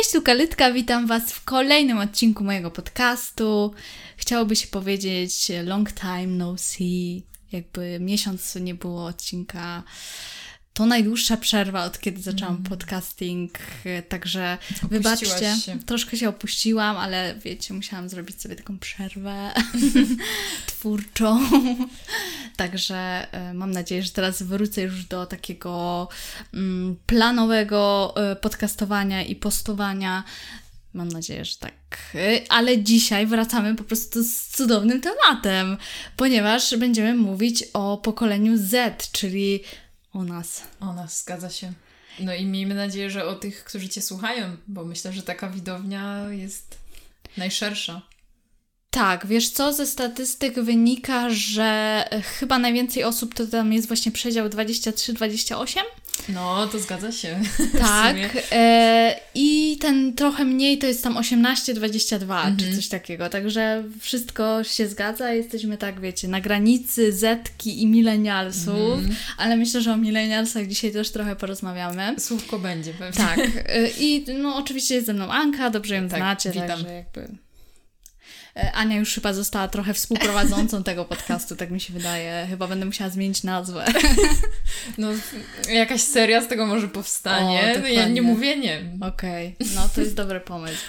Cześć, 0.00 0.12
tu 0.12 0.22
Kalytka, 0.22 0.72
witam 0.72 1.06
Was 1.06 1.32
w 1.32 1.44
kolejnym 1.44 1.98
odcinku 1.98 2.44
mojego 2.44 2.70
podcastu. 2.70 3.74
Chciałoby 4.16 4.56
się 4.56 4.66
powiedzieć 4.66 5.52
long 5.64 5.92
time 5.92 6.26
no 6.26 6.58
see, 6.58 7.22
jakby 7.52 7.98
miesiąc 8.00 8.54
nie 8.54 8.74
było 8.74 9.04
odcinka. 9.04 9.82
To 10.72 10.86
najdłuższa 10.86 11.36
przerwa 11.36 11.84
od 11.84 11.98
kiedy 11.98 12.22
zaczęłam 12.22 12.54
mm. 12.54 12.64
podcasting, 12.64 13.58
także 14.08 14.58
Opuściłaś 14.70 14.90
wybaczcie, 14.90 15.56
się. 15.56 15.78
troszkę 15.86 16.16
się 16.16 16.28
opuściłam, 16.28 16.96
ale 16.96 17.34
wiecie, 17.44 17.74
musiałam 17.74 18.08
zrobić 18.08 18.42
sobie 18.42 18.56
taką 18.56 18.78
przerwę 18.78 19.52
twórczą. 20.66 21.40
także 22.56 23.26
e, 23.32 23.54
mam 23.54 23.70
nadzieję, 23.70 24.02
że 24.02 24.10
teraz 24.10 24.42
wrócę 24.42 24.82
już 24.82 25.04
do 25.04 25.26
takiego 25.26 26.08
mm, 26.54 26.96
planowego 27.06 28.14
e, 28.16 28.36
podcastowania 28.36 29.22
i 29.24 29.36
postowania. 29.36 30.24
Mam 30.94 31.08
nadzieję, 31.08 31.44
że 31.44 31.56
tak. 31.56 31.74
E, 32.14 32.40
ale 32.48 32.82
dzisiaj 32.82 33.26
wracamy 33.26 33.74
po 33.74 33.84
prostu 33.84 34.24
z 34.24 34.46
cudownym 34.46 35.00
tematem, 35.00 35.76
ponieważ 36.16 36.76
będziemy 36.76 37.14
mówić 37.14 37.64
o 37.72 37.98
pokoleniu 37.98 38.52
Z, 38.56 39.10
czyli 39.12 39.60
o 40.12 40.24
nas. 40.24 40.62
O 40.80 40.94
nas, 40.94 41.22
zgadza 41.22 41.50
się. 41.50 41.72
No 42.20 42.34
i 42.34 42.44
miejmy 42.44 42.74
nadzieję, 42.74 43.10
że 43.10 43.26
o 43.26 43.34
tych, 43.34 43.64
którzy 43.64 43.88
Cię 43.88 44.02
słuchają, 44.02 44.56
bo 44.68 44.84
myślę, 44.84 45.12
że 45.12 45.22
taka 45.22 45.50
widownia 45.50 46.28
jest 46.30 46.78
najszersza. 47.36 48.02
Tak, 48.90 49.26
wiesz 49.26 49.50
co, 49.50 49.72
ze 49.72 49.86
statystyk 49.86 50.60
wynika, 50.60 51.30
że 51.30 52.04
chyba 52.38 52.58
najwięcej 52.58 53.04
osób 53.04 53.34
to 53.34 53.46
tam 53.46 53.72
jest 53.72 53.88
właśnie 53.88 54.12
przedział 54.12 54.48
23-28. 54.48 55.80
No, 56.28 56.66
to 56.66 56.78
zgadza 56.78 57.12
się. 57.12 57.40
Tak. 57.78 58.16
E, 58.52 59.20
I 59.34 59.78
ten 59.80 60.14
trochę 60.14 60.44
mniej 60.44 60.78
to 60.78 60.86
jest 60.86 61.04
tam 61.04 61.14
18-22 61.14 62.22
mhm. 62.22 62.56
czy 62.56 62.76
coś 62.76 62.88
takiego. 62.88 63.28
Także 63.28 63.84
wszystko 64.00 64.64
się 64.64 64.88
zgadza. 64.88 65.32
Jesteśmy 65.32 65.76
tak, 65.76 66.00
wiecie, 66.00 66.28
na 66.28 66.40
granicy 66.40 67.12
Zetki 67.12 67.82
i 67.82 67.86
milenialsów, 67.86 68.98
mhm. 68.98 69.16
ale 69.38 69.56
myślę, 69.56 69.80
że 69.80 69.92
o 69.92 69.96
milenialsach 69.96 70.66
dzisiaj 70.66 70.92
też 70.92 71.10
trochę 71.10 71.36
porozmawiamy. 71.36 72.14
Słówko 72.18 72.58
będzie 72.58 72.92
pewnie. 72.94 73.24
Tak. 73.24 73.38
E, 73.70 73.88
I 74.00 74.24
no 74.42 74.56
oczywiście 74.56 74.94
jest 74.94 75.06
ze 75.06 75.12
mną 75.12 75.30
Anka, 75.32 75.70
dobrze 75.70 75.94
ją 75.94 76.08
tak, 76.08 76.18
znacie, 76.18 76.50
witam. 76.50 76.68
także 76.68 76.92
jakby 76.92 77.28
Ania 78.54 78.96
już 78.96 79.14
chyba 79.14 79.32
została 79.32 79.68
trochę 79.68 79.94
współprowadzącą 79.94 80.82
tego 80.90 81.04
podcastu, 81.04 81.56
tak 81.56 81.70
mi 81.70 81.80
się 81.80 81.92
wydaje. 81.92 82.46
Chyba 82.50 82.66
będę 82.66 82.86
musiała 82.86 83.10
zmienić 83.10 83.42
nazwę. 83.42 83.84
No, 84.98 85.08
jakaś 85.72 86.00
seria 86.00 86.40
z 86.40 86.48
tego 86.48 86.66
może 86.66 86.88
powstanie. 86.88 87.74
O, 87.76 87.80
no, 87.80 87.88
ja 87.88 88.08
nie 88.08 88.22
mówię 88.22 88.56
nie. 88.56 88.82
Okej, 89.00 89.56
okay. 89.60 89.74
no 89.74 89.88
to 89.94 90.00
jest 90.00 90.14
dobry 90.14 90.40
pomysł. 90.40 90.82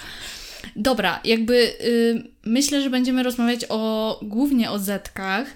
Dobra, 0.76 1.20
jakby 1.24 1.54
y, 1.80 2.28
myślę, 2.44 2.82
że 2.82 2.90
będziemy 2.90 3.22
rozmawiać 3.22 3.60
o 3.68 4.20
głównie 4.22 4.70
o 4.70 4.78
zetkach. 4.78 5.46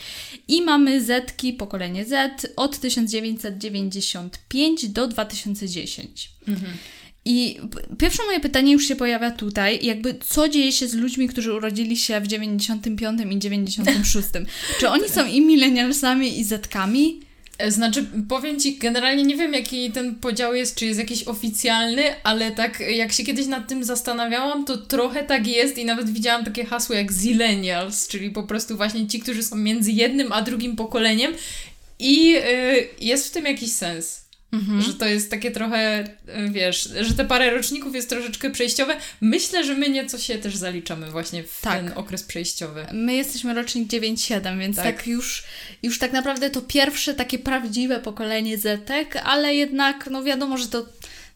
i 0.48 0.62
mamy 0.62 1.04
Zetki, 1.04 1.52
pokolenie 1.52 2.04
Z 2.04 2.46
od 2.56 2.78
1995 2.78 4.88
do 4.88 5.08
2010. 5.08 6.30
Mhm. 6.48 6.72
I 7.28 7.60
pierwsze 7.98 8.22
moje 8.26 8.40
pytanie 8.40 8.72
już 8.72 8.88
się 8.88 8.96
pojawia 8.96 9.30
tutaj, 9.30 9.78
jakby 9.82 10.18
co 10.28 10.48
dzieje 10.48 10.72
się 10.72 10.88
z 10.88 10.94
ludźmi, 10.94 11.28
którzy 11.28 11.54
urodzili 11.54 11.96
się 11.96 12.20
w 12.20 12.26
95 12.26 13.20
i 13.32 13.38
96? 13.38 14.28
Czy 14.80 14.88
oni 14.88 15.08
są 15.08 15.26
i 15.26 15.40
milenialsami 15.40 16.38
i 16.38 16.44
zetkami? 16.44 17.20
E, 17.58 17.70
znaczy, 17.70 18.06
powiem 18.28 18.60
Ci, 18.60 18.78
generalnie 18.78 19.22
nie 19.22 19.36
wiem, 19.36 19.54
jaki 19.54 19.92
ten 19.92 20.14
podział 20.14 20.54
jest, 20.54 20.76
czy 20.76 20.86
jest 20.86 21.00
jakiś 21.00 21.24
oficjalny, 21.24 22.02
ale 22.22 22.50
tak 22.50 22.80
jak 22.80 23.12
się 23.12 23.24
kiedyś 23.24 23.46
nad 23.46 23.68
tym 23.68 23.84
zastanawiałam, 23.84 24.64
to 24.64 24.76
trochę 24.76 25.22
tak 25.22 25.46
jest 25.46 25.78
i 25.78 25.84
nawet 25.84 26.10
widziałam 26.10 26.44
takie 26.44 26.64
hasło 26.64 26.94
jak 26.94 27.12
zillennials, 27.12 28.08
czyli 28.08 28.30
po 28.30 28.42
prostu 28.42 28.76
właśnie 28.76 29.06
ci, 29.06 29.20
którzy 29.20 29.42
są 29.42 29.56
między 29.56 29.92
jednym 29.92 30.32
a 30.32 30.42
drugim 30.42 30.76
pokoleniem 30.76 31.32
i 31.98 32.28
yy, 32.28 32.88
jest 33.00 33.28
w 33.28 33.30
tym 33.30 33.44
jakiś 33.44 33.72
sens. 33.72 34.25
Mhm. 34.52 34.82
Że 34.82 34.94
to 34.94 35.06
jest 35.06 35.30
takie 35.30 35.50
trochę, 35.50 36.04
y, 36.04 36.50
wiesz, 36.50 36.88
że 37.00 37.14
te 37.14 37.24
parę 37.24 37.50
roczników 37.50 37.94
jest 37.94 38.08
troszeczkę 38.08 38.50
przejściowe. 38.50 38.96
Myślę, 39.20 39.64
że 39.64 39.74
my 39.74 39.88
nieco 39.90 40.18
się 40.18 40.38
też 40.38 40.56
zaliczamy 40.56 41.10
właśnie 41.10 41.42
w 41.42 41.60
tak. 41.60 41.80
ten 41.80 41.92
okres 41.98 42.22
przejściowy. 42.22 42.86
My 42.92 43.14
jesteśmy 43.14 43.54
rocznik 43.54 43.88
9-7, 43.88 44.58
więc 44.58 44.76
tak. 44.76 44.84
tak, 44.84 45.06
już, 45.06 45.44
już 45.82 45.98
tak 45.98 46.12
naprawdę 46.12 46.50
to 46.50 46.62
pierwsze 46.62 47.14
takie 47.14 47.38
prawdziwe 47.38 48.00
pokolenie 48.00 48.58
Zetek, 48.58 49.16
ale 49.24 49.54
jednak 49.54 50.08
no 50.10 50.22
wiadomo, 50.22 50.58
że 50.58 50.68
to 50.68 50.86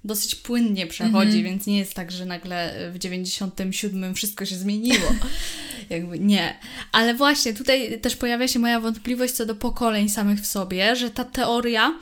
dosyć 0.05 0.35
płynnie 0.35 0.87
przechodzi, 0.87 1.37
mhm. 1.39 1.45
więc 1.45 1.67
nie 1.67 1.79
jest 1.79 1.95
tak, 1.95 2.11
że 2.11 2.27
nagle 2.27 2.91
w 2.93 2.99
97 2.99 4.15
wszystko 4.15 4.47
się 4.47 4.57
zmieniło. 4.57 5.15
Jakby 5.91 6.19
nie. 6.19 6.57
Ale 6.93 7.15
właśnie 7.15 7.55
tutaj 7.55 8.01
też 8.01 8.17
pojawia 8.17 8.49
się 8.49 8.59
moja 8.59 8.81
wątpliwość 8.81 9.35
co 9.35 9.47
do 9.47 9.55
pokoleń 9.55 10.09
samych 10.09 10.41
w 10.41 10.47
sobie, 10.47 10.97
że 10.97 11.11
ta 11.11 11.25
teoria 11.25 11.95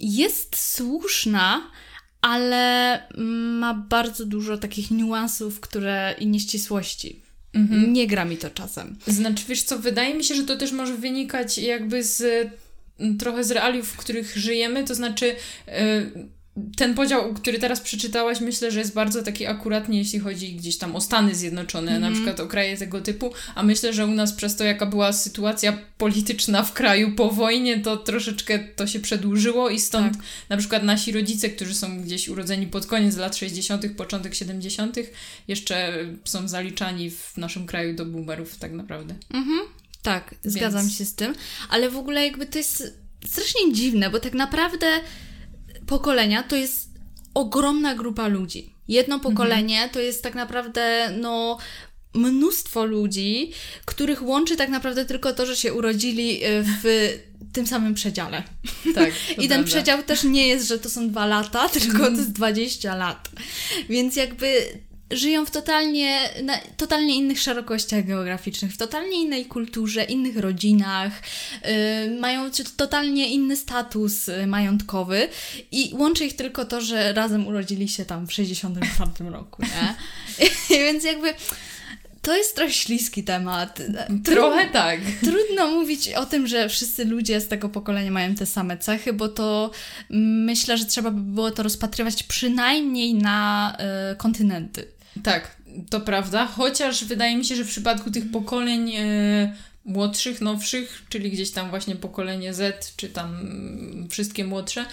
jest 0.00 0.56
słuszna, 0.56 1.70
ale 2.20 3.02
ma 3.60 3.74
bardzo 3.74 4.26
dużo 4.26 4.58
takich 4.58 4.90
niuansów, 4.90 5.60
które 5.60 6.14
i 6.18 6.26
nieścisłości. 6.26 7.22
Mhm. 7.54 7.92
Nie 7.92 8.06
gra 8.06 8.24
mi 8.24 8.36
to 8.36 8.50
czasem. 8.50 8.98
Znaczy, 9.06 9.44
wiesz 9.48 9.62
co, 9.62 9.78
wydaje 9.78 10.14
mi 10.14 10.24
się, 10.24 10.34
że 10.34 10.44
to 10.44 10.56
też 10.56 10.72
może 10.72 10.94
wynikać 10.94 11.58
jakby 11.58 12.04
z 12.04 12.48
trochę 13.18 13.44
z 13.44 13.50
realiów, 13.50 13.88
w 13.88 13.96
których 13.96 14.36
żyjemy, 14.36 14.84
to 14.84 14.94
znaczy 14.94 15.26
yy, 15.66 16.28
ten 16.76 16.94
podział, 16.94 17.34
który 17.34 17.58
teraz 17.58 17.80
przeczytałaś, 17.80 18.40
myślę, 18.40 18.70
że 18.70 18.78
jest 18.78 18.94
bardzo 18.94 19.22
taki 19.22 19.46
akuratny, 19.46 19.96
jeśli 19.96 20.18
chodzi 20.18 20.54
gdzieś 20.54 20.78
tam 20.78 20.96
o 20.96 21.00
Stany 21.00 21.34
Zjednoczone, 21.34 21.90
mm 21.90 22.00
na 22.00 22.08
mhm. 22.08 22.14
przykład 22.14 22.46
o 22.46 22.50
kraje 22.50 22.76
tego 22.76 23.00
typu, 23.00 23.32
a 23.54 23.62
myślę, 23.62 23.92
że 23.92 24.06
u 24.06 24.10
nas 24.10 24.32
przez 24.32 24.56
to, 24.56 24.64
jaka 24.64 24.86
była 24.86 25.12
sytuacja 25.12 25.78
polityczna 25.98 26.62
w 26.62 26.72
kraju 26.72 27.14
po 27.14 27.30
wojnie, 27.30 27.80
to 27.80 27.96
troszeczkę 27.96 28.58
to 28.58 28.86
się 28.86 29.00
przedłużyło 29.00 29.70
i 29.70 29.80
stąd 29.80 30.16
tak. 30.16 30.26
na 30.48 30.56
przykład 30.56 30.82
nasi 30.82 31.12
rodzice, 31.12 31.48
którzy 31.48 31.74
są 31.74 32.02
gdzieś 32.02 32.28
urodzeni 32.28 32.66
pod 32.66 32.86
koniec 32.86 33.16
lat 33.16 33.36
60., 33.36 33.86
początek 33.96 34.34
70., 34.34 34.96
jeszcze 35.48 35.98
są 36.24 36.48
zaliczani 36.48 37.10
w 37.10 37.36
naszym 37.36 37.66
kraju 37.66 37.94
do 37.94 38.06
boomerów 38.06 38.56
tak 38.56 38.72
naprawdę. 38.72 39.14
Mhm. 39.30 39.60
Tak, 40.02 40.34
Więc... 40.44 40.56
zgadzam 40.56 40.90
się 40.90 41.04
z 41.04 41.14
tym, 41.14 41.34
ale 41.70 41.90
w 41.90 41.96
ogóle 41.96 42.24
jakby 42.24 42.46
to 42.46 42.58
jest 42.58 42.98
strasznie 43.26 43.72
dziwne, 43.72 44.10
bo 44.10 44.20
tak 44.20 44.34
naprawdę 44.34 44.86
pokolenia 45.86 46.42
to 46.42 46.56
jest 46.56 46.88
ogromna 47.34 47.94
grupa 47.94 48.28
ludzi. 48.28 48.74
Jedno 48.88 49.14
mhm. 49.14 49.34
pokolenie 49.34 49.74
mhm. 49.74 49.90
to 49.90 50.00
jest 50.00 50.22
tak 50.22 50.34
naprawdę, 50.34 51.10
no, 51.20 51.58
mnóstwo 52.14 52.84
ludzi, 52.84 53.52
których 53.84 54.22
łączy 54.22 54.56
tak 54.56 54.68
naprawdę 54.68 55.04
tylko 55.04 55.32
to, 55.32 55.46
że 55.46 55.56
się 55.56 55.74
urodzili 55.74 56.44
e, 56.44 56.62
w 56.62 56.84
tym 57.54 57.66
samym 57.66 57.94
przedziale. 57.94 58.42
Tak. 58.94 59.10
I 59.42 59.48
ten 59.48 59.64
przedział 59.64 60.02
też 60.02 60.24
nie 60.24 60.48
jest, 60.48 60.68
że 60.68 60.78
to 60.78 60.90
są 60.90 61.10
dwa 61.10 61.26
lata, 61.26 61.68
tylko 61.78 61.98
to 61.98 62.10
jest 62.10 62.32
20 62.32 62.96
lat. 62.96 63.30
Więc 63.88 64.16
jakby 64.16 64.66
żyją 65.10 65.46
w 65.46 65.50
totalnie, 65.50 66.20
na 66.42 66.58
totalnie 66.76 67.16
innych 67.16 67.40
szerokościach 67.40 68.06
geograficznych, 68.06 68.72
w 68.72 68.76
totalnie 68.76 69.22
innej 69.22 69.46
kulturze, 69.46 70.04
innych 70.04 70.36
rodzinach, 70.36 71.12
yy, 72.08 72.20
mają 72.20 72.50
totalnie 72.76 73.28
inny 73.32 73.56
status 73.56 74.28
y, 74.28 74.46
majątkowy 74.46 75.28
i 75.72 75.90
łączy 75.94 76.24
ich 76.24 76.36
tylko 76.36 76.64
to, 76.64 76.80
że 76.80 77.12
razem 77.12 77.46
urodzili 77.46 77.88
się 77.88 78.04
tam 78.04 78.26
w 78.26 78.32
64 78.32 79.30
roku, 79.30 79.62
nie? 79.62 79.94
Więc 80.84 81.04
jakby 81.04 81.34
to 82.22 82.36
jest 82.36 82.56
trochę 82.56 82.72
śliski 82.72 83.24
temat. 83.24 83.82
Trochę 84.24 84.70
tak. 84.70 85.00
Trudno 85.20 85.70
mówić 85.70 86.08
o 86.08 86.26
tym, 86.26 86.46
że 86.46 86.68
wszyscy 86.68 87.04
ludzie 87.04 87.40
z 87.40 87.48
tego 87.48 87.68
pokolenia 87.68 88.10
mają 88.10 88.34
te 88.34 88.46
same 88.46 88.78
cechy, 88.78 89.12
bo 89.12 89.28
to 89.28 89.70
myślę, 90.10 90.78
że 90.78 90.84
trzeba 90.84 91.10
by 91.10 91.20
było 91.20 91.50
to 91.50 91.62
rozpatrywać 91.62 92.22
przynajmniej 92.22 93.14
na 93.14 93.76
y, 94.12 94.16
kontynenty. 94.16 94.95
Tak, 95.22 95.56
to 95.90 96.00
prawda, 96.00 96.46
chociaż 96.46 97.04
wydaje 97.04 97.36
mi 97.36 97.44
się, 97.44 97.56
że 97.56 97.64
w 97.64 97.68
przypadku 97.68 98.10
tych 98.10 98.30
pokoleń 98.30 98.92
e, 98.96 99.52
młodszych, 99.86 100.40
nowszych, 100.40 101.02
czyli 101.08 101.30
gdzieś 101.30 101.50
tam 101.50 101.70
właśnie 101.70 101.96
pokolenie 101.96 102.54
Z, 102.54 102.96
czy 102.96 103.08
tam 103.08 103.46
wszystkie 104.10 104.44
młodsze, 104.44 104.86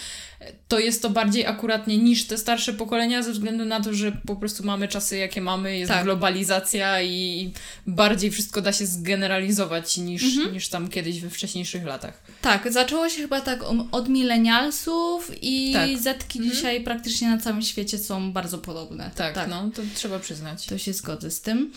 to 0.68 0.80
jest 0.80 1.02
to 1.02 1.10
bardziej 1.10 1.46
akuratnie 1.46 1.98
niż 1.98 2.26
te 2.28 2.38
starsze 2.38 2.74
pokolenia, 2.74 3.24
ze 3.24 3.32
względu 3.32 3.66
na 3.66 3.82
to, 3.82 3.94
że 3.94 4.12
po 4.12 4.36
prostu 4.36 4.64
mamy 4.64 4.88
czasy, 4.88 5.18
jakie 5.18 5.42
mamy, 5.42 5.78
jest 5.78 5.92
tak. 5.92 6.04
globalizacja 6.04 7.02
i 7.02 7.52
bardziej 7.88 8.32
wszystko 8.32 8.62
da 8.62 8.74
się 8.74 8.86
zgeneralizować 8.86 9.98
niż, 9.98 10.24
mhm. 10.24 10.54
niż 10.54 10.70
tam 10.70 10.90
kiedyś 10.90 11.20
we 11.20 11.30
wcześniejszych 11.30 11.86
latach. 11.86 12.24
Tak, 12.42 12.74
zaczęło 12.74 13.10
się 13.10 13.22
chyba 13.22 13.42
tak 13.42 13.60
od 13.92 14.10
milenialsów 14.10 15.32
i 15.42 15.74
tak. 15.74 16.00
Zetki 16.00 16.40
mhm. 16.40 16.56
dzisiaj 16.56 16.82
praktycznie 16.82 17.30
na 17.30 17.38
całym 17.38 17.62
świecie 17.62 17.98
są 17.98 18.32
bardzo 18.32 18.58
podobne. 18.58 19.12
Tak, 19.16 19.36
tak, 19.36 19.50
no 19.50 19.70
to 19.76 19.82
trzeba 19.96 20.20
przyznać. 20.20 20.66
To 20.66 20.78
się 20.78 20.94
zgodzę 20.94 21.32
z 21.32 21.42
tym. 21.42 21.72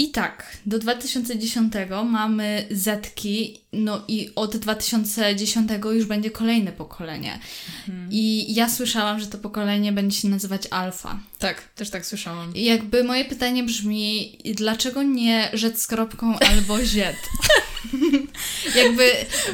I 0.00 0.10
tak, 0.10 0.56
do 0.66 0.78
2010 0.78 1.72
mamy 2.04 2.66
Zetki, 2.70 3.60
no 3.72 4.04
i 4.08 4.30
od 4.34 4.56
2010 4.56 5.70
już 5.84 6.06
będzie 6.06 6.30
kolejne 6.30 6.72
pokolenie. 6.72 7.38
Mhm. 7.88 8.08
I 8.12 8.54
ja 8.54 8.68
słyszałam, 8.68 9.20
że 9.20 9.26
to 9.26 9.38
pokolenie 9.38 9.92
będzie 9.92 10.20
się 10.20 10.28
nazywać 10.28 10.62
Alfa. 10.70 11.20
Tak, 11.38 11.62
też 11.62 11.90
tak 11.90 12.06
słyszałam. 12.06 12.54
I 12.54 12.64
jakby 12.64 13.04
moje 13.04 13.24
pytanie 13.24 13.62
brzmi, 13.64 14.38
dlaczego 14.54 15.02
nie 15.02 15.50
rzec 15.52 15.82
z 15.82 15.86
kropką 15.86 16.38
albo 16.38 16.84
ziet? 16.84 17.16
jakby 18.82 19.10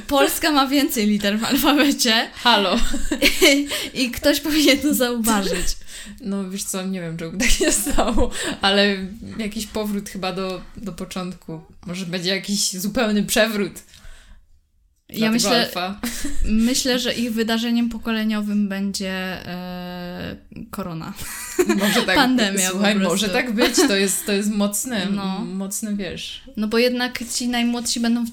Polska 0.07 0.53
ma 0.53 0.67
więcej 0.67 1.07
liter 1.07 1.39
w 1.39 1.45
alfabecie. 1.45 2.31
Halo. 2.35 2.77
I 3.95 4.11
ktoś 4.11 4.41
powinien 4.41 4.79
to 4.79 4.95
zauważyć. 4.95 5.77
No 6.21 6.51
wiesz 6.51 6.65
co, 6.65 6.87
nie 6.87 7.01
wiem, 7.01 7.17
czemu 7.17 7.39
tak 7.39 7.51
się 7.51 7.73
stało, 7.73 8.31
ale 8.61 8.97
jakiś 9.39 9.67
powrót 9.67 10.09
chyba 10.09 10.33
do, 10.33 10.61
do 10.77 10.93
początku. 10.93 11.61
Może 11.87 12.07
będzie 12.07 12.31
jakiś 12.31 12.73
zupełny 12.73 13.25
przewrót. 13.25 13.73
Ja 15.09 15.31
myślę, 15.31 15.71
myślę, 16.45 16.99
że 16.99 17.15
ich 17.15 17.33
wydarzeniem 17.33 17.89
pokoleniowym 17.89 18.69
będzie 18.69 19.13
e, 19.47 20.37
korona. 20.71 21.15
Może 21.79 22.03
tak, 22.03 22.17
Pandemia. 22.17 22.71
Słuchaj, 22.71 22.95
może 22.95 23.29
tak 23.29 23.53
być. 23.53 23.77
To 23.77 23.97
jest, 23.97 24.27
to 24.27 24.33
jest 24.33 24.51
mocne, 24.51 25.07
no. 25.11 25.45
mocne 25.45 25.97
wiesz. 25.97 26.43
No 26.57 26.69
bo 26.69 26.79
jednak 26.79 27.19
ci 27.33 27.49
najmłodsi 27.49 28.01
będą, 28.01 28.25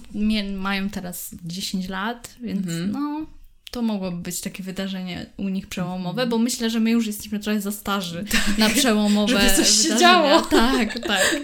mają 0.58 0.90
teraz 0.90 1.36
10 1.44 1.90
lat, 1.90 2.36
więc 2.42 2.68
mhm. 2.68 2.92
no 2.92 3.26
to 3.72 3.82
mogłoby 3.82 4.18
być 4.18 4.42
takie 4.42 4.64
wydarzenie 4.64 5.26
u 5.38 5.50
nich 5.50 5.68
przełomowe, 5.68 6.28
bo 6.28 6.38
myślę, 6.38 6.70
że 6.70 6.80
my 6.80 6.92
już 6.92 7.08
jesteśmy 7.08 7.40
trochę 7.40 7.62
za 7.62 7.72
starzy 7.72 8.26
tak, 8.32 8.58
na 8.58 8.70
przełomowe 8.70 9.34
żeby 9.34 9.50
coś 9.56 9.58
wydarzenia. 9.58 9.96
się 9.96 10.00
działo. 10.00 10.42
Tak, 10.42 11.00
tak. 11.00 11.36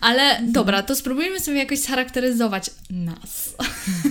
Ale 0.00 0.40
dobra, 0.42 0.82
to 0.82 0.96
spróbujmy 0.96 1.40
sobie 1.40 1.58
jakoś 1.58 1.80
scharakteryzować 1.80 2.70
nas. 2.90 3.54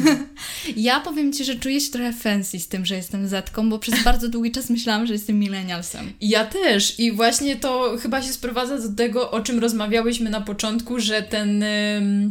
ja 0.77 0.99
powiem 0.99 1.33
Ci, 1.33 1.45
że 1.45 1.55
czuję 1.55 1.81
się 1.81 1.91
trochę 1.91 2.13
fancy 2.13 2.59
z 2.59 2.67
tym, 2.67 2.85
że 2.85 2.95
jestem 2.95 3.27
Zetką, 3.27 3.69
bo 3.69 3.79
przez 3.79 4.03
bardzo 4.03 4.29
długi 4.29 4.51
czas 4.51 4.69
myślałam, 4.69 5.07
że 5.07 5.13
jestem 5.13 5.39
millennialsem. 5.39 6.13
Ja 6.21 6.45
też 6.45 6.99
i 6.99 7.11
właśnie 7.11 7.55
to 7.55 7.97
chyba 8.01 8.21
się 8.21 8.33
sprowadza 8.33 8.77
do 8.77 8.95
tego, 8.95 9.31
o 9.31 9.41
czym 9.41 9.59
rozmawiałyśmy 9.59 10.29
na 10.29 10.41
początku, 10.41 10.99
że 10.99 11.21
ten 11.21 11.63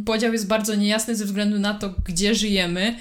podział 0.05 0.33
jest 0.33 0.47
bardzo 0.47 0.75
niejasny 0.75 1.17
ze 1.17 1.25
względu 1.25 1.59
na 1.59 1.75
to, 1.75 1.95
gdzie 2.05 2.35
żyjemy 2.35 2.97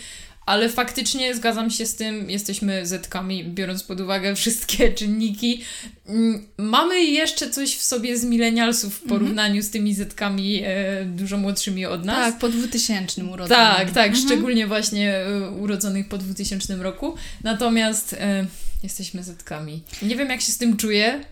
ale 0.48 0.70
faktycznie 0.70 1.36
zgadzam 1.36 1.70
się 1.70 1.86
z 1.86 1.96
tym, 1.96 2.30
jesteśmy 2.30 2.86
zetkami, 2.86 3.44
biorąc 3.44 3.84
pod 3.84 4.02
uwagę 4.02 4.36
wszystkie 4.36 4.92
czynniki. 5.00 5.62
Mm, 6.06 6.48
mamy 6.58 7.04
jeszcze 7.04 7.50
coś 7.50 7.76
w 7.76 7.84
sobie 7.84 8.18
z 8.18 8.26
milenialsów 8.26 8.94
w 8.94 9.04
mhm. 9.04 9.20
porównaniu 9.20 9.64
z 9.64 9.70
tymi 9.70 9.94
zetkami 9.94 10.62
e, 10.64 11.06
dużo 11.06 11.38
młodszymi 11.38 11.86
od 11.86 12.06
nas. 12.06 12.32
Tak, 12.32 12.40
po 12.40 12.50
2000 12.50 13.24
urodzonych. 13.24 13.50
Tak, 13.50 13.92
tak, 13.92 14.08
mhm. 14.08 14.26
szczególnie 14.26 14.68
właśnie 14.68 15.16
e, 15.16 15.50
urodzonych 15.50 16.08
po 16.08 16.18
2000 16.18 16.76
roku. 16.76 17.16
Natomiast 17.44 18.14
e, 18.14 18.46
jesteśmy 18.84 19.24
zetkami. 19.24 19.84
Nie 20.02 20.16
wiem, 20.16 20.30
jak 20.30 20.42
się 20.42 20.52
z 20.52 20.58
tym 20.58 20.78
czuję, 20.78 21.24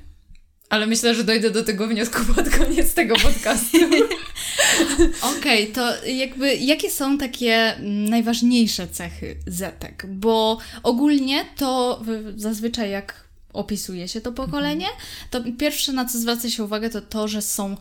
ale 0.70 0.88
myślę, 0.88 1.16
że 1.16 1.24
dojdę 1.24 1.52
do 1.52 1.64
tego 1.64 1.88
wniosku 1.88 2.34
pod 2.36 2.50
koniec 2.50 2.94
tego 2.94 3.16
podcastu. 3.16 3.78
Okej, 5.38 5.72
okay, 5.72 5.74
to 5.74 6.06
jakby 6.06 6.56
jakie 6.56 6.92
są 6.92 7.18
takie 7.18 7.76
najważniejsze 7.82 8.88
cechy 8.88 9.36
zetek? 9.48 10.06
Bo 10.10 10.58
ogólnie 10.84 11.46
to 11.58 12.02
zazwyczaj 12.36 12.92
jak 12.92 13.26
opisuje 13.54 14.08
się 14.08 14.22
to 14.22 14.32
pokolenie, 14.32 14.88
to 15.30 15.44
pierwsze 15.58 15.94
na 15.94 16.06
co 16.06 16.20
zwraca 16.20 16.50
się 16.50 16.64
uwagę 16.64 16.90
to 16.90 17.02
to, 17.02 17.28
że 17.28 17.42
są 17.42 17.78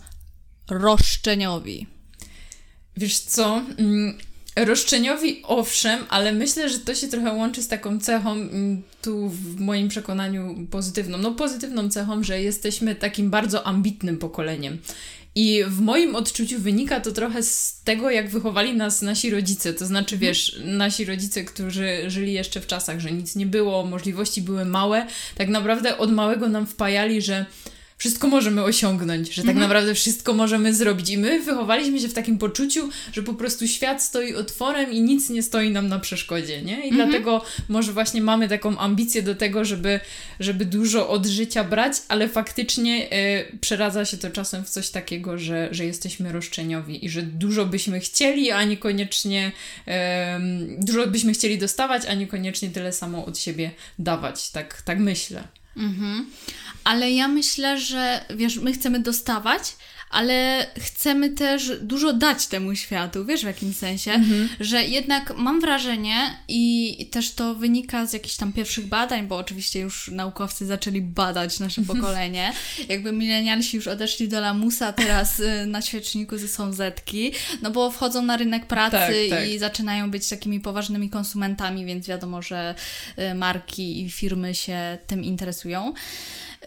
roszczeniowi. 0.70 1.86
Wiesz 2.96 3.18
co? 3.18 3.62
Roszczeniowi 4.56 5.42
owszem, 5.42 6.00
ale 6.08 6.32
myślę, 6.32 6.68
że 6.68 6.78
to 6.78 6.94
się 6.94 7.08
trochę 7.08 7.32
łączy 7.32 7.62
z 7.62 7.68
taką 7.68 8.00
cechą, 8.00 8.32
mm, 8.32 8.82
tu 9.02 9.28
w 9.28 9.60
moim 9.60 9.88
przekonaniu 9.88 10.66
pozytywną. 10.70 11.18
No 11.18 11.32
pozytywną 11.32 11.88
cechą, 11.88 12.22
że 12.22 12.42
jesteśmy 12.42 12.94
takim 12.94 13.30
bardzo 13.30 13.66
ambitnym 13.66 14.18
pokoleniem. 14.18 14.78
I 15.34 15.64
w 15.66 15.80
moim 15.80 16.16
odczuciu 16.16 16.58
wynika 16.58 17.00
to 17.00 17.12
trochę 17.12 17.42
z 17.42 17.80
tego, 17.84 18.10
jak 18.10 18.30
wychowali 18.30 18.74
nas 18.74 19.02
nasi 19.02 19.30
rodzice. 19.30 19.74
To 19.74 19.86
znaczy, 19.86 20.14
mhm. 20.14 20.20
wiesz, 20.20 20.60
nasi 20.64 21.04
rodzice, 21.04 21.44
którzy 21.44 22.10
żyli 22.10 22.32
jeszcze 22.32 22.60
w 22.60 22.66
czasach, 22.66 23.00
że 23.00 23.12
nic 23.12 23.36
nie 23.36 23.46
było, 23.46 23.86
możliwości 23.86 24.42
były 24.42 24.64
małe, 24.64 25.06
tak 25.34 25.48
naprawdę 25.48 25.98
od 25.98 26.12
małego 26.12 26.48
nam 26.48 26.66
wpajali, 26.66 27.22
że 27.22 27.46
wszystko 27.96 28.28
możemy 28.28 28.64
osiągnąć, 28.64 29.34
że 29.34 29.42
tak 29.42 29.50
mhm. 29.50 29.68
naprawdę 29.68 29.94
wszystko 29.94 30.32
możemy 30.32 30.74
zrobić. 30.74 31.10
I 31.10 31.18
my 31.18 31.42
wychowaliśmy 31.42 32.00
się 32.00 32.08
w 32.08 32.14
takim 32.14 32.38
poczuciu, 32.38 32.88
że 33.12 33.22
po 33.22 33.34
prostu 33.34 33.68
świat 33.68 34.02
stoi 34.02 34.34
otworem 34.34 34.92
i 34.92 35.00
nic 35.00 35.30
nie 35.30 35.42
stoi 35.42 35.70
nam 35.70 35.88
na 35.88 35.98
przeszkodzie, 35.98 36.62
nie? 36.62 36.86
I 36.86 36.88
mhm. 36.88 36.94
dlatego 36.94 37.44
może 37.68 37.92
właśnie 37.92 38.22
mamy 38.22 38.48
taką 38.48 38.78
ambicję 38.78 39.22
do 39.22 39.34
tego, 39.34 39.64
żeby, 39.64 40.00
żeby 40.40 40.64
dużo 40.64 41.08
od 41.08 41.26
życia 41.26 41.64
brać, 41.64 41.92
ale 42.08 42.28
faktycznie 42.28 43.12
y, 43.52 43.58
przeradza 43.58 44.04
się 44.04 44.16
to 44.16 44.30
czasem 44.30 44.64
w 44.64 44.70
coś 44.70 44.90
takiego, 44.90 45.38
że, 45.38 45.68
że 45.70 45.84
jesteśmy 45.84 46.32
roszczeniowi 46.32 47.04
i 47.04 47.08
że 47.08 47.22
dużo 47.22 47.66
byśmy 47.66 48.00
chcieli, 48.00 48.50
a 48.50 48.64
niekoniecznie 48.64 49.52
y, 49.88 49.92
dużo 50.78 51.06
byśmy 51.06 51.32
chcieli 51.32 51.58
dostawać, 51.58 52.06
a 52.06 52.14
niekoniecznie 52.14 52.70
tyle 52.70 52.92
samo 52.92 53.26
od 53.26 53.38
siebie 53.38 53.70
dawać. 53.98 54.50
Tak, 54.50 54.82
tak 54.82 54.98
myślę. 54.98 55.48
Mhm. 55.76 56.26
Ale 56.84 57.10
ja 57.10 57.28
myślę, 57.28 57.80
że 57.80 58.24
wiesz, 58.30 58.56
my 58.58 58.72
chcemy 58.72 59.00
dostawać, 59.00 59.76
ale 60.14 60.66
chcemy 60.78 61.30
też 61.30 61.72
dużo 61.80 62.12
dać 62.12 62.46
temu 62.46 62.74
światu, 62.74 63.24
wiesz 63.24 63.40
w 63.42 63.46
jakim 63.46 63.74
sensie, 63.74 64.12
mhm. 64.12 64.48
że 64.60 64.84
jednak 64.84 65.36
mam 65.36 65.60
wrażenie 65.60 66.16
i 66.48 67.08
też 67.10 67.34
to 67.34 67.54
wynika 67.54 68.06
z 68.06 68.12
jakichś 68.12 68.36
tam 68.36 68.52
pierwszych 68.52 68.86
badań, 68.86 69.26
bo 69.26 69.36
oczywiście 69.36 69.80
już 69.80 70.08
naukowcy 70.08 70.66
zaczęli 70.66 71.00
badać 71.00 71.60
nasze 71.60 71.82
pokolenie, 71.82 72.52
jakby 72.88 73.12
milenialsi 73.12 73.76
już 73.76 73.86
odeszli 73.86 74.28
do 74.28 74.40
lamusa, 74.40 74.92
teraz 74.92 75.40
y, 75.40 75.66
na 75.66 75.82
świeczniku 75.82 76.38
są 76.38 76.72
zetki, 76.72 77.32
no 77.62 77.70
bo 77.70 77.90
wchodzą 77.90 78.22
na 78.22 78.36
rynek 78.36 78.66
pracy 78.66 78.96
tak, 79.30 79.38
tak. 79.38 79.48
i 79.48 79.58
zaczynają 79.58 80.10
być 80.10 80.28
takimi 80.28 80.60
poważnymi 80.60 81.10
konsumentami, 81.10 81.84
więc 81.84 82.06
wiadomo, 82.06 82.42
że 82.42 82.74
y, 83.18 83.34
marki 83.34 84.02
i 84.02 84.10
firmy 84.10 84.54
się 84.54 84.98
tym 85.06 85.24
interesują. 85.24 85.94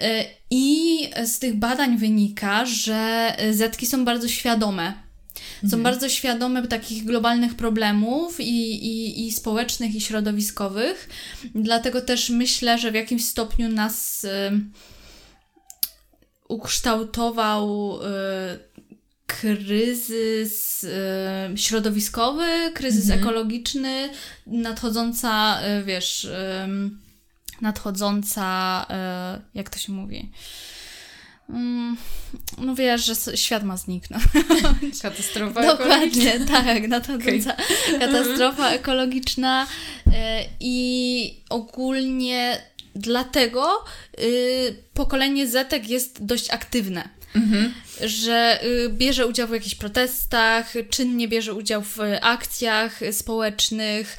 Y, 0.02 0.26
I 0.52 1.10
z 1.26 1.40
tych 1.40 1.56
badań 1.56 1.98
wynika, 1.98 2.66
że 2.66 3.36
zetki 3.52 3.86
są 3.86 4.06
bardzo 4.06 4.28
świadome. 4.28 5.08
Są 5.62 5.64
mhm. 5.78 5.84
bardzo 5.84 6.10
świadome 6.10 6.68
takich 6.68 7.06
globalnych 7.06 7.56
problemów 7.56 8.40
i, 8.40 8.86
i, 8.86 9.28
i 9.28 9.32
społecznych, 9.32 9.96
i 9.96 10.02
środowiskowych. 10.02 11.10
Dlatego 11.56 12.02
też 12.02 12.30
myślę, 12.30 12.78
że 12.78 12.92
w 12.92 12.96
jakimś 12.96 13.26
stopniu 13.26 13.70
nas 13.70 14.24
y, 14.24 14.30
ukształtował 16.48 17.96
y, 18.02 18.06
kryzys 19.28 20.84
y, 20.84 21.58
środowiskowy, 21.58 22.72
kryzys 22.74 23.04
mhm. 23.04 23.20
ekologiczny, 23.20 24.10
nadchodząca, 24.48 25.60
y, 25.80 25.84
wiesz 25.84 26.28
nadchodząca, 27.62 28.86
e, 28.90 29.42
jak 29.54 29.70
to 29.70 29.80
się 29.80 29.92
mówi? 29.92 30.32
Mm, 31.50 31.98
no 32.58 32.76
wiesz, 32.76 33.06
że 33.06 33.38
świat 33.38 33.64
ma 33.64 33.78
zniknąć. 33.78 34.24
Katastrofa 35.02 35.62
Dokładnie, 35.62 36.34
ekologiczna. 36.34 36.64
tak, 36.64 36.88
nadchodząca 36.88 37.54
okay. 37.54 38.00
katastrofa 38.00 38.70
ekologiczna 38.70 39.68
e, 40.14 40.46
i 40.60 41.44
ogólnie 41.50 42.62
dlatego 42.96 43.84
y, 44.20 44.76
pokolenie 44.94 45.48
Zetek 45.48 45.90
jest 45.90 46.26
dość 46.26 46.50
aktywne. 46.50 47.10
Mhm. 47.36 47.74
Że 48.06 48.60
y, 48.66 48.90
bierze 48.90 49.28
udział 49.28 49.48
w 49.48 49.52
jakichś 49.52 49.76
protestach, 49.76 50.74
czynnie 50.90 51.28
bierze 51.28 51.54
udział 51.54 51.82
w 51.82 51.98
akcjach 52.22 53.00
społecznych, 53.12 54.18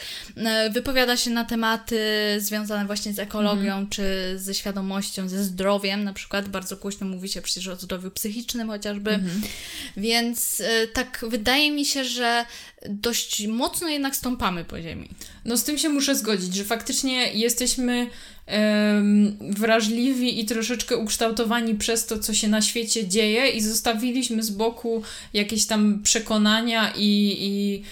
y, 0.66 0.70
wypowiada 0.70 1.16
się 1.16 1.30
na 1.30 1.44
tematy 1.44 1.98
związane 2.38 2.86
właśnie 2.86 3.12
z 3.12 3.18
ekologią, 3.18 3.60
mhm. 3.60 3.88
czy 3.88 4.34
ze 4.36 4.54
świadomością, 4.54 5.28
ze 5.28 5.44
zdrowiem. 5.44 6.04
Na 6.04 6.12
przykład 6.12 6.48
bardzo 6.48 6.76
głośno 6.76 7.06
mówi 7.06 7.28
się 7.28 7.42
przecież 7.42 7.68
o 7.68 7.76
zdrowiu 7.76 8.10
psychicznym 8.10 8.68
chociażby. 8.68 9.10
Mhm. 9.10 9.42
Więc 9.96 10.60
y, 10.60 10.88
tak 10.92 11.24
wydaje 11.28 11.70
mi 11.70 11.84
się, 11.84 12.04
że 12.04 12.44
dość 12.88 13.46
mocno 13.46 13.88
jednak 13.88 14.16
stąpamy 14.16 14.64
po 14.64 14.82
ziemi. 14.82 15.08
No 15.44 15.56
z 15.56 15.64
tym 15.64 15.78
się 15.78 15.88
muszę 15.88 16.14
zgodzić, 16.14 16.54
że 16.54 16.64
faktycznie 16.64 17.32
jesteśmy 17.32 18.10
wrażliwi 19.40 20.40
i 20.40 20.44
troszeczkę 20.44 20.96
ukształtowani 20.96 21.74
przez 21.74 22.06
to, 22.06 22.18
co 22.18 22.34
się 22.34 22.48
na 22.48 22.62
świecie 22.62 23.08
dzieje, 23.08 23.50
i 23.50 23.62
zostawiliśmy 23.68 24.42
z 24.42 24.50
boku 24.50 25.02
jakieś 25.34 25.66
tam 25.66 26.00
przekonania 26.02 26.92
i, 26.96 27.36
i 27.40 27.82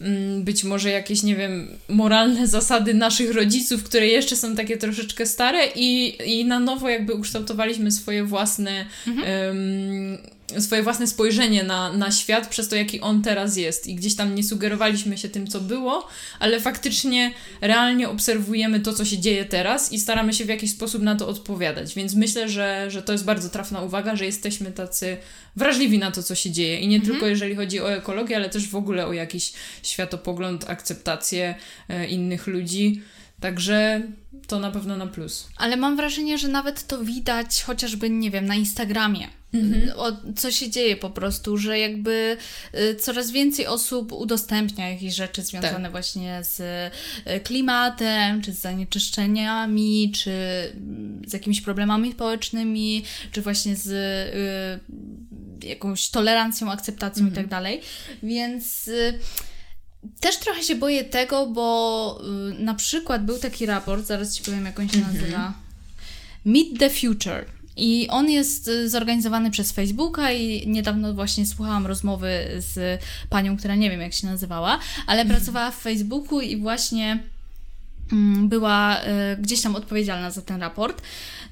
mm, 0.00 0.42
być 0.42 0.64
może 0.64 0.90
jakieś, 0.90 1.22
nie 1.22 1.36
wiem, 1.36 1.68
moralne 1.88 2.46
zasady 2.46 2.94
naszych 2.94 3.34
rodziców, 3.34 3.82
które 3.82 4.06
jeszcze 4.06 4.36
są 4.36 4.56
takie 4.56 4.76
troszeczkę 4.76 5.26
stare, 5.26 5.66
i, 5.74 6.18
i 6.26 6.44
na 6.44 6.60
nowo 6.60 6.88
jakby 6.88 7.14
ukształtowaliśmy 7.14 7.90
swoje 7.90 8.24
własne. 8.24 8.86
Mhm. 9.06 9.48
Um, 9.48 10.18
swoje 10.58 10.82
własne 10.82 11.06
spojrzenie 11.06 11.62
na, 11.62 11.92
na 11.92 12.10
świat 12.10 12.48
przez 12.48 12.68
to, 12.68 12.76
jaki 12.76 13.00
on 13.00 13.22
teraz 13.22 13.56
jest. 13.56 13.86
I 13.86 13.94
gdzieś 13.94 14.16
tam 14.16 14.34
nie 14.34 14.44
sugerowaliśmy 14.44 15.18
się 15.18 15.28
tym, 15.28 15.46
co 15.46 15.60
było, 15.60 16.08
ale 16.38 16.60
faktycznie 16.60 17.32
realnie 17.60 18.08
obserwujemy 18.08 18.80
to, 18.80 18.92
co 18.92 19.04
się 19.04 19.18
dzieje 19.18 19.44
teraz 19.44 19.92
i 19.92 20.00
staramy 20.00 20.32
się 20.32 20.44
w 20.44 20.48
jakiś 20.48 20.70
sposób 20.70 21.02
na 21.02 21.16
to 21.16 21.28
odpowiadać. 21.28 21.94
Więc 21.94 22.14
myślę, 22.14 22.48
że, 22.48 22.90
że 22.90 23.02
to 23.02 23.12
jest 23.12 23.24
bardzo 23.24 23.48
trafna 23.48 23.82
uwaga, 23.82 24.16
że 24.16 24.24
jesteśmy 24.24 24.72
tacy 24.72 25.16
wrażliwi 25.56 25.98
na 25.98 26.10
to, 26.10 26.22
co 26.22 26.34
się 26.34 26.50
dzieje. 26.50 26.80
I 26.80 26.88
nie 26.88 26.96
mhm. 26.96 27.12
tylko 27.12 27.26
jeżeli 27.26 27.54
chodzi 27.54 27.80
o 27.80 27.92
ekologię, 27.92 28.36
ale 28.36 28.50
też 28.50 28.68
w 28.68 28.76
ogóle 28.76 29.06
o 29.06 29.12
jakiś 29.12 29.52
światopogląd, 29.82 30.70
akceptację 30.70 31.54
e, 31.88 32.06
innych 32.06 32.46
ludzi. 32.46 33.02
Także 33.40 34.02
to 34.46 34.58
na 34.58 34.70
pewno 34.70 34.96
na 34.96 35.06
plus. 35.06 35.48
Ale 35.56 35.76
mam 35.76 35.96
wrażenie, 35.96 36.38
że 36.38 36.48
nawet 36.48 36.86
to 36.86 37.04
widać 37.04 37.62
chociażby, 37.62 38.10
nie 38.10 38.30
wiem, 38.30 38.46
na 38.46 38.54
Instagramie. 38.54 39.39
Mhm. 39.54 39.92
O, 39.96 40.12
co 40.36 40.50
się 40.50 40.70
dzieje 40.70 40.96
po 40.96 41.10
prostu, 41.10 41.56
że 41.56 41.78
jakby 41.78 42.36
y, 42.74 42.94
coraz 42.94 43.30
więcej 43.30 43.66
osób 43.66 44.12
udostępnia 44.12 44.90
jakieś 44.90 45.14
rzeczy 45.14 45.42
związane 45.42 45.82
tak. 45.82 45.90
właśnie 45.90 46.40
z 46.44 46.60
y, 47.26 47.40
klimatem, 47.40 48.42
czy 48.42 48.52
z 48.52 48.58
zanieczyszczeniami, 48.58 50.12
czy 50.14 50.32
z 51.26 51.32
jakimiś 51.32 51.60
problemami 51.60 52.12
społecznymi, 52.12 53.04
czy 53.32 53.42
właśnie 53.42 53.76
z 53.76 53.86
y, 55.64 55.68
jakąś 55.68 56.08
tolerancją, 56.08 56.72
akceptacją 56.72 57.24
mhm. 57.24 57.32
i 57.32 57.36
tak 57.36 57.50
dalej. 57.50 57.80
Więc 58.22 58.88
y, 58.88 59.18
też 60.20 60.36
trochę 60.36 60.62
się 60.62 60.74
boję 60.74 61.04
tego, 61.04 61.46
bo 61.46 62.20
y, 62.50 62.62
na 62.62 62.74
przykład 62.74 63.24
był 63.24 63.38
taki 63.38 63.66
raport, 63.66 64.06
zaraz 64.06 64.34
Ci 64.36 64.42
powiem, 64.42 64.64
jak 64.64 64.80
on 64.80 64.88
się 64.88 64.98
mhm. 64.98 65.16
nazywa. 65.16 65.54
Meet 66.44 66.78
the 66.78 66.90
Future. 66.90 67.59
I 67.76 68.08
on 68.10 68.30
jest 68.30 68.68
y, 68.68 68.88
zorganizowany 68.88 69.50
przez 69.50 69.72
Facebooka 69.72 70.32
i 70.32 70.68
niedawno 70.68 71.14
właśnie 71.14 71.46
słuchałam 71.46 71.86
rozmowy 71.86 72.30
z 72.58 73.02
panią, 73.30 73.56
która 73.56 73.74
nie 73.74 73.90
wiem 73.90 74.00
jak 74.00 74.12
się 74.12 74.26
nazywała, 74.26 74.78
ale 75.06 75.22
mhm. 75.22 75.36
pracowała 75.36 75.70
w 75.70 75.76
Facebooku 75.76 76.40
i 76.40 76.56
właśnie 76.56 77.18
mm, 78.12 78.48
była 78.48 79.00
y, 79.00 79.36
gdzieś 79.42 79.60
tam 79.60 79.76
odpowiedzialna 79.76 80.30
za 80.30 80.42
ten 80.42 80.60
raport. 80.60 81.02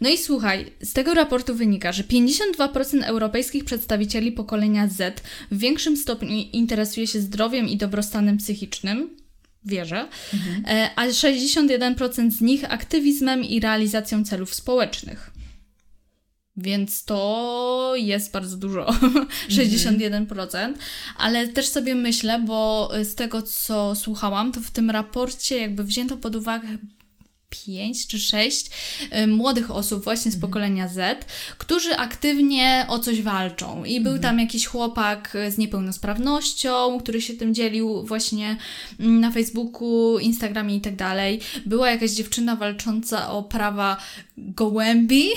No 0.00 0.08
i 0.08 0.18
słuchaj, 0.18 0.72
z 0.82 0.92
tego 0.92 1.14
raportu 1.14 1.54
wynika, 1.54 1.92
że 1.92 2.02
52% 2.04 3.02
europejskich 3.04 3.64
przedstawicieli 3.64 4.32
pokolenia 4.32 4.88
Z 4.88 5.22
w 5.50 5.58
większym 5.58 5.96
stopniu 5.96 6.28
interesuje 6.52 7.06
się 7.06 7.20
zdrowiem 7.20 7.68
i 7.68 7.76
dobrostanem 7.76 8.38
psychicznym, 8.38 9.10
wierzę, 9.64 10.08
mhm. 10.34 10.64
E, 10.66 10.90
a 10.96 11.06
61% 11.06 12.30
z 12.30 12.40
nich 12.40 12.72
aktywizmem 12.72 13.44
i 13.44 13.60
realizacją 13.60 14.24
celów 14.24 14.54
społecznych. 14.54 15.37
Więc 16.60 17.04
to 17.04 17.92
jest 17.96 18.32
bardzo 18.32 18.56
dużo, 18.56 18.86
61%, 19.48 20.74
ale 21.16 21.48
też 21.48 21.68
sobie 21.68 21.94
myślę, 21.94 22.42
bo 22.46 22.90
z 23.04 23.14
tego 23.14 23.42
co 23.42 23.94
słuchałam, 23.94 24.52
to 24.52 24.60
w 24.60 24.70
tym 24.70 24.90
raporcie 24.90 25.58
jakby 25.58 25.84
wzięto 25.84 26.16
pod 26.16 26.36
uwagę 26.36 26.68
pięć 27.50 28.06
czy 28.06 28.18
sześć 28.18 28.70
y, 29.22 29.26
młodych 29.26 29.70
osób 29.70 30.04
właśnie 30.04 30.30
z 30.30 30.34
mhm. 30.34 30.50
pokolenia 30.50 30.88
Z, 30.88 31.24
którzy 31.58 31.96
aktywnie 31.96 32.86
o 32.88 32.98
coś 32.98 33.22
walczą. 33.22 33.84
I 33.84 34.00
był 34.00 34.12
mhm. 34.12 34.22
tam 34.22 34.40
jakiś 34.40 34.66
chłopak 34.66 35.36
z 35.50 35.58
niepełnosprawnością, 35.58 36.98
który 37.00 37.20
się 37.20 37.34
tym 37.34 37.54
dzielił 37.54 38.06
właśnie 38.06 38.56
mm, 39.00 39.20
na 39.20 39.30
Facebooku, 39.30 40.18
Instagramie 40.18 40.76
i 40.76 40.80
tak 40.80 40.96
dalej. 40.96 41.40
Była 41.66 41.90
jakaś 41.90 42.10
dziewczyna 42.10 42.56
walcząca 42.56 43.30
o 43.30 43.42
prawa 43.42 43.96
gołębi. 44.38 45.28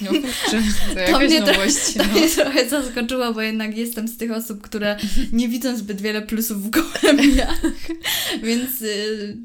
No 0.00 0.10
kurczę, 0.10 0.62
to, 1.06 1.12
to 1.12 1.18
mnie, 1.18 1.40
nowość, 1.40 1.94
to, 1.96 2.04
no. 2.04 2.12
mnie 2.12 2.28
trochę 2.28 2.68
zaskoczyło, 2.68 3.34
bo 3.34 3.42
jednak 3.42 3.76
jestem 3.76 4.08
z 4.08 4.16
tych 4.16 4.30
osób, 4.32 4.62
które 4.62 4.96
nie 5.32 5.48
widzą 5.48 5.76
zbyt 5.76 6.00
wiele 6.00 6.22
plusów 6.22 6.62
w 6.62 6.70
gołębiach. 6.70 7.60
Więc 8.42 8.82
y, 8.82 9.36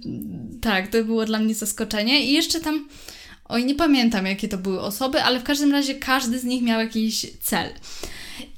tak, 0.62 0.88
to 0.88 1.03
było 1.03 1.25
dla 1.25 1.39
mnie 1.39 1.56
zaskoczenie. 1.56 2.25
I 2.25 2.34
jeszcze 2.34 2.60
tam, 2.60 2.88
oj, 3.46 3.65
nie 3.65 3.75
pamiętam 3.75 4.25
jakie 4.25 4.48
to 4.48 4.58
były 4.58 4.82
osoby, 4.82 5.24
ale 5.24 5.39
w 5.39 5.44
każdym 5.44 5.72
razie 5.72 5.96
każdy 5.96 6.39
z 6.39 6.44
nich 6.44 6.63
miał 6.63 6.79
jakiś 6.79 7.25
cel. 7.41 7.70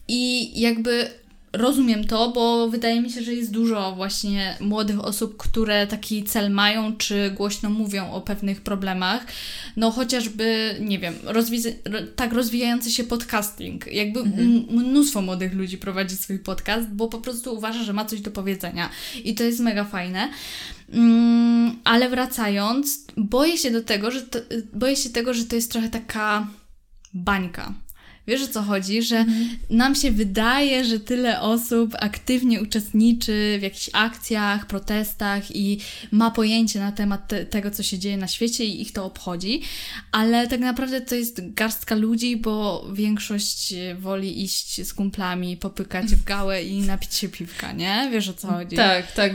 I 0.07 0.51
jakby 0.59 1.20
rozumiem 1.53 2.07
to, 2.07 2.31
bo 2.31 2.67
wydaje 2.67 3.01
mi 3.01 3.11
się, 3.11 3.21
że 3.21 3.33
jest 3.33 3.51
dużo 3.51 3.93
właśnie 3.95 4.57
młodych 4.59 5.05
osób, 5.05 5.37
które 5.37 5.87
taki 5.87 6.23
cel 6.23 6.51
mają, 6.51 6.97
czy 6.97 7.31
głośno 7.31 7.69
mówią 7.69 8.11
o 8.11 8.21
pewnych 8.21 8.61
problemach. 8.61 9.25
No 9.77 9.91
chociażby, 9.91 10.75
nie 10.79 10.99
wiem, 10.99 11.13
rozwi- 11.23 11.73
tak 12.15 12.33
rozwijający 12.33 12.91
się 12.91 13.03
podcasting. 13.03 13.87
Jakby 13.87 14.19
mhm. 14.19 14.65
mnóstwo 14.69 15.21
młodych 15.21 15.53
ludzi 15.53 15.77
prowadzi 15.77 16.15
swój 16.15 16.39
podcast, 16.39 16.89
bo 16.89 17.07
po 17.07 17.19
prostu 17.19 17.53
uważa, 17.53 17.83
że 17.83 17.93
ma 17.93 18.05
coś 18.05 18.21
do 18.21 18.31
powiedzenia. 18.31 18.89
I 19.23 19.35
to 19.35 19.43
jest 19.43 19.59
mega 19.59 19.83
fajne. 19.83 20.29
Mm, 20.93 21.75
ale 21.83 22.09
wracając, 22.09 23.05
boję 23.17 23.57
się 23.57 23.71
do 23.71 23.83
tego, 23.83 24.11
że 24.11 24.21
to, 24.21 24.39
boję 24.73 24.95
się 24.95 25.09
tego, 25.09 25.33
że 25.33 25.45
to 25.45 25.55
jest 25.55 25.71
trochę 25.71 25.89
taka 25.89 26.47
bańka. 27.13 27.73
Wiesz 28.31 28.43
o 28.43 28.47
co 28.47 28.61
chodzi? 28.61 29.01
Że 29.01 29.17
mhm. 29.17 29.49
nam 29.69 29.95
się 29.95 30.11
wydaje, 30.11 30.85
że 30.85 30.99
tyle 30.99 31.41
osób 31.41 31.95
aktywnie 31.99 32.61
uczestniczy 32.61 33.57
w 33.59 33.61
jakichś 33.61 33.89
akcjach, 33.93 34.67
protestach 34.67 35.55
i 35.55 35.79
ma 36.11 36.31
pojęcie 36.31 36.79
na 36.79 36.91
temat 36.91 37.27
te, 37.27 37.45
tego, 37.45 37.71
co 37.71 37.83
się 37.83 37.99
dzieje 37.99 38.17
na 38.17 38.27
świecie 38.27 38.65
i 38.65 38.81
ich 38.81 38.93
to 38.93 39.05
obchodzi, 39.05 39.61
ale 40.11 40.47
tak 40.47 40.59
naprawdę 40.59 41.01
to 41.01 41.15
jest 41.15 41.53
garstka 41.53 41.95
ludzi, 41.95 42.37
bo 42.37 42.87
większość 42.93 43.73
woli 43.99 44.43
iść 44.43 44.87
z 44.87 44.93
kumplami, 44.93 45.57
popykać 45.57 46.05
w 46.05 46.23
gałę 46.23 46.63
i 46.63 46.81
napić 46.81 47.13
się 47.13 47.29
piwka, 47.29 47.71
nie? 47.71 48.09
Wiesz 48.11 48.29
o 48.29 48.33
co 48.33 48.47
chodzi? 48.47 48.75
Tak, 48.75 49.11
tak. 49.11 49.31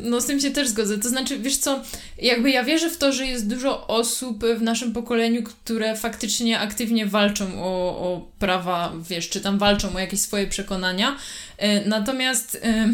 No 0.00 0.20
z 0.20 0.26
tym 0.26 0.40
się 0.40 0.50
też 0.50 0.68
zgodzę. 0.68 0.98
To 0.98 1.08
znaczy, 1.08 1.38
wiesz 1.38 1.56
co, 1.56 1.82
jakby 2.22 2.50
ja 2.50 2.64
wierzę 2.64 2.90
w 2.90 2.96
to, 2.96 3.12
że 3.12 3.26
jest 3.26 3.48
dużo 3.48 3.86
osób 3.86 4.44
w 4.58 4.62
naszym 4.62 4.92
pokoleniu, 4.92 5.42
które 5.42 5.96
faktycznie 5.96 6.60
aktywnie 6.60 7.06
walczą 7.06 7.62
o, 7.62 7.98
o 7.98 8.28
prawa, 8.38 8.92
wiesz, 9.08 9.28
czy 9.28 9.40
tam 9.40 9.58
walczą 9.58 9.96
o 9.96 9.98
jakieś 9.98 10.20
swoje 10.20 10.46
przekonania. 10.46 11.16
E, 11.58 11.88
natomiast 11.88 12.60
e, 12.62 12.88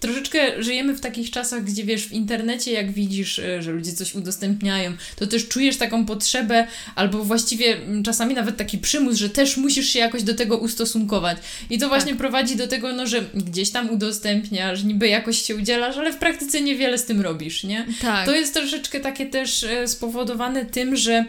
troszeczkę 0.00 0.62
żyjemy 0.62 0.94
w 0.94 1.00
takich 1.00 1.30
czasach, 1.30 1.64
gdzie 1.64 1.84
wiesz, 1.84 2.06
w 2.06 2.12
internecie 2.12 2.72
jak 2.72 2.92
widzisz, 2.92 3.38
e, 3.38 3.62
że 3.62 3.72
ludzie 3.72 3.92
coś 3.92 4.14
udostępniają, 4.14 4.92
to 5.16 5.26
też 5.26 5.48
czujesz 5.48 5.76
taką 5.76 6.06
potrzebę, 6.06 6.66
albo 6.94 7.24
właściwie 7.24 7.76
czasami 8.04 8.34
nawet 8.34 8.56
taki 8.56 8.78
przymus, 8.78 9.16
że 9.16 9.30
też 9.30 9.56
musisz 9.56 9.88
się 9.88 9.98
jakoś 9.98 10.22
do 10.22 10.34
tego 10.34 10.58
ustosunkować. 10.58 11.38
I 11.70 11.78
to 11.78 11.88
właśnie 11.88 12.12
tak. 12.12 12.18
prowadzi 12.18 12.56
do 12.56 12.66
tego, 12.66 12.92
no, 12.92 13.06
że 13.06 13.24
gdzieś 13.34 13.70
tam 13.70 13.90
udostępniasz, 13.90 14.84
niby 14.84 15.08
jakoś 15.08 15.42
się 15.42 15.56
udzielasz, 15.56 15.96
ale 15.96 16.12
w 16.12 16.16
praktyce 16.16 16.60
niewiele 16.60 16.98
z 16.98 17.04
tym 17.04 17.20
robisz, 17.20 17.64
nie? 17.64 17.86
Tak. 18.02 18.26
To 18.26 18.34
jest 18.34 18.54
troszeczkę 18.54 19.00
takie 19.00 19.26
też 19.26 19.66
spowodowane 19.86 20.64
tym, 20.64 20.96
że 20.96 21.24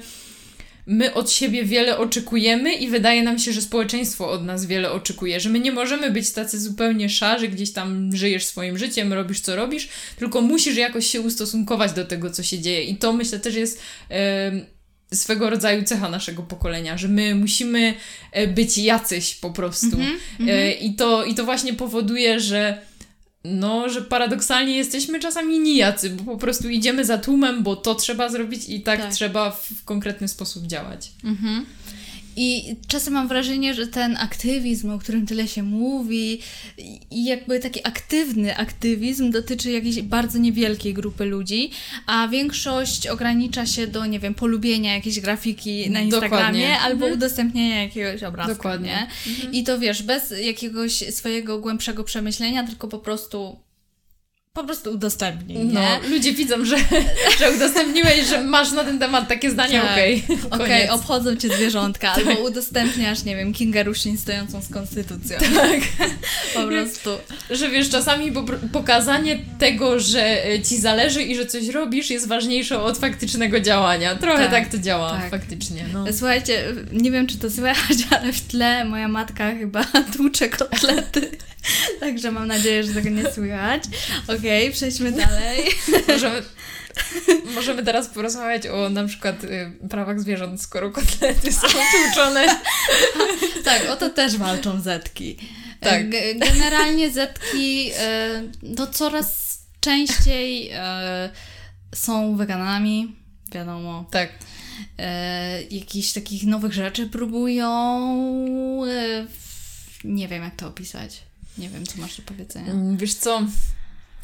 my 0.85 1.13
od 1.13 1.31
siebie 1.31 1.63
wiele 1.63 1.97
oczekujemy 1.97 2.73
i 2.73 2.89
wydaje 2.89 3.23
nam 3.23 3.39
się, 3.39 3.53
że 3.53 3.61
społeczeństwo 3.61 4.31
od 4.31 4.45
nas 4.45 4.65
wiele 4.65 4.91
oczekuje, 4.91 5.39
że 5.39 5.49
my 5.49 5.59
nie 5.59 5.71
możemy 5.71 6.11
być 6.11 6.31
tacy 6.31 6.59
zupełnie 6.59 7.09
szarzy, 7.09 7.47
gdzieś 7.47 7.71
tam 7.71 8.15
żyjesz 8.15 8.45
swoim 8.45 8.77
życiem, 8.77 9.13
robisz 9.13 9.39
co 9.39 9.55
robisz, 9.55 9.89
tylko 10.15 10.41
musisz 10.41 10.77
jakoś 10.77 11.07
się 11.07 11.21
ustosunkować 11.21 11.91
do 11.93 12.05
tego, 12.05 12.31
co 12.31 12.43
się 12.43 12.59
dzieje. 12.59 12.83
I 12.83 12.95
to 12.95 13.13
myślę 13.13 13.39
też 13.39 13.55
jest. 13.55 13.81
Yy, 14.09 14.15
swego 15.13 15.49
rodzaju 15.49 15.83
cecha 15.83 16.09
naszego 16.09 16.43
pokolenia, 16.43 16.97
że 16.97 17.07
my 17.07 17.35
musimy 17.35 17.93
e, 18.31 18.47
być 18.47 18.77
jacyś 18.77 19.35
po 19.35 19.51
prostu. 19.51 19.85
Mhm, 19.85 20.19
E, 20.39 20.41
mhm. 20.41 20.79
I, 20.79 20.95
to, 20.95 21.25
I 21.25 21.35
to 21.35 21.45
właśnie 21.45 21.73
powoduje, 21.73 22.39
że 22.39 22.81
no, 23.43 23.89
że 23.89 24.01
paradoksalnie 24.01 24.75
jesteśmy 24.75 25.19
czasami 25.19 25.59
nijacy, 25.59 26.09
bo 26.09 26.31
po 26.31 26.37
prostu 26.37 26.69
idziemy 26.69 27.05
za 27.05 27.17
tłumem, 27.17 27.63
bo 27.63 27.75
to 27.75 27.95
trzeba 27.95 28.29
zrobić 28.29 28.69
i 28.69 28.81
tak, 28.81 29.01
Tak. 29.01 29.13
trzeba 29.13 29.51
w, 29.51 29.83
konkretny 29.85 30.27
sposób 30.27 30.65
działać. 30.67 31.11
Mhm. 31.23 31.65
I 32.35 32.75
czasem 32.87 33.13
mam 33.13 33.27
wrażenie, 33.27 33.73
że 33.73 33.87
ten 33.87 34.17
aktywizm, 34.17 34.89
o 34.91 34.99
którym 34.99 35.25
tyle 35.27 35.47
się 35.47 35.63
mówi, 35.63 36.39
i 37.11 37.25
jakby 37.25 37.59
taki 37.59 37.87
aktywny 37.87 38.57
aktywizm 38.57 39.31
dotyczy 39.31 39.71
jakiejś 39.71 40.01
bardzo 40.01 40.37
niewielkiej 40.39 40.93
grupy 40.93 41.25
ludzi, 41.25 41.71
a 42.05 42.27
większość 42.27 43.07
ogranicza 43.07 43.65
się 43.65 43.87
do, 43.87 44.05
nie 44.05 44.19
wiem, 44.19 44.33
polubienia 44.33 44.93
jakiejś 44.95 45.19
grafiki 45.19 45.89
na 45.89 45.99
Instagramie 46.01 46.39
Dokładnie. 46.39 46.79
albo 46.79 47.05
Mhm. 47.05 47.13
udostępnienia 47.13 47.83
jakiegoś 47.83 48.23
obrazka, 48.23 48.53
Dokładnie. 48.53 49.07
nie? 49.27 49.49
I 49.59 49.63
to 49.63 49.79
wiesz, 49.79 50.03
bez 50.03 50.33
jakiegoś 50.43 50.93
swojego 50.93 51.59
głębszego 51.59 52.03
przemyślenia, 52.03 52.67
tylko 52.67 52.87
po 52.87 52.99
prostu 52.99 53.59
po 54.53 54.63
prostu 54.63 54.91
udostępnij, 54.91 55.57
nie? 55.57 55.73
No, 55.73 55.99
ludzie 56.09 56.33
widzą, 56.33 56.65
że, 56.65 56.75
że 57.39 57.51
udostępniłeś, 57.55 58.27
że 58.29 58.41
masz 58.43 58.71
na 58.71 58.83
ten 58.83 58.99
temat 58.99 59.27
takie 59.27 59.51
zdanie, 59.51 59.81
Tak. 59.81 59.91
okej. 59.91 60.23
Okej, 60.51 60.67
koniec. 60.87 60.91
obchodzą 60.91 61.35
cię 61.35 61.49
zwierzątka, 61.49 62.11
albo 62.15 62.31
udostępniasz, 62.31 63.23
nie 63.23 63.35
wiem, 63.35 63.53
Kinga 63.53 63.83
Rusin 63.83 64.17
stojącą 64.17 64.61
z 64.61 64.69
konstytucją. 64.69 65.37
Tak. 65.39 65.79
Po 66.53 66.63
prostu. 66.67 67.09
Że 67.49 67.69
wiesz, 67.69 67.89
czasami 67.89 68.31
po, 68.31 68.43
pokazanie 68.73 69.39
tego, 69.59 69.99
że 69.99 70.45
e, 70.45 70.61
ci 70.61 70.79
zależy 70.81 71.23
i 71.23 71.35
że 71.35 71.45
coś 71.45 71.67
robisz 71.67 72.09
jest 72.09 72.27
ważniejsze 72.27 72.81
od 72.81 72.97
faktycznego 72.97 73.59
działania. 73.59 74.15
Trochę 74.15 74.43
tak, 74.43 74.51
Tak, 74.51 74.67
to 74.71 74.77
działa 74.77 75.11
tak. 75.11 75.31
faktycznie. 75.31 75.85
No. 75.93 76.05
Słuchajcie, 76.11 76.63
nie 76.91 77.11
wiem, 77.11 77.27
czy 77.27 77.37
to 77.37 77.49
słychać, 77.51 77.97
ale 78.19 78.33
w 78.33 78.41
tle 78.41 78.85
moja 78.85 79.07
matka 79.07 79.51
chyba 79.51 79.83
tłucze 80.15 80.49
kotlety. 80.49 81.31
Także 81.99 82.31
mam 82.31 82.47
nadzieję, 82.47 82.83
że 82.83 82.93
tego 82.93 83.09
nie 83.09 83.31
słychać. 83.31 83.83
Okej, 84.27 84.71
przejdźmy 84.71 85.11
dalej. 85.11 85.63
Możemy, 86.07 86.41
możemy 87.55 87.83
teraz 87.83 88.07
porozmawiać 88.07 88.67
o 88.67 88.89
na 88.89 89.05
przykład 89.07 89.43
y, 89.43 89.71
prawach 89.89 90.19
zwierząt, 90.21 90.61
skoro 90.61 90.91
kotlety 90.91 91.51
są 91.51 91.67
tłuczone. 92.05 92.59
Tak, 93.63 93.89
o 93.89 93.95
to 93.95 94.09
też 94.09 94.37
walczą 94.37 94.81
zetki. 94.81 95.37
Tak. 95.79 96.09
G- 96.09 96.35
Generalnie 96.35 97.11
zetki 97.11 97.91
e, 97.97 98.43
no 98.63 98.87
coraz 98.87 99.59
częściej 99.79 100.69
e, 100.73 101.29
są 101.95 102.35
weganami, 102.35 103.15
wiadomo. 103.53 104.05
Tak. 104.11 104.29
e, 104.99 105.61
jakichś 105.63 106.11
takich 106.13 106.43
nowych 106.45 106.73
rzeczy 106.73 107.07
próbują. 107.07 107.69
E, 108.85 109.25
nie 110.03 110.27
wiem, 110.27 110.43
jak 110.43 110.55
to 110.55 110.67
opisać. 110.67 111.21
Nie 111.57 111.69
wiem, 111.69 111.85
co 111.85 112.01
masz 112.01 112.17
do 112.17 112.23
powiedzenia. 112.23 112.71
Mm, 112.71 112.97
Wiesz 112.97 113.13
co, 113.13 113.41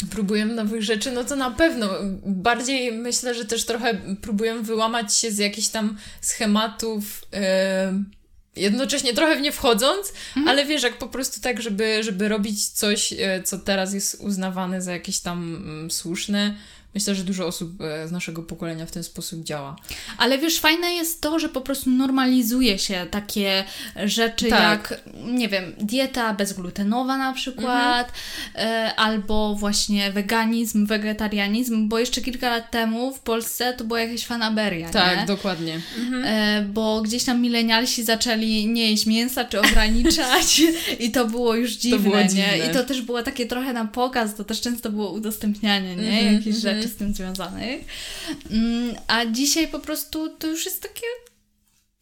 próbuję 0.10 0.46
nowych 0.46 0.84
rzeczy, 0.84 1.12
no 1.12 1.24
to 1.24 1.36
na 1.36 1.52
pewno. 1.52 1.90
Bardziej 2.26 2.92
myślę, 2.92 3.36
że 3.36 3.46
też 3.46 3.66
trochę 3.66 4.02
próbuję 4.22 4.60
wyłamać 4.62 5.16
się 5.16 5.32
z 5.32 5.38
jakichś 5.38 5.68
tam 5.68 5.98
schematów. 6.22 7.22
e, 7.34 8.04
Jednocześnie 8.56 9.14
trochę 9.14 9.36
w 9.36 9.42
nie 9.42 9.52
wchodząc, 9.52 10.14
ale 10.48 10.66
wiesz, 10.66 10.84
jak 10.84 10.98
po 10.98 11.08
prostu 11.08 11.42
tak, 11.42 11.62
żeby, 11.62 12.04
żeby 12.04 12.28
robić 12.30 12.68
coś, 12.70 13.14
e, 13.14 13.44
co 13.44 13.60
teraz 13.60 13.94
jest 13.94 14.18
uznawane 14.22 14.82
za 14.82 14.92
jakieś 14.92 15.20
tam 15.20 15.56
mm, 15.56 15.92
słuszne. 15.92 16.56
Myślę, 16.96 17.16
że 17.16 17.24
dużo 17.24 17.48
osób 17.48 17.82
e, 17.82 18.08
z 18.08 18.12
naszego 18.12 18.44
pokolenia 18.44 18.86
w 18.86 18.92
ten 18.92 19.04
sposób 19.04 19.44
działa. 19.44 19.76
Ale 20.18 20.38
wiesz, 20.38 20.60
fajne 20.60 20.94
jest 20.94 21.22
to, 21.22 21.40
że 21.40 21.50
po 21.50 21.62
prostu 21.62 21.90
normalizuje 21.90 22.80
się 22.80 23.06
takie 23.12 23.64
rzeczy 24.06 24.50
Tak. 24.50 24.62
jak, 24.62 25.02
nie 25.26 25.48
wiem, 25.50 25.74
dieta 25.78 26.34
bezglutenowa 26.34 27.18
na 27.18 27.34
przykład, 27.34 28.12
e, 28.56 28.94
albo 28.96 29.56
właśnie 29.56 30.12
weganizm, 30.12 30.86
wegetarianizm, 30.86 31.88
bo 31.90 32.00
jeszcze 32.00 32.22
kilka 32.22 32.50
lat 32.50 32.72
temu 32.72 33.14
w 33.14 33.20
Polsce 33.20 33.74
to 33.74 33.84
była 33.84 34.00
jakaś 34.00 34.26
fanaberia, 34.26 34.90
Tak, 34.90 35.20
nie? 35.20 35.26
dokładnie. 35.26 35.82
E, 36.24 36.66
bo 36.74 37.02
gdzieś 37.02 37.24
tam 37.24 37.42
milenialsi 37.42 38.04
zaczęli 38.04 38.68
nie 38.68 38.92
jeść 38.92 39.06
mięsa 39.06 39.46
czy 39.46 39.60
ograniczać 39.60 40.62
i 41.00 41.12
to 41.12 41.26
było 41.26 41.56
już 41.56 41.72
dziwne, 41.72 42.00
było 42.00 42.18
nie? 42.18 42.30
dziwne. 42.30 42.58
I 42.58 42.74
to 42.74 42.84
też 42.84 43.02
było 43.02 43.24
takie 43.24 43.46
trochę 43.46 43.74
na 43.74 43.86
pokaz, 43.86 44.36
to 44.36 44.44
też 44.44 44.62
często 44.62 44.92
było 44.92 45.12
udostępnianie, 45.12 45.96
nie? 45.96 46.10
Mhm, 46.10 46.34
Jakichś 46.34 46.58
mhm. 46.58 46.76
rzeczy 46.76 46.77
z 46.84 46.96
tym 46.96 47.14
związanych. 47.14 47.86
Mm, 48.52 48.96
a 49.08 49.26
dzisiaj 49.26 49.68
po 49.68 49.80
prostu 49.80 50.30
to 50.30 50.48
już 50.48 50.66
jest 50.66 50.82
takie 50.82 51.06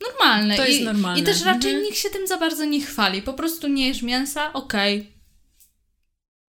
normalne. 0.01 0.55
To 0.57 0.65
jest 0.65 0.79
I, 0.81 0.83
normalne. 0.83 1.21
I 1.21 1.23
też 1.23 1.41
raczej 1.45 1.71
Mhm. 1.71 1.83
nikt 1.83 1.97
się 1.97 2.09
tym 2.09 2.27
za 2.27 2.37
bardzo 2.37 2.65
nie 2.65 2.81
chwali. 2.81 3.21
Po 3.21 3.33
prostu 3.33 3.67
nie 3.67 3.87
jesz 3.87 4.01
mięsa, 4.01 4.53
okej. 4.53 5.15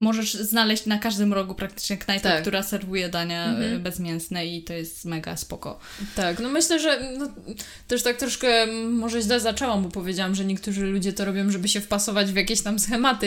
Możesz 0.01 0.35
znaleźć 0.35 0.87
na 0.87 0.99
każdym 0.99 1.33
rogu 1.33 1.55
praktycznie 1.55 1.97
knajpę, 1.97 2.29
Tak. 2.29 2.41
która 2.43 2.63
serwuje 2.63 3.09
dania 3.09 3.45
Mhm. 3.47 3.75
e, 3.75 3.79
bezmięsne 3.79 4.47
i 4.47 4.63
to 4.65 4.73
jest 4.73 5.05
mega 5.05 5.37
spoko. 5.37 5.79
Tak, 6.17 6.41
no 6.41 6.49
myślę, 6.49 6.81
że 6.81 7.13
no, 7.19 7.29
też 7.89 8.03
tak 8.03 8.17
troszkę 8.17 8.67
może 8.91 9.23
źle 9.23 9.41
zaczęłam, 9.41 9.83
bo 9.83 9.89
powiedziałam, 9.89 10.35
że 10.35 10.45
niektórzy 10.45 10.87
ludzie 10.87 11.13
to 11.13 11.25
robią, 11.25 11.51
żeby 11.51 11.69
się 11.69 11.81
wpasować 11.81 12.33
w 12.33 12.37
jakieś 12.37 12.63
tam 12.63 12.79
schematy. 12.79 13.27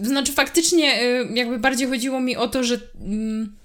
Y, 0.00 0.06
Znaczy 0.06 0.32
faktycznie 0.32 1.02
y, 1.02 1.28
jakby 1.34 1.58
bardziej 1.58 1.88
chodziło 1.88 2.20
mi 2.20 2.36
o 2.36 2.48
to, 2.48 2.64
że 2.64 2.80
mm, 3.00 3.56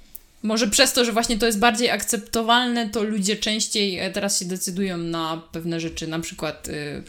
może 0.43 0.67
przez 0.67 0.93
to, 0.93 1.05
że 1.05 1.11
właśnie 1.11 1.37
to 1.37 1.45
jest 1.45 1.59
bardziej 1.59 1.89
akceptowalne, 1.89 2.89
to 2.89 3.03
ludzie 3.03 3.35
częściej 3.35 3.99
e, 3.99 4.11
teraz 4.11 4.39
się 4.39 4.45
decydują 4.45 4.97
na 4.97 5.41
pewne 5.51 5.79
rzeczy, 5.79 6.07
na 6.07 6.19
przykład 6.19 6.67
y, 6.67 7.03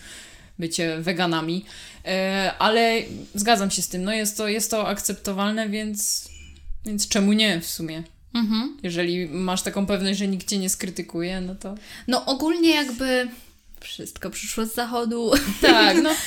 bycie 0.58 0.96
weganami. 1.00 1.64
E, 2.04 2.52
Ale 2.58 3.02
zgadzam 3.34 3.70
się 3.70 3.82
z 3.82 3.88
tym, 3.88 4.04
no 4.04 4.12
jest 4.12 4.36
to, 4.36 4.48
jest 4.48 4.70
to 4.70 4.88
akceptowalne, 4.88 5.68
więc, 5.68 6.28
więc 6.86 7.08
czemu 7.08 7.32
nie 7.32 7.60
w 7.60 7.66
sumie? 7.66 8.02
Mhm. 8.34 8.76
Jeżeli 8.82 9.26
masz 9.26 9.62
taką 9.62 9.86
pewność, 9.86 10.18
że 10.18 10.28
nikt 10.28 10.48
cię 10.48 10.58
nie 10.58 10.70
skrytykuje, 10.70 11.40
no 11.40 11.54
to. 11.54 11.74
No 12.08 12.26
ogólnie 12.26 12.70
jakby 12.70 13.28
wszystko 13.80 14.30
przyszło 14.30 14.66
z 14.66 14.74
zachodu. 14.74 15.30
Tak, 15.60 15.96
no. 16.02 16.10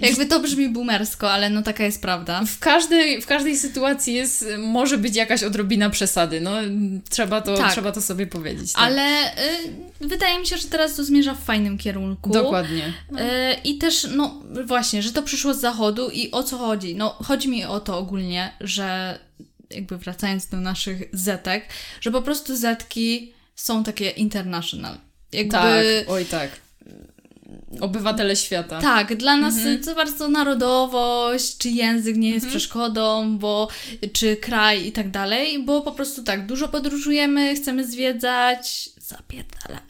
Jakby 0.00 0.26
to 0.26 0.40
brzmi 0.40 0.68
boomersko, 0.68 1.32
ale 1.32 1.50
no 1.50 1.62
taka 1.62 1.84
jest 1.84 2.02
prawda. 2.02 2.44
W 2.46 2.58
każdej, 2.58 3.22
w 3.22 3.26
każdej 3.26 3.56
sytuacji 3.56 4.14
jest, 4.14 4.44
może 4.58 4.98
być 4.98 5.16
jakaś 5.16 5.42
odrobina 5.42 5.90
przesady. 5.90 6.40
No, 6.40 6.50
trzeba 7.10 7.40
to, 7.40 7.56
Tak. 7.56 7.72
trzeba 7.72 7.92
to 7.92 8.00
sobie 8.00 8.26
powiedzieć. 8.26 8.72
Tak. 8.72 8.82
Ale 8.84 9.32
y, 10.00 10.08
wydaje 10.08 10.38
mi 10.38 10.46
się, 10.46 10.56
że 10.56 10.68
teraz 10.68 10.94
to 10.94 11.04
zmierza 11.04 11.34
w 11.34 11.44
fajnym 11.44 11.78
kierunku. 11.78 12.30
Dokładnie. 12.30 12.86
Y, 12.86 13.14
I 13.64 13.78
też, 13.78 14.06
no 14.16 14.42
właśnie, 14.66 15.02
że 15.02 15.12
to 15.12 15.22
przyszło 15.22 15.54
z 15.54 15.60
zachodu 15.60 16.10
i 16.10 16.30
o 16.30 16.42
co 16.42 16.58
chodzi? 16.58 16.94
No 16.94 17.10
chodzi 17.10 17.48
mi 17.48 17.64
o 17.64 17.80
to 17.80 17.98
ogólnie, 17.98 18.52
że 18.60 19.18
jakby 19.70 19.98
wracając 19.98 20.46
do 20.46 20.56
naszych 20.56 21.02
zetek, 21.12 21.64
że 22.00 22.10
po 22.10 22.22
prostu 22.22 22.56
zetki 22.56 23.32
są 23.56 23.84
takie 23.84 24.10
international. 24.10 24.96
Jakby, 25.32 25.52
Tak, 25.52 25.84
oj 26.08 26.24
tak. 26.24 26.50
Obywatele 27.80 28.36
świata. 28.36 28.80
Tak, 28.80 29.16
dla 29.16 29.36
nas 29.36 29.56
Mhm. 29.56 29.82
to 29.84 29.94
bardzo 29.94 30.28
narodowość, 30.28 31.56
czy 31.58 31.68
język 31.70 32.16
nie 32.16 32.30
jest 32.30 32.46
przeszkodą, 32.46 33.38
bo 33.38 33.68
czy 34.12 34.36
kraj 34.36 34.86
i 34.86 34.92
tak 34.92 35.10
dalej, 35.10 35.62
bo 35.64 35.80
po 35.80 35.92
prostu 35.92 36.22
tak, 36.22 36.46
dużo 36.46 36.68
podróżujemy, 36.68 37.54
chcemy 37.54 37.86
zwiedzać, 37.86 38.90
zapierdalać. 39.00 39.82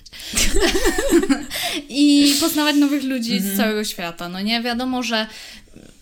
I 1.88 2.34
poznawać 2.40 2.76
nowych 2.76 3.04
ludzi 3.04 3.40
z 3.40 3.56
całego 3.56 3.84
świata. 3.84 4.28
No 4.28 4.40
nie 4.40 4.62
wiadomo, 4.62 5.02
że 5.02 5.26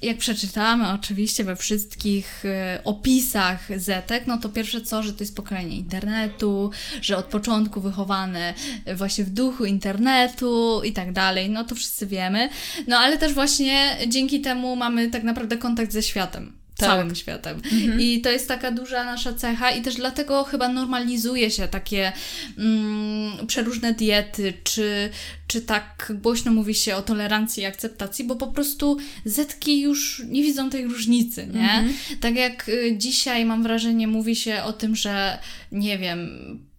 jak 0.03 0.19
przeczytamy 0.19 0.89
oczywiście 0.89 1.45
we 1.45 1.57
wszystkich 1.57 2.45
e, 2.45 2.81
opisach 2.85 3.79
Zetek, 3.79 4.27
no 4.27 4.39
to 4.39 4.49
pierwsze 4.49 4.81
co, 4.81 5.03
że 5.03 5.13
to 5.13 5.25
jest 5.25 5.37
pokolenie 5.37 5.77
internetu, 5.77 6.71
że 7.03 7.17
od 7.17 7.25
początku 7.25 7.81
wychowane 7.81 8.55
właśnie 8.97 9.25
w 9.25 9.31
duchu 9.31 9.65
internetu 9.65 10.83
i 10.85 10.93
tak 10.93 11.13
dalej, 11.13 11.51
no 11.51 11.65
to 11.65 11.75
wszyscy 11.75 12.07
wiemy. 12.07 12.49
No 12.87 12.99
ale 12.99 13.19
też 13.19 13.35
właśnie 13.35 13.97
dzięki 14.09 14.41
temu 14.41 14.77
mamy 14.77 15.11
tak 15.11 15.23
naprawdę 15.23 15.57
kontakt 15.57 15.93
ze 15.93 16.03
światem. 16.03 16.60
Tak. 16.81 16.89
Całym 16.89 17.15
światem. 17.15 17.63
I 17.99 18.21
to 18.21 18.31
jest 18.31 18.49
taka 18.49 18.71
duża 18.71 19.05
nasza 19.05 19.33
cecha, 19.33 19.71
i 19.71 19.83
też 19.83 19.95
dlatego 19.95 20.45
chyba 20.45 20.69
normalizuje 20.69 21.51
się 21.51 21.69
takie 21.69 22.13
mm, 22.59 23.47
przeróżne 23.47 23.95
diety, 23.95 24.53
czy, 24.65 25.11
czy 25.47 25.61
tak 25.61 26.13
głośno 26.23 26.53
mówi 26.53 26.75
się 26.75 26.97
o 26.97 27.03
tolerancji 27.03 27.63
i 27.63 27.67
akceptacji, 27.67 28.25
bo 28.25 28.37
po 28.37 28.47
prostu 28.47 28.99
zetki 29.25 29.81
już 29.81 30.23
nie 30.29 30.43
widzą 30.43 30.71
tej 30.71 30.85
różnicy, 30.85 31.47
nie? 31.55 31.85
Tak 32.21 32.37
jak 32.37 32.69
y, 32.69 32.95
dzisiaj 32.99 33.45
mam 33.45 33.63
wrażenie, 33.63 34.07
mówi 34.07 34.37
się 34.37 34.63
o 34.63 34.73
tym, 34.73 34.97
że 34.97 35.39
nie 35.73 35.99
wiem, 35.99 36.70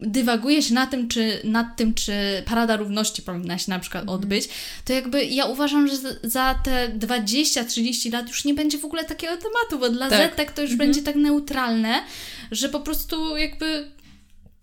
dywaguje 0.00 0.62
się 0.62 0.74
na 0.74 0.86
tym, 0.86 1.08
czy, 1.08 1.40
nad 1.44 1.76
tym, 1.76 1.94
czy 1.94 2.12
Parada 2.46 2.76
Równości 2.76 3.22
powinna 3.22 3.58
się 3.58 3.70
na 3.70 3.78
przykład 3.78 4.04
odbyć, 4.08 4.48
to 4.84 4.92
jakby 4.92 5.24
ja 5.24 5.44
uważam, 5.44 5.88
że 5.88 5.96
za- 6.22 6.54
te 6.64 6.88
20-30 6.88 8.12
lat 8.12 8.28
już 8.28 8.44
nie 8.44 8.54
będzie 8.54 8.78
w 8.78 8.84
ogóle 8.84 9.04
takiego 9.04 9.32
tematu, 9.36 9.78
bo 9.80 9.90
dla 9.90 10.10
Tak. 10.10 10.30
Zetek 10.30 10.52
to 10.52 10.62
już 10.62 10.76
będzie 10.76 11.02
tak 11.02 11.16
neutralne, 11.16 12.02
że 12.50 12.68
po 12.68 12.80
prostu 12.80 13.36
jakby 13.36 13.96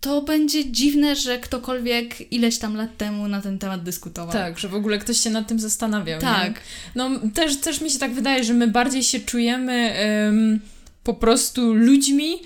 to 0.00 0.22
będzie 0.22 0.70
dziwne, 0.70 1.16
że 1.16 1.38
ktokolwiek 1.38 2.32
ileś 2.32 2.58
tam 2.58 2.76
lat 2.76 2.96
temu 2.96 3.28
na 3.28 3.40
ten 3.40 3.58
temat 3.58 3.82
dyskutował. 3.82 4.32
Tak, 4.32 4.58
że 4.58 4.68
w 4.68 4.74
ogóle 4.74 4.98
ktoś 4.98 5.20
się 5.20 5.30
nad 5.30 5.48
tym 5.48 5.58
zastanawiał. 5.58 6.20
Tak. 6.20 6.48
Nie? 6.48 6.60
No 6.94 7.10
też, 7.34 7.56
też 7.56 7.80
mi 7.80 7.90
się 7.90 7.98
tak 7.98 8.14
wydaje, 8.14 8.44
że 8.44 8.54
my 8.54 8.68
bardziej 8.68 9.02
się 9.02 9.20
czujemy 9.20 9.94
um, 10.26 10.60
po 11.04 11.14
prostu 11.14 11.74
ludźmi 11.74 12.38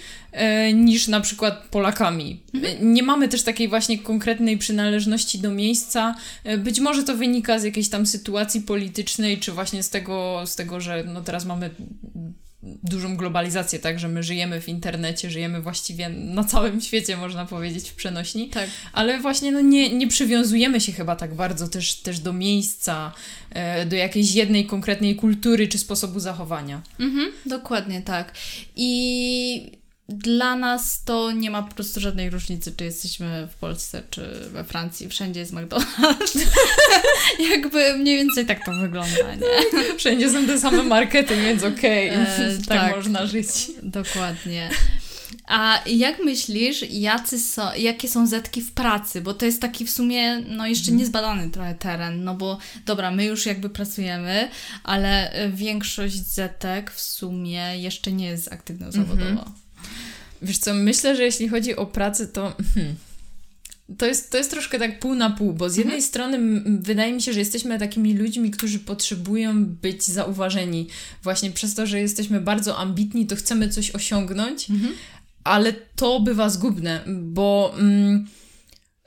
niż 0.75 1.09
na 1.09 1.21
przykład 1.21 1.69
Polakami. 1.71 2.43
Mhm. 2.55 2.95
Nie 2.95 3.03
mamy 3.03 3.29
też 3.29 3.43
takiej 3.43 3.69
właśnie 3.69 3.99
konkretnej 3.99 4.59
przynależności 4.59 5.39
do 5.39 5.51
miejsca. 5.51 6.15
E, 6.45 6.59
być 6.59 6.81
może 6.81 7.03
to 7.03 7.17
wynika 7.17 7.59
z 7.59 7.65
jakiejś 7.65 7.89
tam 7.89 8.07
sytuacji 8.07 8.61
politycznej, 8.61 9.39
czy 9.39 9.53
właśnie 9.53 9.83
z 9.83 9.91
tego, 9.91 10.43
z 10.47 10.57
tego 10.57 10.81
że 10.81 11.05
no 11.05 11.21
teraz 11.21 11.45
mamy 11.45 11.71
dużą 12.63 13.17
globalizację, 13.17 13.79
tak, 13.79 13.99
że 13.99 14.09
my 14.09 14.23
żyjemy 14.23 14.61
w 14.61 14.69
internecie, 14.69 15.31
żyjemy 15.31 15.63
właściwie 15.63 16.09
na 16.09 16.45
całym 16.45 16.81
świecie, 16.81 17.17
można 17.17 17.47
powiedzieć, 17.47 17.91
w 17.91 17.95
przenośni. 17.95 18.49
Tak. 18.49 18.71
Ale 18.93 19.21
właśnie 19.21 19.53
no, 19.53 19.61
nie, 19.61 19.95
nie 19.95 20.09
przywiązujemy 20.09 20.81
się 20.81 20.93
chyba 20.93 21.17
tak 21.17 21.35
bardzo 21.35 21.69
też, 21.69 21.95
też 21.95 22.21
do 22.21 22.33
miejsca, 22.33 23.13
e, 23.51 23.87
do 23.87 23.97
jakiejś 23.97 24.35
jednej 24.35 24.67
konkretnej 24.67 25.17
kultury 25.17 25.69
czy 25.69 25.79
sposobu 25.79 26.21
zachowania. 26.21 26.83
Mhm, 27.01 27.33
dokładnie 27.47 28.03
tak. 28.03 28.35
I 28.77 29.78
dla 30.09 30.57
nas 30.57 31.05
to 31.05 31.33
nie 31.33 31.51
ma 31.51 31.63
po 31.63 31.75
prostu 31.75 32.01
żadnej 32.01 32.31
różnicy, 32.31 32.73
czy 32.77 32.85
jesteśmy 32.85 33.49
w 33.53 33.55
Polsce, 33.55 34.03
czy 34.11 34.49
we 34.53 34.65
Francji. 34.65 35.09
Wszędzie 35.09 35.41
jest 35.41 35.53
McDonald's. 35.53 36.47
Jakby 37.51 37.99
mniej 37.99 38.17
więcej 38.17 38.47
tak 38.47 38.65
to 38.65 38.73
wygląda, 38.73 39.35
nie? 39.35 39.95
Wszędzie 39.99 40.31
są 40.31 40.47
te 40.47 40.61
same 40.61 40.83
markety, 40.83 41.37
więc 41.37 41.65
okej, 41.65 42.11
okay. 42.11 42.27
e, 42.27 42.59
tak, 42.69 42.79
tak 42.79 42.97
można 42.97 43.27
żyć. 43.27 43.49
Dokładnie. 43.83 44.71
A 45.47 45.83
jak 45.87 46.25
myślisz, 46.25 46.85
jacy 46.91 47.39
są, 47.39 47.63
jakie 47.77 48.09
są 48.09 48.27
zetki 48.27 48.63
w 48.63 48.73
pracy? 48.73 49.21
Bo 49.21 49.35
to 49.35 49.47
jest 49.47 49.63
taki 49.63 49.85
w 49.85 49.91
sumie 49.91 50.41
no 50.41 50.67
jeszcze 50.67 50.91
mhm. 50.91 50.99
niezbadany 50.99 51.51
trochę 51.51 51.75
teren, 51.75 52.25
no 52.25 52.35
bo 52.35 52.59
dobra, 52.87 53.11
my 53.11 53.25
już 53.25 53.47
jakby 53.47 53.71
pracujemy, 53.71 54.49
ale 54.85 55.33
większość 55.53 56.17
zetek 56.17 56.91
w 56.91 57.01
sumie 57.01 57.79
jeszcze 57.79 58.13
nie 58.13 58.27
jest 58.27 58.53
aktywna 58.53 58.91
zawodowo. 58.91 59.31
Mhm. 59.31 59.68
Wiesz 60.43 60.59
co, 60.59 60.75
myślę, 60.75 61.17
że 61.17 61.23
jeśli 61.23 61.49
chodzi 61.49 61.77
o 61.77 61.87
pracę, 61.87 62.27
to... 62.27 62.57
Hmm, 62.75 62.95
to 63.99 64.07
jest, 64.07 64.31
to 64.31 64.39
jest 64.39 64.51
troszkę 64.51 64.79
tak 64.79 65.01
pół 65.01 65.15
na 65.15 65.31
pół, 65.31 65.53
bo 65.53 65.71
z 65.71 65.77
jednej 65.77 65.97
mhm. 65.97 66.09
strony 66.09 66.63
wydaje 66.81 67.13
mi 67.13 67.23
się, 67.23 67.33
że 67.33 67.39
jesteśmy 67.39 67.79
takimi 67.79 68.15
ludźmi, 68.15 68.51
którzy 68.51 68.79
potrzebują 68.79 69.65
być 69.67 70.05
zauważeni. 70.05 70.87
Właśnie 71.23 71.51
przez 71.51 71.75
to, 71.75 71.87
że 71.87 72.01
jesteśmy 72.01 72.41
bardzo 72.41 72.79
ambitni, 72.79 73.27
to 73.27 73.37
chcemy 73.37 73.69
coś 73.69 73.91
osiągnąć, 73.91 74.71
mhm. 74.71 74.95
ale 75.45 75.73
to 75.73 76.21
bywa 76.21 76.51
zgubne, 76.51 77.05
bo... 77.07 77.75
Mm, 77.79 78.27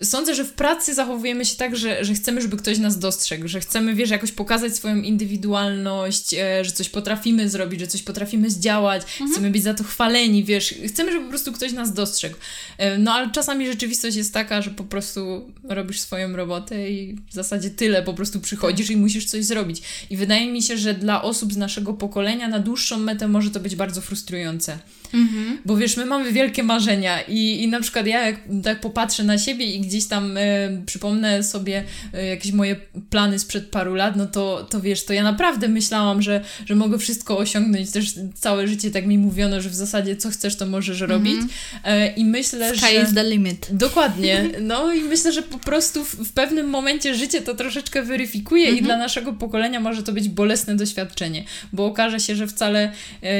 Sądzę, 0.04 0.36
że 0.36 0.46
w 0.46 0.54
pracy 0.54 0.94
zachowujemy 0.94 1.46
się 1.46 1.56
tak, 1.56 1.76
że, 1.76 2.06
że 2.06 2.14
chcemy, 2.14 2.42
żeby 2.42 2.58
ktoś 2.58 2.78
nas 2.78 3.00
dostrzegł, 3.00 3.48
że 3.48 3.60
chcemy, 3.60 3.96
wiesz, 3.96 4.10
jakoś 4.10 4.32
pokazać 4.32 4.76
swoją 4.76 4.96
indywidualność, 4.96 6.34
e, 6.34 6.66
że 6.66 6.72
coś 6.72 6.90
potrafimy 6.90 7.50
zrobić, 7.50 7.80
że 7.80 7.88
coś 7.88 8.04
potrafimy 8.04 8.50
zdziałać, 8.50 9.02
mhm. 9.04 9.32
chcemy 9.32 9.52
być 9.52 9.64
za 9.64 9.74
to 9.74 9.84
chwaleni, 9.84 10.44
wiesz, 10.44 10.76
chcemy, 10.88 11.12
żeby 11.12 11.24
po 11.24 11.30
prostu 11.30 11.52
ktoś 11.52 11.74
nas 11.74 11.94
dostrzegł. 11.94 12.36
E, 12.78 12.98
no 12.98 13.14
ale 13.14 13.32
czasami 13.32 13.68
rzeczywistość 13.68 14.18
jest 14.18 14.34
taka, 14.34 14.62
że 14.62 14.72
po 14.72 14.84
prostu 14.84 15.52
robisz 15.64 16.00
swoją 16.00 16.36
robotę 16.36 16.92
i 16.92 17.16
w 17.30 17.34
zasadzie 17.34 17.70
tyle, 17.70 18.04
po 18.04 18.14
prostu 18.14 18.40
przychodzisz 18.40 18.90
i 18.90 18.98
musisz 18.98 19.26
coś 19.26 19.46
zrobić. 19.46 19.82
I 20.10 20.18
wydaje 20.18 20.52
mi 20.52 20.64
się, 20.64 20.78
że 20.78 20.94
dla 20.94 21.22
osób 21.22 21.54
z 21.54 21.58
naszego 21.58 21.94
pokolenia 21.94 22.48
na 22.48 22.60
dłuższą 22.60 22.98
metę 22.98 23.28
może 23.28 23.52
to 23.52 23.60
być 23.60 23.76
bardzo 23.76 24.02
frustrujące. 24.02 24.80
Mhm. 25.14 25.58
Bo 25.66 25.78
wiesz, 25.78 25.98
my 25.98 26.06
mamy 26.06 26.32
wielkie 26.32 26.64
marzenia 26.64 27.22
i, 27.22 27.64
i 27.64 27.68
na 27.68 27.82
przykład 27.82 28.08
ja 28.08 28.26
jak 28.26 28.36
tak 28.64 28.80
popatrzę 28.80 29.24
na 29.24 29.38
siebie 29.38 29.66
i 29.66 29.80
gdzieś 29.82 30.08
tam 30.08 30.38
e, 30.38 30.42
przypomnę 30.86 31.44
sobie 31.44 31.84
e, 32.14 32.26
jakieś 32.26 32.52
moje 32.52 32.76
plany 33.10 33.40
sprzed 33.40 33.70
paru 33.70 33.96
lat, 33.96 34.16
no 34.16 34.26
to, 34.26 34.68
to 34.70 34.82
wiesz, 34.82 35.06
to 35.06 35.14
ja 35.14 35.24
naprawdę 35.24 35.68
myślałam, 35.68 36.22
że, 36.22 36.44
że 36.66 36.76
mogę 36.76 36.98
wszystko 36.98 37.38
osiągnąć. 37.38 37.92
Też 37.92 38.14
całe 38.36 38.68
życie 38.68 38.92
tak 38.92 39.06
mi 39.06 39.18
mówiono, 39.18 39.62
że 39.62 39.70
w 39.70 39.76
zasadzie 39.76 40.16
co 40.16 40.30
chcesz, 40.30 40.56
to 40.56 40.66
możesz 40.66 41.02
mhm. 41.02 41.20
robić. 41.20 41.42
E, 41.84 42.08
I 42.14 42.26
myślę, 42.26 42.78
Sky 42.78 42.80
że... 42.80 43.04
is 43.04 43.14
the 43.14 43.24
limit. 43.24 43.68
Dokładnie. 43.72 44.42
No 44.62 44.94
i 44.94 45.02
myślę, 45.02 45.32
że 45.32 45.42
po 45.42 45.60
prostu 45.60 46.06
w, 46.06 46.16
w 46.16 46.34
pewnym 46.34 46.70
momencie 46.70 47.16
życie 47.16 47.42
to 47.42 47.56
troszeczkę 47.56 48.04
weryfikuje 48.04 48.64
mhm. 48.64 48.80
i 48.80 48.86
dla 48.86 48.98
naszego 48.98 49.34
pokolenia 49.34 49.80
może 49.80 50.04
to 50.04 50.14
być 50.14 50.30
bolesne 50.30 50.76
doświadczenie, 50.76 51.44
bo 51.74 51.86
okaże 51.86 52.20
się, 52.20 52.36
że 52.36 52.48
wcale 52.48 52.92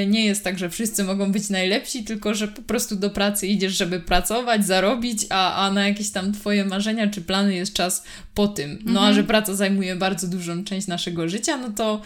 nie 0.08 0.26
jest 0.26 0.44
tak, 0.44 0.60
że 0.60 0.70
wszyscy 0.70 1.04
mogą 1.04 1.32
być 1.32 1.50
najlepsi, 1.62 2.04
tylko 2.04 2.34
że 2.34 2.48
po 2.48 2.62
prostu 2.62 2.96
do 2.96 3.10
pracy 3.10 3.48
idziesz, 3.48 3.78
żeby 3.78 4.00
pracować, 4.00 4.66
zarobić, 4.66 5.26
a, 5.30 5.66
a 5.66 5.72
na 5.72 5.88
jakieś 5.88 6.10
tam 6.10 6.34
twoje 6.34 6.66
marzenia 6.66 7.08
czy 7.08 7.22
plany 7.22 7.56
jest 7.56 7.74
czas 7.74 8.04
po 8.34 8.48
tym. 8.48 8.80
No 8.84 8.92
mhm. 8.92 9.08
a 9.08 9.14
że 9.14 9.24
praca 9.24 9.56
zajmuje 9.56 9.96
bardzo 9.96 10.28
dużą 10.28 10.64
część 10.64 10.88
naszego 10.88 11.30
życia, 11.30 11.58
no 11.58 11.70
to 11.70 12.02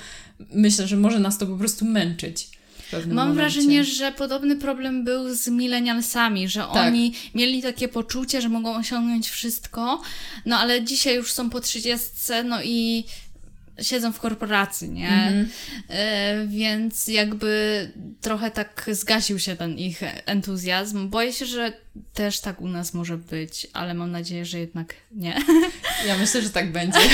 myślę, 0.54 0.88
że 0.88 0.98
może 0.98 1.20
nas 1.20 1.38
to 1.38 1.46
po 1.48 1.58
prostu 1.58 1.86
męczyć. 1.86 2.48
Mam 2.94 3.10
momencie. 3.10 3.34
wrażenie, 3.34 3.84
że 3.84 4.12
podobny 4.12 4.56
problem 4.56 5.04
był 5.04 5.36
z 5.36 5.48
milenialsami, 5.48 6.48
że 6.48 6.60
tak. 6.60 6.88
oni 6.88 7.14
mieli 7.36 7.62
takie 7.62 7.88
poczucie, 7.88 8.42
że 8.42 8.50
mogą 8.50 8.76
osiągnąć 8.76 9.30
wszystko, 9.30 10.02
no 10.46 10.58
ale 10.58 10.84
dzisiaj 10.84 11.16
już 11.16 11.32
są 11.34 11.50
po 11.50 11.60
30, 11.60 12.08
no 12.46 12.64
i 12.64 13.04
siedzą 13.82 14.12
w 14.12 14.20
korporacji, 14.20 14.90
nie? 14.90 15.10
-hmm. 15.10 15.46
e, 15.90 16.48
więc 16.48 17.08
jakby 17.08 17.92
trochę 18.22 18.52
tak 18.52 18.90
zgasił 18.92 19.40
się 19.40 19.56
ten 19.56 19.78
ich 19.78 20.02
entuzjazm. 20.26 21.10
Boję 21.10 21.34
się, 21.34 21.46
że 21.46 21.74
też 22.14 22.40
tak 22.40 22.62
u 22.62 22.68
nas 22.68 22.94
może 22.94 23.18
być, 23.18 23.68
ale 23.74 23.94
mam 23.94 24.12
nadzieję, 24.12 24.46
że 24.46 24.60
jednak 24.60 24.94
nie. 25.12 25.38
Ja 26.08 26.18
myślę, 26.18 26.42
że 26.42 26.50
tak 26.50 26.72
będzie. 26.72 27.00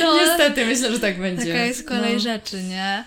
No, 0.00 0.16
Niestety 0.16 0.66
myślę, 0.66 0.92
że 0.92 1.00
tak 1.00 1.18
będzie. 1.18 1.46
Taka 1.46 1.64
jest 1.64 1.88
kolej 1.88 2.12
no. 2.14 2.20
rzeczy, 2.20 2.62
nie? 2.62 3.04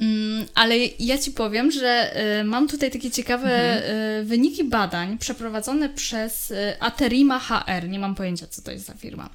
Mm, 0.00 0.46
ale 0.54 0.76
ja 0.98 1.18
Ci 1.18 1.30
powiem, 1.30 1.70
że 1.70 2.16
y, 2.40 2.44
mam 2.44 2.68
tutaj 2.68 2.90
takie 2.90 3.10
ciekawe 3.10 3.76
mhm. 3.76 4.22
y, 4.22 4.24
wyniki 4.24 4.64
badań 4.64 5.18
przeprowadzone 5.18 5.88
przez 5.88 6.50
y, 6.50 6.80
Aterima 6.80 7.38
HR. 7.38 7.88
Nie 7.88 7.98
mam 7.98 8.14
pojęcia, 8.14 8.46
co 8.46 8.62
to 8.62 8.70
jest 8.70 8.86
za 8.86 8.94
firma. 8.94 9.30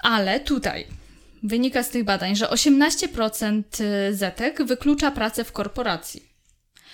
Ale 0.00 0.40
tutaj 0.40 0.86
wynika 1.44 1.82
z 1.82 1.90
tych 1.90 2.04
badań, 2.04 2.36
że 2.36 2.46
18% 2.46 3.62
zetek 4.12 4.62
wyklucza 4.62 5.10
pracę 5.10 5.44
w 5.44 5.52
korporacji. 5.52 6.22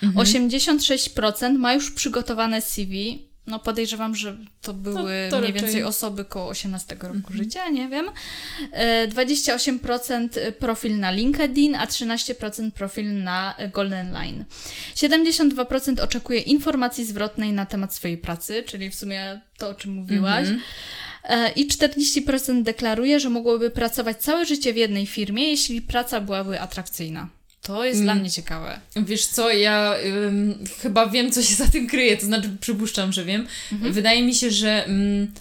Mhm. 0.02 0.26
86% 0.26 1.58
ma 1.58 1.74
już 1.74 1.90
przygotowane 1.90 2.62
CV 2.62 3.29
no 3.46 3.58
podejrzewam, 3.58 4.16
że 4.16 4.36
to 4.62 4.72
były 4.72 5.28
no, 5.30 5.36
to 5.36 5.40
mniej 5.40 5.52
więcej 5.52 5.84
osoby 5.84 6.24
koło 6.24 6.48
18 6.48 6.94
roku 6.94 7.14
mhm. 7.14 7.36
życia, 7.36 7.68
nie 7.68 7.88
wiem. 7.88 8.06
28% 9.08 10.28
e, 10.34 10.52
profil 10.52 10.98
na 10.98 11.10
LinkedIn, 11.10 11.74
a 11.74 11.86
13% 11.86 12.70
profil 12.70 13.22
na 13.22 13.54
Golden 13.72 14.12
Line. 14.12 14.44
72% 14.94 16.00
oczekuje 16.00 16.40
informacji 16.40 17.04
zwrotnej 17.04 17.52
na 17.52 17.66
temat 17.66 17.94
swojej 17.94 18.18
pracy, 18.18 18.62
czyli 18.62 18.90
w 18.90 18.94
sumie 18.94 19.40
to, 19.58 19.68
o 19.68 19.74
czym 19.74 19.92
mówiłaś. 19.92 20.48
Mhm. 20.48 20.60
E, 21.24 21.52
I 21.52 21.68
40% 21.68 22.62
deklaruje, 22.62 23.20
że 23.20 23.30
mogłoby 23.30 23.70
pracować 23.70 24.16
całe 24.22 24.46
życie 24.46 24.72
w 24.72 24.76
jednej 24.76 25.06
firmie, 25.06 25.50
jeśli 25.50 25.82
praca 25.82 26.20
byłaby 26.20 26.60
atrakcyjna. 26.60 27.39
To 27.62 27.84
jest 27.84 28.00
mm. 28.00 28.06
dla 28.06 28.14
mnie 28.14 28.30
ciekawe. 28.30 28.80
Wiesz 28.96 29.26
co, 29.26 29.50
ja 29.50 29.94
ym, 30.04 30.64
chyba 30.82 31.06
wiem, 31.06 31.32
co 31.32 31.42
się 31.42 31.54
za 31.54 31.66
tym 31.66 31.86
kryje, 31.86 32.16
to 32.16 32.26
znaczy 32.26 32.50
przypuszczam, 32.60 33.12
że 33.12 33.24
wiem. 33.24 33.46
Mhm. 33.72 33.92
Wydaje 33.92 34.22
mi 34.22 34.34
się, 34.34 34.50
że 34.50 34.84
ym, 34.88 35.32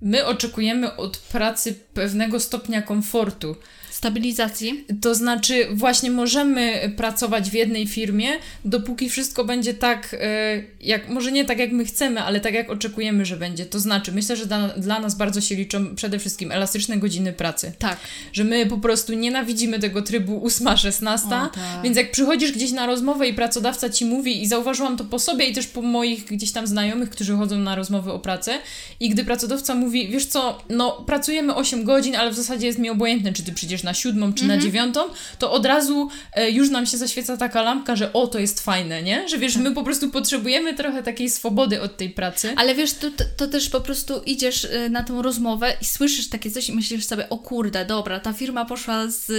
my 0.00 0.26
oczekujemy 0.26 0.96
od 0.96 1.18
pracy 1.18 1.74
pewnego 1.94 2.40
stopnia 2.40 2.82
komfortu 2.82 3.56
stabilizacji. 4.04 4.84
To 5.00 5.14
znaczy, 5.14 5.66
właśnie 5.72 6.10
możemy 6.10 6.92
pracować 6.96 7.50
w 7.50 7.54
jednej 7.54 7.86
firmie, 7.86 8.28
dopóki 8.64 9.08
wszystko 9.08 9.44
będzie 9.44 9.74
tak, 9.74 10.16
e, 10.20 10.62
jak, 10.80 11.08
może 11.08 11.32
nie 11.32 11.44
tak 11.44 11.58
jak 11.58 11.72
my 11.72 11.84
chcemy, 11.84 12.20
ale 12.20 12.40
tak 12.40 12.54
jak 12.54 12.70
oczekujemy, 12.70 13.24
że 13.24 13.36
będzie. 13.36 13.66
To 13.66 13.80
znaczy, 13.80 14.12
myślę, 14.12 14.36
że 14.36 14.46
dla, 14.46 14.68
dla 14.68 15.00
nas 15.00 15.14
bardzo 15.14 15.40
się 15.40 15.54
liczą 15.54 15.96
przede 15.96 16.18
wszystkim 16.18 16.52
elastyczne 16.52 16.96
godziny 16.96 17.32
pracy. 17.32 17.72
Tak. 17.78 17.96
Że 18.32 18.44
my 18.44 18.66
po 18.66 18.78
prostu 18.78 19.12
nienawidzimy 19.14 19.78
tego 19.78 20.02
trybu 20.02 20.46
8-16, 20.46 21.30
tak. 21.30 21.52
więc 21.84 21.96
jak 21.96 22.10
przychodzisz 22.10 22.52
gdzieś 22.52 22.72
na 22.72 22.86
rozmowę 22.86 23.28
i 23.28 23.34
pracodawca 23.34 23.90
ci 23.90 24.04
mówi, 24.04 24.42
i 24.42 24.46
zauważyłam 24.46 24.96
to 24.96 25.04
po 25.04 25.18
sobie 25.18 25.46
i 25.46 25.54
też 25.54 25.66
po 25.66 25.82
moich 25.82 26.24
gdzieś 26.24 26.52
tam 26.52 26.66
znajomych, 26.66 27.10
którzy 27.10 27.36
chodzą 27.36 27.58
na 27.58 27.74
rozmowy 27.74 28.12
o 28.12 28.18
pracę, 28.18 28.58
i 29.00 29.08
gdy 29.08 29.24
pracodawca 29.24 29.74
mówi, 29.74 30.08
wiesz 30.08 30.26
co, 30.26 30.62
no 30.68 30.92
pracujemy 31.06 31.54
8 31.54 31.84
godzin, 31.84 32.16
ale 32.16 32.30
w 32.30 32.34
zasadzie 32.34 32.66
jest 32.66 32.78
mi 32.78 32.90
obojętne, 32.90 33.32
czy 33.32 33.42
ty 33.42 33.52
przyjdziesz 33.52 33.82
na 33.82 33.93
siódmą 33.94 34.32
czy 34.32 34.44
na 34.44 34.54
mhm. 34.54 34.60
dziewiątą, 34.60 35.00
to 35.38 35.52
od 35.52 35.66
razu 35.66 36.08
e, 36.32 36.50
już 36.50 36.70
nam 36.70 36.86
się 36.86 36.96
zaświeca 36.96 37.36
taka 37.36 37.62
lampka, 37.62 37.96
że 37.96 38.12
o, 38.12 38.26
to 38.26 38.38
jest 38.38 38.60
fajne, 38.60 39.02
nie? 39.02 39.28
Że 39.28 39.38
wiesz, 39.38 39.56
my 39.56 39.72
po 39.72 39.82
prostu 39.82 40.10
potrzebujemy 40.10 40.74
trochę 40.74 41.02
takiej 41.02 41.30
swobody 41.30 41.82
od 41.82 41.96
tej 41.96 42.10
pracy. 42.10 42.54
Ale 42.56 42.74
wiesz, 42.74 42.92
to, 42.92 43.06
to 43.36 43.48
też 43.48 43.68
po 43.68 43.80
prostu 43.80 44.22
idziesz 44.26 44.64
e, 44.64 44.88
na 44.88 45.02
tą 45.02 45.22
rozmowę 45.22 45.76
i 45.80 45.84
słyszysz 45.84 46.28
takie 46.28 46.50
coś 46.50 46.68
i 46.68 46.72
myślisz 46.72 47.04
sobie, 47.04 47.28
o 47.28 47.38
kurde, 47.38 47.84
dobra, 47.84 48.20
ta 48.20 48.32
firma 48.32 48.64
poszła 48.64 49.06
z 49.08 49.32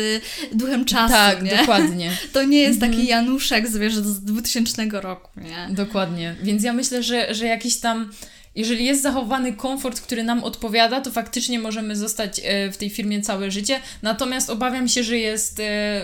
duchem 0.54 0.86
czasu, 0.86 1.14
Tak, 1.14 1.44
nie? 1.44 1.58
dokładnie. 1.58 2.12
To 2.34 2.44
nie 2.44 2.60
jest 2.60 2.80
taki 2.80 3.02
mhm. 3.02 3.08
Januszek 3.10 3.68
z, 3.68 3.78
wiesz, 3.78 3.96
z 3.96 4.22
2000 4.22 4.86
roku, 4.92 5.30
nie? 5.38 5.76
Dokładnie. 5.76 6.36
Więc 6.44 6.64
ja 6.64 6.74
myślę, 6.74 7.04
że, 7.04 7.34
że 7.36 7.46
jakiś 7.46 7.78
tam 7.78 8.12
jeżeli 8.56 8.86
jest 8.86 9.02
zachowany 9.02 9.54
komfort, 9.54 10.02
który 10.02 10.24
nam 10.24 10.44
odpowiada, 10.44 11.02
to 11.02 11.12
faktycznie 11.12 11.60
możemy 11.60 11.96
zostać 11.96 12.42
e, 12.44 12.72
w 12.72 12.78
tej 12.78 12.90
firmie 12.90 13.22
całe 13.22 13.52
życie. 13.52 13.80
Natomiast 14.02 14.50
obawiam 14.50 14.88
się, 14.88 15.04
że 15.04 15.18
jest 15.18 15.60
e, 15.60 16.02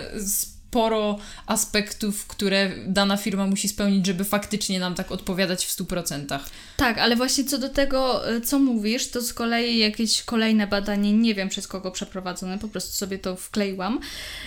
sporo 0.72 1.18
aspektów, 1.46 2.26
które 2.26 2.70
dana 2.86 3.16
firma 3.16 3.46
musi 3.46 3.68
spełnić, 3.68 4.06
żeby 4.06 4.24
faktycznie 4.24 4.80
nam 4.80 4.94
tak 4.94 5.12
odpowiadać 5.12 5.66
w 5.66 5.76
100%. 5.76 6.38
Tak, 6.76 6.98
ale 6.98 7.16
właśnie 7.16 7.44
co 7.44 7.58
do 7.58 7.68
tego, 7.68 8.30
e, 8.30 8.40
co 8.40 8.58
mówisz, 8.58 9.10
to 9.10 9.20
z 9.20 9.34
kolei 9.34 9.78
jakieś 9.78 10.22
kolejne 10.22 10.66
badanie, 10.66 11.12
nie 11.12 11.34
wiem 11.34 11.48
przez 11.48 11.68
kogo 11.68 11.90
przeprowadzone, 11.90 12.58
po 12.58 12.68
prostu 12.68 12.92
sobie 12.92 13.18
to 13.18 13.36
wkleiłam, 13.36 14.00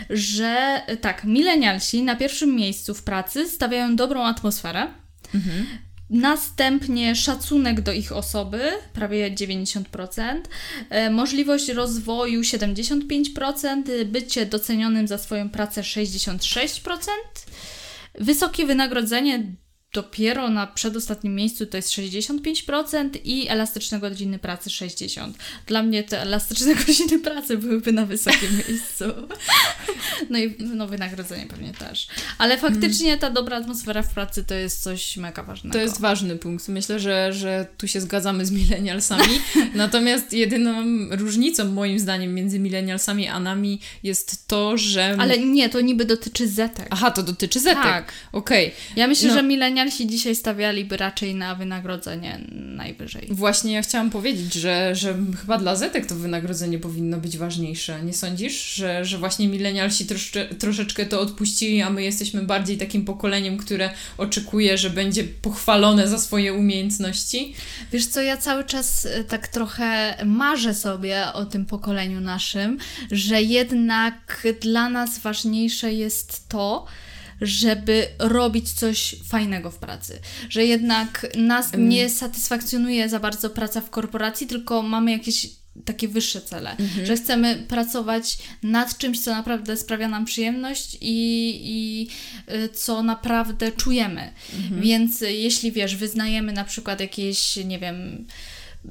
że 0.10 0.82
tak, 1.02 1.24
milenialsi 1.24 2.04
na 2.04 2.16
pierwszym 2.16 2.56
miejscu 2.56 2.94
w 2.94 3.04
pracy 3.04 3.50
stawiają 3.50 3.96
dobrą 3.96 4.24
atmosferę. 4.24 4.88
Mhm. 5.36 5.66
Następnie 6.10 7.16
szacunek 7.16 7.82
do 7.82 7.92
ich 7.92 8.12
osoby, 8.12 8.72
prawie 8.94 9.32
90%, 9.32 10.50
e, 10.90 11.10
możliwość 11.10 11.70
rozwoju 11.70 12.42
75%, 12.42 14.06
bycie 14.06 14.46
docenionym 14.46 15.08
za 15.08 15.18
swoją 15.18 15.50
pracę 15.50 15.82
66%, 15.82 17.46
wysokie 18.20 18.66
wynagrodzenie 18.66 19.56
dopiero 19.96 20.50
na 20.50 20.68
przedostatnim 20.68 21.36
miejscu 21.36 21.66
to 21.66 21.78
jest 21.78 21.90
65% 21.90 23.10
i 23.24 23.48
elastyczne 23.48 24.00
godziny 24.00 24.40
pracy 24.40 24.70
60%. 24.70 25.34
Dla 25.68 25.84
mnie 25.84 26.04
te 26.04 26.22
elastyczne 26.22 26.76
godziny 26.86 27.20
pracy 27.20 27.58
byłyby 27.58 27.92
na 27.92 28.06
wysokim 28.06 28.50
miejscu. 28.68 29.04
No 30.30 30.40
i 30.40 30.56
no, 30.60 30.88
wynagrodzenie 30.88 31.46
pewnie 31.46 31.74
też. 31.74 32.08
Ale 32.38 32.58
faktycznie 32.58 33.18
ta 33.18 33.30
dobra 33.30 33.58
atmosfera 33.58 34.02
w 34.02 34.14
pracy 34.14 34.44
to 34.44 34.54
jest 34.54 34.84
coś 34.84 35.18
mega 35.18 35.44
ważnego. 35.44 35.74
To 35.74 35.82
jest 35.82 36.02
ważny 36.02 36.36
punkt. 36.36 36.68
Myślę, 36.68 37.00
że, 37.00 37.34
że 37.34 37.68
tu 37.78 37.88
się 37.88 38.02
zgadzamy 38.02 38.46
z 38.46 38.52
milenialsami. 38.52 39.40
Natomiast 39.76 40.34
jedyną 40.34 40.84
różnicą 41.12 41.72
moim 41.72 42.00
zdaniem 42.00 42.34
między 42.34 42.60
milenialsami 42.60 43.28
a 43.28 43.40
nami 43.40 43.80
jest 44.04 44.48
to, 44.48 44.78
że... 44.78 45.16
Ale 45.20 45.38
nie, 45.38 45.70
to 45.70 45.82
niby 45.82 46.06
dotyczy 46.06 46.48
zetek. 46.48 46.88
Aha, 46.90 47.12
to 47.12 47.24
dotyczy 47.24 47.60
zetek. 47.60 47.84
Tak. 47.84 48.14
Okej. 48.32 48.68
Okay. 48.68 48.80
Ja 48.96 49.08
myślę, 49.08 49.28
no. 49.30 49.34
że 49.34 49.44
milenial 49.44 49.86
milenialsi 49.86 50.08
dzisiaj 50.08 50.36
stawialiby 50.36 50.98
raczej 50.98 51.36
na 51.36 51.56
wynagrodzenie 51.56 52.40
najwyżej. 52.52 53.28
Właśnie 53.32 53.74
ja 53.74 53.82
chciałam 53.82 54.10
powiedzieć, 54.10 54.54
że, 54.54 54.96
że 54.96 55.16
chyba 55.42 55.58
dla 55.58 55.76
Zetek 55.76 56.06
to 56.06 56.16
wynagrodzenie 56.16 56.80
powinno 56.80 57.18
być 57.18 57.38
ważniejsze. 57.38 58.04
Nie 58.04 58.14
sądzisz, 58.14 58.74
że, 58.74 59.06
że 59.06 59.18
właśnie 59.18 59.48
milenialsi 59.48 59.95
troszcze, 60.04 60.46
troszeczkę 60.46 61.06
to 61.06 61.22
odpuścili, 61.22 61.82
a 61.82 61.90
my 61.90 62.04
jesteśmy 62.04 62.44
bardziej 62.44 62.78
takim 62.78 63.06
pokoleniem, 63.06 63.58
które 63.58 63.90
oczekuje, 64.18 64.78
że 64.78 64.90
będzie 64.90 65.24
pochwalone 65.24 66.08
za 66.08 66.20
swoje 66.20 66.54
umiejętności? 66.54 67.54
Wiesz 67.92 68.06
co, 68.08 68.22
ja 68.22 68.38
cały 68.38 68.64
czas 68.64 69.06
e, 69.06 69.24
tak 69.24 69.48
trochę 69.48 70.16
marzę 70.26 70.74
sobie 70.74 71.26
o 71.34 71.46
tym 71.46 71.66
pokoleniu 71.66 72.22
naszym, 72.22 72.78
że 73.12 73.42
jednak 73.42 74.48
dla 74.62 74.90
nas 74.90 75.20
ważniejsze 75.20 75.94
jest 75.94 76.50
to, 76.50 76.86
żeby 77.42 78.08
robić 78.20 78.72
coś 78.74 79.16
fajnego 79.28 79.72
w 79.72 79.78
pracy. 79.78 80.20
Że 80.50 80.66
jednak 80.66 81.28
nas 81.38 81.72
nie 81.78 82.10
satysfakcjonuje 82.10 83.10
za 83.10 83.20
bardzo 83.20 83.50
praca 83.50 83.82
w 83.82 83.90
korporacji, 83.90 84.48
tylko 84.48 84.82
mamy 84.82 85.12
jakieś 85.12 85.48
takie 85.86 86.08
wyższe 86.08 86.42
cele, 86.42 86.72
mhm. 86.78 87.06
że 87.06 87.16
chcemy 87.16 87.56
pracować 87.68 88.38
nad 88.64 88.98
czymś, 88.98 89.20
co 89.20 89.32
naprawdę 89.32 89.78
sprawia 89.78 90.08
nam 90.08 90.26
przyjemność 90.26 90.98
i, 91.02 91.60
i 91.64 92.08
y, 92.54 92.70
co 92.70 93.04
naprawdę 93.04 93.72
czujemy. 93.72 94.34
Mhm. 94.60 94.82
Więc 94.82 95.22
jeśli 95.22 95.72
wiesz, 95.72 95.96
wyznajemy 95.96 96.54
na 96.54 96.64
przykład 96.64 97.00
jakieś, 97.00 97.56
nie 97.56 97.80
wiem, 97.80 98.26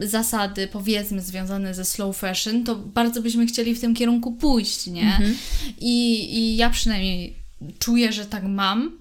zasady, 0.01 0.69
powiedzmy, 0.69 1.23
związane 1.23 1.75
ze 1.75 1.85
slow 1.85 2.17
fashion, 2.17 2.65
to 2.65 2.77
bardzo 2.77 3.23
byśmy 3.23 3.47
chcieli 3.47 3.75
w 3.75 3.81
tym 3.81 3.95
kierunku 3.95 4.33
pójść, 4.33 4.87
nie? 4.87 5.03
Mhm. 5.03 5.37
I, 5.81 6.29
I 6.39 6.57
ja 6.57 6.71
przynajmniej 6.71 7.35
czuję, 7.79 8.13
że 8.13 8.25
tak 8.27 8.45
mam, 8.45 8.99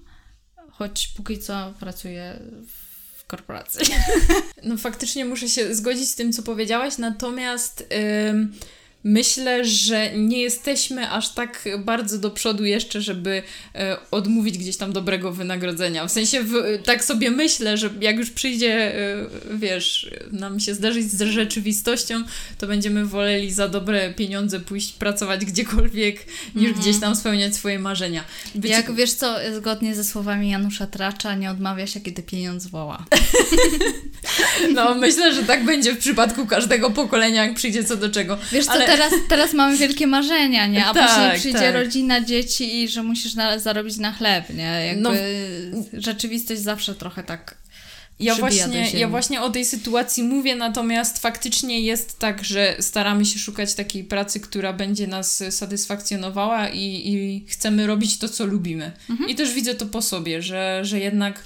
choć 0.70 1.08
póki 1.08 1.38
co 1.38 1.74
pracuję 1.80 2.38
w 2.66 2.83
korporacji. 3.36 3.94
No 4.62 4.76
faktycznie 4.76 5.24
muszę 5.24 5.48
się 5.48 5.74
zgodzić 5.74 6.10
z 6.10 6.14
tym, 6.14 6.32
co 6.32 6.42
powiedziałaś, 6.42 6.98
natomiast... 6.98 7.86
Yy 7.90 8.48
myślę, 9.04 9.64
że 9.64 10.16
nie 10.16 10.42
jesteśmy 10.42 11.10
aż 11.10 11.28
tak 11.28 11.64
bardzo 11.78 12.18
do 12.18 12.30
przodu 12.30 12.64
jeszcze, 12.64 13.02
żeby 13.02 13.42
e, 13.74 13.96
odmówić 14.10 14.58
gdzieś 14.58 14.76
tam 14.76 14.92
dobrego 14.92 15.32
wynagrodzenia. 15.32 16.06
W 16.06 16.12
sensie 16.12 16.42
w, 16.42 16.52
tak 16.84 17.04
sobie 17.04 17.30
myślę, 17.30 17.76
że 17.76 17.90
jak 18.00 18.16
już 18.16 18.30
przyjdzie, 18.30 18.98
e, 18.98 19.26
wiesz, 19.50 20.10
nam 20.32 20.60
się 20.60 20.74
zderzyć 20.74 21.10
z 21.10 21.22
rzeczywistością, 21.22 22.24
to 22.58 22.66
będziemy 22.66 23.06
woleli 23.06 23.52
za 23.52 23.68
dobre 23.68 24.14
pieniądze 24.14 24.60
pójść 24.60 24.92
pracować 24.92 25.44
gdziekolwiek, 25.44 26.26
niż 26.54 26.68
mhm. 26.68 26.80
gdzieś 26.80 27.00
tam 27.00 27.16
spełniać 27.16 27.54
swoje 27.54 27.78
marzenia. 27.78 28.24
Być... 28.54 28.70
Jak 28.70 28.94
wiesz 28.94 29.12
co, 29.12 29.36
zgodnie 29.56 29.94
ze 29.94 30.04
słowami 30.04 30.50
Janusza 30.50 30.86
Tracza, 30.86 31.34
nie 31.34 31.50
odmawia 31.50 31.86
się, 31.86 32.00
kiedy 32.00 32.22
pieniądz 32.22 32.66
woła. 32.66 33.04
no, 34.74 34.94
myślę, 34.94 35.34
że 35.34 35.42
tak 35.42 35.64
będzie 35.64 35.94
w 35.94 35.98
przypadku 35.98 36.46
każdego 36.46 36.90
pokolenia, 36.90 37.44
jak 37.44 37.54
przyjdzie 37.54 37.84
co 37.84 37.96
do 37.96 38.10
czego. 38.10 38.38
Wiesz 38.52 38.66
co, 38.66 38.72
Ale 38.72 38.93
teraz, 38.96 39.12
teraz 39.28 39.52
mamy 39.52 39.76
wielkie 39.76 40.06
marzenia, 40.06 40.66
nie? 40.66 40.86
A 40.86 40.94
tak, 40.94 41.10
później 41.10 41.38
przyjdzie 41.38 41.72
tak. 41.72 41.74
rodzina, 41.74 42.20
dzieci 42.20 42.82
i 42.82 42.88
że 42.88 43.02
musisz 43.02 43.34
na, 43.34 43.58
zarobić 43.58 43.96
na 43.96 44.12
chleb, 44.12 44.50
nie? 44.50 44.86
Jakby 44.86 45.02
no, 45.02 45.10
rzeczywistość 45.92 46.60
zawsze 46.60 46.94
trochę 46.94 47.22
tak 47.22 47.64
ja 48.20 48.34
właśnie, 48.34 48.90
ja 48.90 49.08
właśnie 49.08 49.40
o 49.40 49.50
tej 49.50 49.64
sytuacji 49.64 50.22
mówię, 50.22 50.56
natomiast 50.56 51.18
faktycznie 51.18 51.80
jest 51.80 52.18
tak, 52.18 52.44
że 52.44 52.76
staramy 52.80 53.24
się 53.24 53.38
szukać 53.38 53.74
takiej 53.74 54.04
pracy, 54.04 54.40
która 54.40 54.72
będzie 54.72 55.06
nas 55.06 55.42
satysfakcjonowała 55.50 56.68
i, 56.68 57.12
i 57.12 57.44
chcemy 57.48 57.86
robić 57.86 58.18
to, 58.18 58.28
co 58.28 58.46
lubimy. 58.46 58.92
Mhm. 59.10 59.30
I 59.30 59.34
też 59.34 59.52
widzę 59.52 59.74
to 59.74 59.86
po 59.86 60.02
sobie, 60.02 60.42
że, 60.42 60.80
że 60.82 60.98
jednak 60.98 61.44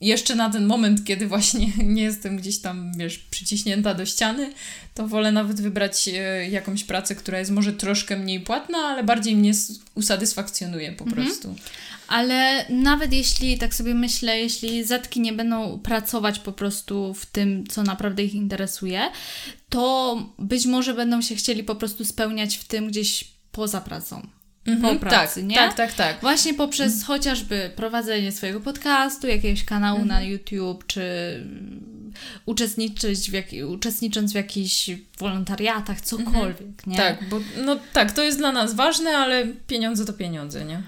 jeszcze 0.00 0.34
na 0.34 0.50
ten 0.50 0.66
moment, 0.66 1.04
kiedy 1.04 1.26
właśnie 1.26 1.66
nie 1.94 2.02
jestem 2.02 2.36
gdzieś 2.36 2.58
tam, 2.58 2.92
wiesz, 2.96 3.18
przyciśnięta 3.18 3.94
do 3.94 4.06
ściany, 4.06 4.52
to 4.94 5.08
wolę 5.08 5.32
nawet 5.32 5.60
wybrać 5.60 6.08
e, 6.08 6.48
jakąś 6.48 6.84
pracę, 6.84 7.14
która 7.14 7.38
jest 7.38 7.50
może 7.50 7.72
troszkę 7.72 8.16
mniej 8.16 8.40
płatna, 8.40 8.78
ale 8.78 9.04
bardziej 9.04 9.36
mnie 9.36 9.52
usatysfakcjonuje 9.94 10.92
po 10.92 11.04
mhm. 11.04 11.26
prostu. 11.26 11.54
Ale 12.08 12.64
nawet 12.68 13.12
jeśli, 13.12 13.58
tak 13.58 13.74
sobie 13.74 13.94
myślę, 13.94 14.38
jeśli 14.38 14.84
zetki 14.84 15.20
nie 15.20 15.32
będą 15.32 15.78
pracować 15.78 16.38
po 16.38 16.52
prostu 16.52 17.14
w 17.14 17.26
tym, 17.26 17.66
co 17.66 17.82
naprawdę 17.82 18.22
ich 18.24 18.34
interesuje, 18.34 19.02
to 19.68 20.16
być 20.38 20.66
może 20.66 20.94
będą 20.94 21.22
się 21.22 21.34
chcieli 21.34 21.64
po 21.64 21.74
prostu 21.74 22.04
spełniać 22.04 22.56
w 22.56 22.64
tym 22.64 22.88
gdzieś 22.88 23.24
poza 23.52 23.80
pracą 23.80 24.37
mhm, 24.72 24.94
po 24.94 25.00
pracy, 25.00 25.40
tak, 25.40 25.48
nie? 25.48 25.56
Tak, 25.56 25.74
tak, 25.74 25.92
tak. 25.92 26.20
Właśnie 26.20 26.54
poprzez 26.54 26.92
mhm. 26.92 27.06
chociażby 27.06 27.70
prowadzenie 27.76 28.32
swojego 28.32 28.60
podcastu, 28.60 29.26
jakiegoś 29.26 29.64
kanału 29.64 30.00
mhm. 30.00 30.08
na 30.08 30.28
YouTube, 30.28 30.86
czy 30.86 31.02
uczestniczyć 32.46 33.30
w 33.30 33.32
jak, 33.32 33.46
uczestnicząc 33.68 34.32
w 34.32 34.34
jakichś 34.34 34.90
wolontariatach, 35.18 36.00
cokolwiek, 36.00 36.60
mhm. 36.60 36.76
nie? 36.86 36.96
Tak, 36.96 37.28
bo 37.28 37.40
no 37.64 37.78
tak, 37.92 38.12
to 38.12 38.22
jest 38.22 38.38
dla 38.38 38.52
nas 38.52 38.74
ważne, 38.74 39.10
ale 39.10 39.46
pieniądze 39.46 40.04
to 40.04 40.12
pieniądze, 40.12 40.64
nie? 40.64 40.82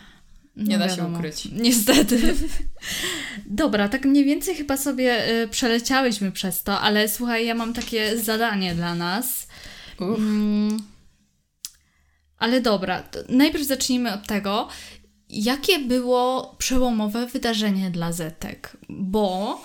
Nie 0.56 0.78
no 0.78 0.84
da 0.84 0.90
wiadomo. 0.90 1.08
się 1.08 1.18
ukryć. 1.18 1.48
Niestety. 1.66 2.34
Dobra, 3.46 3.88
tak 3.88 4.04
mniej 4.04 4.24
więcej 4.24 4.54
chyba 4.54 4.76
sobie 4.76 5.42
y, 5.42 5.48
przeleciałyśmy 5.48 6.32
przez 6.32 6.62
to, 6.62 6.80
ale 6.80 7.08
słuchaj, 7.08 7.46
ja 7.46 7.54
mam 7.54 7.72
takie 7.72 8.18
zadanie 8.18 8.74
dla 8.74 8.94
nas. 8.94 9.46
Mm, 10.00 10.82
ale 12.40 12.60
dobra, 12.60 13.08
najpierw 13.28 13.64
zacznijmy 13.64 14.12
od 14.12 14.26
tego, 14.26 14.68
jakie 15.28 15.78
było 15.78 16.54
przełomowe 16.58 17.26
wydarzenie 17.26 17.90
dla 17.90 18.12
Zetek, 18.12 18.76
bo 18.88 19.62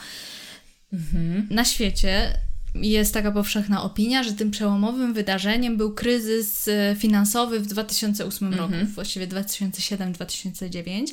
mhm. 0.94 1.48
na 1.52 1.66
świecie 1.66 2.34
jest 2.76 3.14
taka 3.14 3.32
powszechna 3.32 3.84
opinia, 3.84 4.24
że 4.24 4.34
tym 4.34 4.52
przełomowym 4.52 5.14
wydarzeniem 5.14 5.78
był 5.78 5.94
kryzys 5.94 6.68
e, 6.68 6.96
finansowy 7.00 7.60
w 7.60 7.68
2008 7.68 8.48
mhm. 8.48 8.74
roku, 8.74 8.86
właściwie 8.86 9.28
2007-2009. 9.28 11.06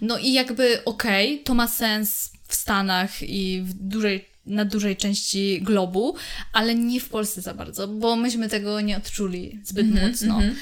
No 0.00 0.18
i 0.18 0.32
jakby 0.32 0.84
okej, 0.84 1.32
okay, 1.32 1.44
to 1.44 1.54
ma 1.54 1.68
sens 1.68 2.32
w 2.48 2.54
Stanach 2.54 3.22
i 3.22 3.62
w 3.62 3.74
dużej 3.74 4.33
na 4.46 4.64
dużej 4.64 4.96
części 4.96 5.62
globu, 5.62 6.16
ale 6.52 6.74
nie 6.74 7.00
w 7.00 7.08
Polsce 7.08 7.40
za 7.40 7.54
bardzo, 7.54 7.88
bo 7.88 8.16
myśmy 8.16 8.48
tego 8.48 8.80
nie 8.80 8.96
odczuli 8.96 9.60
zbyt 9.64 9.86
mm 9.86 9.98
-hmm, 9.98 10.08
mocno. 10.08 10.34
Mm 10.38 10.50
-hmm. 10.50 10.56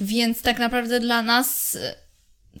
Więc 0.00 0.42
tak 0.42 0.58
naprawdę 0.58 1.00
dla 1.00 1.22
nas 1.22 1.78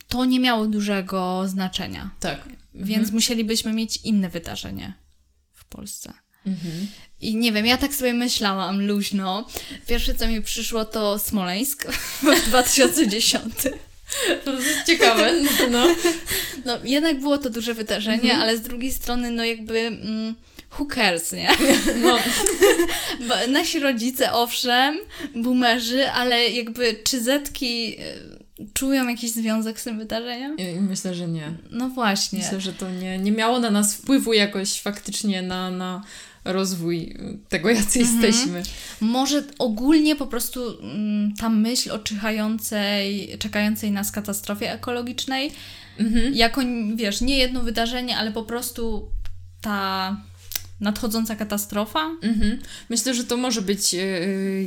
to 0.08 0.24
nie 0.24 0.40
miało 0.40 0.66
dużego 0.66 1.42
znaczenia. 1.48 2.10
Tak. 2.20 2.48
Więc 2.74 2.98
mm 2.98 3.10
-hmm. 3.10 3.14
musielibyśmy 3.14 3.72
mieć 3.72 3.96
inne 3.96 4.28
wydarzenie 4.28 4.92
w 5.52 5.64
Polsce. 5.64 6.12
Mhm. 6.46 6.86
I 7.20 7.36
nie 7.36 7.52
wiem, 7.52 7.66
ja 7.66 7.76
tak 7.76 7.94
sobie 7.94 8.14
myślałam 8.14 8.86
luźno. 8.86 9.46
Pierwsze, 9.86 10.14
co 10.14 10.28
mi 10.28 10.42
przyszło, 10.42 10.84
to 10.84 11.18
Smoleńsk 11.18 11.86
w 12.22 12.48
2010. 12.48 13.54
To 14.44 14.52
jest 14.52 14.86
ciekawe, 14.86 15.32
no. 15.70 15.86
No, 16.64 16.78
jednak 16.84 17.20
było 17.20 17.38
to 17.38 17.50
duże 17.50 17.74
wydarzenie, 17.74 18.30
mhm. 18.30 18.40
ale 18.40 18.56
z 18.56 18.60
drugiej 18.60 18.92
strony, 18.92 19.30
no 19.30 19.44
jakby 19.44 19.78
mm, 19.78 20.34
who 20.78 20.86
cares, 20.86 21.32
nie? 21.32 21.48
No. 22.02 22.18
Bo 23.28 23.52
nasi 23.52 23.80
rodzice, 23.80 24.32
owszem, 24.32 24.98
boomerzy, 25.34 26.10
ale 26.10 26.48
jakby 26.48 26.96
czy 27.04 27.22
zetki 27.22 27.96
y, 28.60 28.68
czują 28.74 29.08
jakiś 29.08 29.30
związek 29.30 29.80
z 29.80 29.84
tym 29.84 29.98
wydarzeniem? 29.98 30.56
Myślę, 30.80 31.14
że 31.14 31.28
nie. 31.28 31.52
No 31.70 31.88
właśnie. 31.88 32.38
Myślę, 32.38 32.60
że 32.60 32.72
to 32.72 32.90
nie, 32.90 33.18
nie 33.18 33.32
miało 33.32 33.58
na 33.58 33.70
nas 33.70 33.94
wpływu 33.94 34.32
jakoś 34.32 34.80
faktycznie 34.80 35.42
na, 35.42 35.70
na 35.70 36.02
rozwój 36.44 37.16
tego, 37.48 37.70
jacy 37.70 38.00
mhm. 38.00 38.22
jesteśmy. 38.22 38.62
Może 39.00 39.42
ogólnie 39.58 40.16
po 40.16 40.26
prostu 40.26 40.80
mm, 40.80 41.34
ta 41.34 41.48
myśl 41.48 41.92
o 41.92 41.98
czyhającej, 41.98 43.36
czekającej 43.38 43.90
nas 43.90 44.12
katastrofie 44.12 44.72
ekologicznej, 44.72 45.52
mhm. 45.98 46.34
jako, 46.34 46.60
wiesz, 46.94 47.20
nie 47.20 47.38
jedno 47.38 47.62
wydarzenie, 47.62 48.16
ale 48.16 48.32
po 48.32 48.42
prostu 48.42 49.10
ta 49.60 50.16
nadchodząca 50.80 51.36
katastrofa? 51.36 52.10
Mhm. 52.22 52.58
Myślę, 52.90 53.14
że 53.14 53.24
to 53.24 53.36
może 53.36 53.62
być 53.62 53.92
yy, 53.92 54.02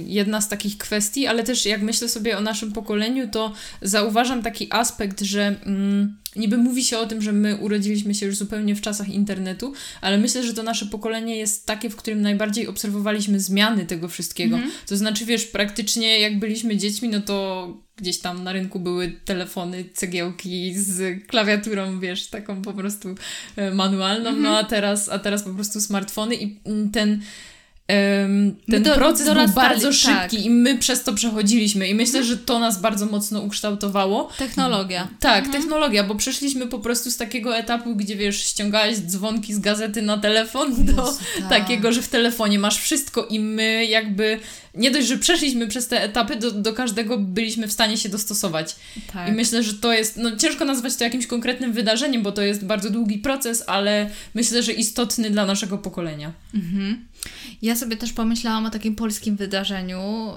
jedna 0.06 0.42
z 0.42 0.50
takich 0.50 0.78
kwestii, 0.78 1.28
ale 1.28 1.44
też 1.44 1.66
jak 1.66 1.82
myślę 1.82 2.10
sobie 2.10 2.38
o 2.38 2.42
naszym 2.42 2.72
pokoleniu, 2.72 3.28
to 3.28 3.54
zauważam 3.82 4.44
taki 4.44 4.68
aspekt, 4.72 5.22
że. 5.22 5.56
Yy, 5.66 6.23
Niby 6.36 6.58
mówi 6.58 6.84
się 6.84 6.98
o 6.98 7.06
tym, 7.06 7.22
że 7.22 7.32
my 7.32 7.56
urodziliśmy 7.56 8.16
się 8.16 8.26
już 8.26 8.38
zupełnie 8.38 8.76
w 8.76 8.82
czasach 8.82 9.10
internetu, 9.10 9.74
ale 10.02 10.18
myślę, 10.18 10.44
że 10.44 10.54
to 10.54 10.64
nasze 10.64 10.86
pokolenie 10.86 11.38
jest 11.38 11.66
takie, 11.66 11.90
w 11.90 11.96
którym 11.96 12.22
najbardziej 12.22 12.68
obserwowaliśmy 12.68 13.40
zmiany 13.40 13.86
tego 13.86 14.08
wszystkiego. 14.08 14.58
Mm. 14.58 14.72
To 14.88 14.98
znaczy, 14.98 15.26
wiesz, 15.26 15.46
praktycznie 15.46 16.20
jak 16.20 16.40
byliśmy 16.40 16.78
dziećmi, 16.78 17.10
no 17.10 17.22
to 17.22 17.68
gdzieś 17.96 18.20
tam 18.20 18.44
na 18.44 18.54
rynku 18.54 18.80
były 18.80 19.12
telefony, 19.26 19.86
cegiełki 19.94 20.74
z 20.76 21.28
klawiaturą, 21.28 22.00
wiesz, 22.00 22.28
taką 22.28 22.62
po 22.62 22.74
prostu 22.74 23.16
e, 23.56 23.72
manualną, 23.72 24.30
mm 24.30 24.40
-hmm. 24.40 24.44
no 24.44 24.50
mhm. 24.50 24.66
a 24.66 24.70
teraz, 24.70 25.10
a 25.10 25.20
teraz 25.20 25.44
po 25.44 25.50
prostu 25.50 25.82
smartfony 25.82 26.36
i 26.36 26.58
ten 26.94 27.22
ten 27.88 28.84
do, 28.84 28.96
proces 28.96 29.34
był 29.34 29.48
bardzo 29.48 29.88
tak. 29.88 29.98
szybki 29.98 30.38
tak. 30.38 30.46
i 30.46 30.50
my 30.50 30.78
przez 30.78 31.04
to 31.04 31.14
przechodziliśmy 31.14 31.88
i 31.88 31.96
myślę, 31.96 32.24
że 32.24 32.38
to 32.38 32.60
nas 32.60 32.82
bardzo 32.82 33.06
mocno 33.06 33.42
ukształtowało. 33.42 34.30
Technologia. 34.38 35.08
Tak, 35.20 35.46
mhm. 35.46 35.62
technologia, 35.62 36.04
bo 36.04 36.16
przeszliśmy 36.16 36.68
po 36.68 36.80
prostu 36.80 37.12
z 37.12 37.18
takiego 37.18 37.58
etapu, 37.58 37.96
gdzie 37.96 38.16
wiesz, 38.16 38.46
ściągałeś 38.46 38.98
dzwonki 38.98 39.54
z 39.54 39.60
gazety 39.60 40.02
na 40.02 40.18
telefon 40.18 40.86
do 40.86 41.14
tak. 41.40 41.50
takiego, 41.50 41.94
że 41.94 42.02
w 42.02 42.08
telefonie 42.08 42.60
masz 42.60 42.78
wszystko 42.80 43.26
i 43.26 43.40
my 43.40 43.86
jakby 43.86 44.40
nie 44.76 44.92
dość, 44.92 45.08
że 45.08 45.18
przeszliśmy 45.18 45.68
przez 45.68 45.88
te 45.88 46.04
etapy, 46.04 46.36
do, 46.36 46.52
do 46.52 46.74
każdego 46.74 47.18
byliśmy 47.18 47.68
w 47.68 47.72
stanie 47.72 47.98
się 47.98 48.10
dostosować. 48.10 48.76
Tak. 49.14 49.30
I 49.30 49.32
myślę, 49.32 49.64
że 49.64 49.74
to 49.74 49.94
jest, 49.94 50.18
no 50.18 50.38
ciężko 50.38 50.66
nazwać 50.66 50.96
to 50.96 51.04
jakimś 51.04 51.28
konkretnym 51.28 51.74
wydarzeniem, 51.74 52.24
bo 52.24 52.32
to 52.32 52.42
jest 52.42 52.66
bardzo 52.66 52.90
długi 52.90 53.18
proces, 53.18 53.64
ale 53.68 54.10
myślę, 54.34 54.64
że 54.64 54.72
istotny 54.72 55.30
dla 55.30 55.46
naszego 55.46 55.78
pokolenia. 55.78 56.34
Mhm. 56.54 57.06
Ja 57.62 57.76
sobie 57.76 57.98
też 57.98 58.14
pomyślałam 58.14 58.66
o 58.66 58.70
takim 58.70 58.96
polskim 58.96 59.36
wydarzeniu, 59.36 60.34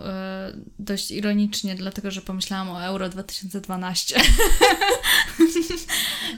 yy, 0.54 0.60
dość 0.78 1.10
ironicznie, 1.10 1.74
dlatego 1.74 2.10
że 2.10 2.20
pomyślałam 2.20 2.70
o 2.70 2.84
Euro 2.84 3.08
2012. 3.08 4.20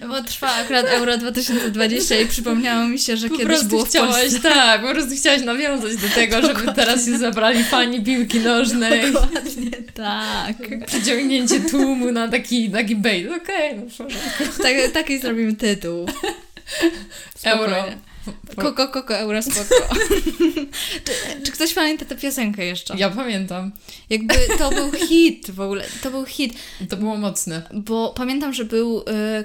Bo 0.09 0.23
trwa 0.23 0.55
akurat 0.55 0.87
Euro 0.87 1.19
2020 1.19 2.21
i 2.21 2.27
przypomniało 2.27 2.89
mi 2.89 2.99
się, 2.99 3.17
że 3.17 3.29
po 3.29 3.37
kiedyś 3.37 3.65
było 3.65 3.85
w 3.85 3.89
chciałaś, 3.89 4.21
Polsce. 4.21 4.41
Tak, 4.41 4.83
po 4.83 4.91
prostu 4.91 5.17
chciałaś 5.17 5.43
nawiązać 5.43 5.97
do 5.97 6.09
tego, 6.09 6.37
Dokładnie. 6.37 6.61
żeby 6.61 6.75
teraz 6.75 7.05
się 7.05 7.19
zabrali 7.19 7.65
fani 7.65 8.05
piłki 8.05 8.41
nożnej. 8.41 9.13
Dokładnie 9.13 9.71
tak. 9.95 10.57
Przyciągnięcie 10.87 11.61
tłumu 11.61 12.13
na 12.13 12.29
taki, 12.29 12.71
taki 12.71 12.97
bait. 12.97 13.29
Okej, 13.43 13.79
okay, 13.79 14.09
no 14.59 14.63
tak, 14.63 14.93
Taki 14.93 15.19
zrobimy 15.19 15.57
tytuł. 15.57 16.07
Spokojnie. 17.35 17.77
Euro. 17.77 18.08
Koko, 18.57 18.89
koko, 18.89 19.17
euro, 19.17 19.43
spoko. 19.43 19.95
czy, 21.05 21.13
czy, 21.45 21.53
ktoś 21.53 21.75
pamięta 21.75 22.05
tę 22.05 22.17
piosenkę 22.17 22.65
jeszcze? 22.65 22.95
Ja 22.97 23.11
pamiętam. 23.11 23.73
Jakby 24.11 24.35
to 24.59 24.71
był 24.71 24.93
hit 24.93 25.51
w 25.51 25.61
ogóle, 25.61 25.85
to 26.03 26.11
był 26.11 26.25
hit. 26.25 26.55
To 26.89 26.97
było 26.97 27.17
mocne. 27.17 27.63
Bo 27.75 28.15
pamiętam, 28.17 28.53
że 28.55 28.65
był 28.65 28.99
y, 29.01 29.05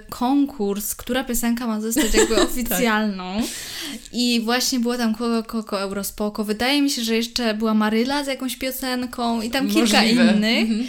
konkurs, 0.10 0.96
która 0.96 1.24
piosenka 1.24 1.67
ma 1.67 1.82
zostać 1.82 2.13
jakby 2.13 2.36
tak. 2.41 2.43
oficjalną. 2.46 3.36
tak. 3.41 4.00
I 4.13 4.41
właśnie 4.41 4.80
było 4.80 4.98
tam 4.98 5.13
Koko, 5.15 5.43
koko, 5.43 5.82
euro, 5.82 6.04
spoko. 6.04 6.43
Wydaje 6.43 6.82
mi 6.82 6.89
się, 6.89 7.04
że 7.04 7.15
jeszcze 7.15 7.54
była 7.54 7.74
Maryla 7.74 8.24
z 8.24 8.28
jakąś 8.28 8.56
piosenką 8.56 9.41
i 9.41 9.50
tam 9.50 9.67
kilka 9.69 10.02
Możliwe. 10.02 10.24
innych. 10.24 10.69
Mhm. 10.69 10.88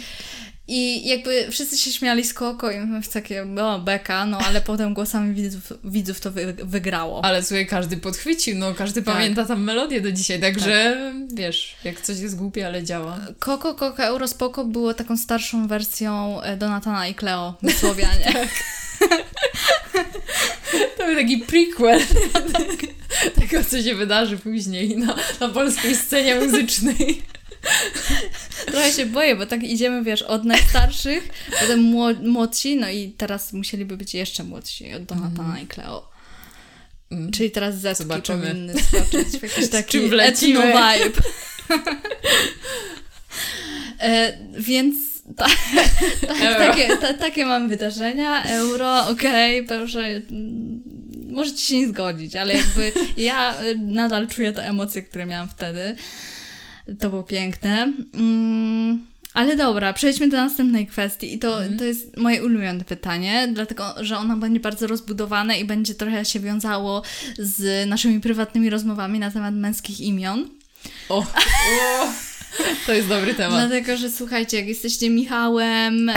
I 0.67 1.07
jakby 1.07 1.47
wszyscy 1.51 1.77
się 1.77 1.91
śmiali 1.91 2.23
z 2.23 2.33
Koko 2.33 2.71
i 2.71 2.79
my 2.79 3.01
takie, 3.13 3.45
no 3.45 3.79
beka, 3.79 4.25
no 4.25 4.37
ale 4.37 4.61
potem 4.71 4.93
głosami 4.93 5.33
widzów, 5.33 5.73
widzów 5.83 6.19
to 6.19 6.31
wy, 6.31 6.53
wygrało. 6.53 7.25
Ale 7.25 7.43
słuchaj, 7.43 7.67
każdy 7.67 7.97
podchwycił, 7.97 8.55
no 8.57 8.73
każdy 8.73 9.01
tak. 9.01 9.15
pamięta 9.15 9.45
tam 9.45 9.63
melodię 9.63 10.01
do 10.01 10.11
dzisiaj, 10.11 10.41
także 10.41 10.97
tak. 11.13 11.37
wiesz, 11.37 11.75
jak 11.83 12.01
coś 12.01 12.19
jest 12.19 12.37
głupie, 12.37 12.67
ale 12.67 12.83
działa. 12.83 13.19
Koko, 13.39 13.75
Koko, 13.75 14.03
Eurospoko 14.03 14.65
było 14.65 14.93
taką 14.93 15.17
starszą 15.17 15.67
wersją 15.67 16.41
e, 16.41 16.57
Donatana 16.57 17.07
i 17.07 17.15
Cleo 17.15 17.55
w 17.63 17.71
Słowianie. 17.71 18.33
tak. 18.33 18.49
To 20.97 21.05
był 21.05 21.15
taki 21.15 21.37
prequel 21.37 21.99
tego, 23.39 23.63
co 23.63 23.81
się 23.81 23.95
wydarzy 23.95 24.37
później 24.37 24.97
na, 24.97 25.15
na 25.39 25.49
polskiej 25.49 25.95
scenie 25.95 26.35
muzycznej. 26.35 27.21
Trochę 28.71 28.91
się 28.91 29.05
boję, 29.05 29.35
bo 29.35 29.45
tak 29.45 29.63
idziemy, 29.63 30.03
wiesz, 30.03 30.21
od 30.21 30.43
najstarszych, 30.43 31.29
potem 31.61 31.79
młodsi, 32.23 32.75
no 32.75 32.89
i 32.89 33.09
teraz 33.17 33.53
musieliby 33.53 33.97
być 33.97 34.13
jeszcze 34.13 34.43
młodsi 34.43 34.93
od 34.93 35.03
Donatana 35.03 35.49
mm. 35.49 35.63
i 35.63 35.67
Cleo. 35.67 36.09
Mm. 37.11 37.31
Czyli 37.31 37.51
teraz 37.51 37.75
zetki 37.75 38.03
Zobaczymy. 38.03 38.47
powinny 38.47 38.73
skoczyć 38.81 39.27
w 39.27 39.43
jakiś 39.43 39.69
taki 39.69 39.97
etno 39.97 40.61
vibe. 40.61 41.21
e, 43.99 44.37
więc 44.59 44.95
ta, 45.37 45.47
ta, 46.27 46.55
takie, 46.55 46.97
ta, 46.97 47.13
takie 47.13 47.45
mam 47.45 47.69
wydarzenia. 47.69 48.43
Euro, 48.43 49.07
okej, 49.07 49.65
okay, 49.65 49.77
proszę 49.77 50.21
możecie 51.35 51.61
się 51.61 51.79
nie 51.79 51.87
zgodzić, 51.87 52.35
ale 52.35 52.53
jakby 52.53 52.91
ja 53.17 53.55
nadal 53.77 54.27
czuję 54.27 54.51
te 54.51 54.67
emocje, 54.67 55.01
które 55.01 55.25
miałam 55.25 55.49
wtedy. 55.49 55.95
To 56.99 57.09
było 57.09 57.23
piękne. 57.23 57.93
Mm, 58.13 59.05
ale 59.33 59.55
dobra, 59.55 59.93
przejdźmy 59.93 60.27
do 60.27 60.37
następnej 60.37 60.87
kwestii 60.87 61.33
i 61.33 61.39
to, 61.39 61.63
mm. 61.63 61.77
to 61.77 61.83
jest 61.83 62.17
moje 62.17 62.43
ulubione 62.43 62.83
pytanie, 62.83 63.47
dlatego, 63.53 63.95
że 63.99 64.17
ono 64.17 64.37
będzie 64.37 64.59
bardzo 64.59 64.87
rozbudowane 64.87 65.59
i 65.59 65.65
będzie 65.65 65.95
trochę 65.95 66.25
się 66.25 66.39
wiązało 66.39 67.01
z 67.37 67.89
naszymi 67.89 68.19
prywatnymi 68.19 68.69
rozmowami 68.69 69.19
na 69.19 69.31
temat 69.31 69.55
męskich 69.55 69.99
imion. 69.99 70.49
O, 71.09 71.17
o. 71.17 71.25
To 72.85 72.93
jest 72.93 73.07
dobry 73.07 73.33
temat. 73.33 73.59
Dlatego, 73.59 73.97
że 73.97 74.09
słuchajcie, 74.09 74.57
jak 74.57 74.67
jesteście 74.67 75.09
Michałem, 75.09 76.11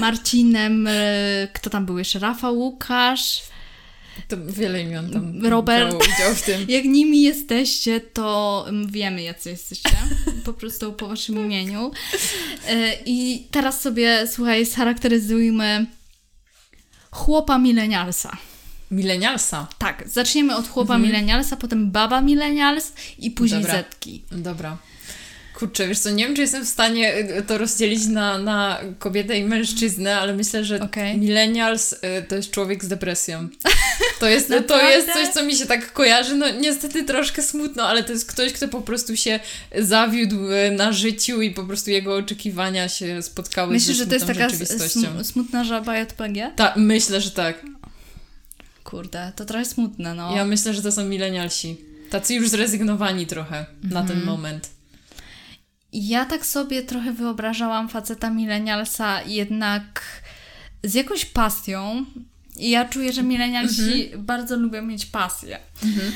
Marcinem, 0.00 0.86
e, 0.86 1.48
kto 1.52 1.70
tam 1.70 1.86
był 1.86 1.98
jeszcze? 1.98 2.18
Rafał, 2.18 2.58
Łukasz, 2.58 3.42
to 4.28 4.36
wiele 4.46 4.82
imion 4.82 5.10
tam 5.10 5.46
Robert. 5.46 5.94
udział 5.94 6.34
w 6.34 6.42
tym. 6.42 6.66
Jak 6.76 6.84
nimi 6.84 7.22
jesteście, 7.22 8.00
to 8.00 8.66
wiemy, 8.86 9.22
jacy 9.22 9.50
jesteście. 9.50 9.96
Po 10.44 10.52
prostu 10.52 10.92
po 10.92 11.08
waszym 11.08 11.38
imieniu. 11.38 11.90
E, 12.68 12.96
I 13.06 13.46
teraz 13.50 13.80
sobie, 13.80 14.26
słuchaj, 14.26 14.66
scharakteryzujmy 14.66 15.86
chłopa 17.10 17.58
milenialsa. 17.58 18.36
Milenialsa? 18.90 19.66
Tak, 19.78 20.04
zaczniemy 20.08 20.56
od 20.56 20.68
chłopa 20.68 20.94
mhm. 20.94 21.02
milenialsa, 21.02 21.56
potem 21.56 21.90
baba 21.90 22.20
milenials 22.20 22.92
i 23.18 23.30
później 23.30 23.60
Dobra. 23.62 23.76
zetki. 23.76 24.22
Dobra. 24.32 24.76
Kurczę, 25.60 25.88
wiesz 25.88 25.98
co, 25.98 26.10
nie 26.10 26.26
wiem, 26.26 26.34
czy 26.34 26.40
jestem 26.40 26.64
w 26.64 26.68
stanie 26.68 27.18
y, 27.18 27.42
to 27.42 27.58
rozdzielić 27.58 28.06
na, 28.06 28.38
na 28.38 28.80
kobietę 28.98 29.38
i 29.38 29.44
mężczyznę, 29.44 30.18
ale 30.18 30.34
myślę, 30.34 30.64
że 30.64 30.80
okay. 30.80 31.16
millennials 31.16 31.92
y, 31.92 31.98
to 32.28 32.36
jest 32.36 32.50
człowiek 32.50 32.84
z 32.84 32.88
depresją. 32.88 33.48
To 34.20 34.28
jest, 34.28 34.52
to 34.68 34.90
jest 34.90 35.12
coś, 35.12 35.28
co 35.28 35.44
mi 35.44 35.56
się 35.56 35.66
tak 35.66 35.92
kojarzy. 35.92 36.36
No 36.36 36.50
niestety 36.50 37.04
troszkę 37.04 37.42
smutno, 37.42 37.82
ale 37.82 38.04
to 38.04 38.12
jest 38.12 38.32
ktoś, 38.32 38.52
kto 38.52 38.68
po 38.68 38.80
prostu 38.80 39.16
się 39.16 39.40
zawiódł 39.78 40.50
y, 40.50 40.70
na 40.70 40.92
życiu 40.92 41.42
i 41.42 41.50
po 41.50 41.64
prostu 41.64 41.90
jego 41.90 42.16
oczekiwania 42.16 42.88
się 42.88 43.22
spotkały 43.22 43.72
Myślisz, 43.72 43.96
ze 43.96 44.04
że 44.04 44.08
to 44.08 44.14
jest 44.14 44.26
taka 44.26 44.46
sm 44.46 45.24
smutna 45.24 45.64
żaba 45.64 45.98
JPG? 45.98 46.52
Tak, 46.56 46.76
myślę, 46.76 47.20
że 47.20 47.30
tak. 47.30 47.66
Kurde, 48.84 49.32
to 49.36 49.44
trochę 49.44 49.64
smutne, 49.64 50.14
no. 50.14 50.36
Ja 50.36 50.44
myślę, 50.44 50.74
że 50.74 50.82
to 50.82 50.92
są 50.92 51.04
milenialsi. 51.04 51.76
Tacy 52.10 52.34
już 52.34 52.48
zrezygnowani 52.48 53.26
trochę 53.26 53.66
na 53.82 54.02
ten 54.02 54.18
mhm. 54.18 54.26
moment. 54.26 54.79
Ja 55.92 56.24
tak 56.24 56.46
sobie 56.46 56.82
trochę 56.82 57.12
wyobrażałam 57.12 57.88
faceta 57.88 58.30
milenialsa 58.30 59.22
jednak 59.22 60.02
z 60.84 60.94
jakąś 60.94 61.24
pasją 61.24 62.04
I 62.60 62.70
ja 62.70 62.84
czuję, 62.84 63.12
że 63.12 63.22
milenialsi 63.22 64.04
mhm. 64.04 64.24
bardzo 64.24 64.56
lubią 64.56 64.82
mieć 64.82 65.06
pasję. 65.06 65.58
Mhm. 65.84 66.12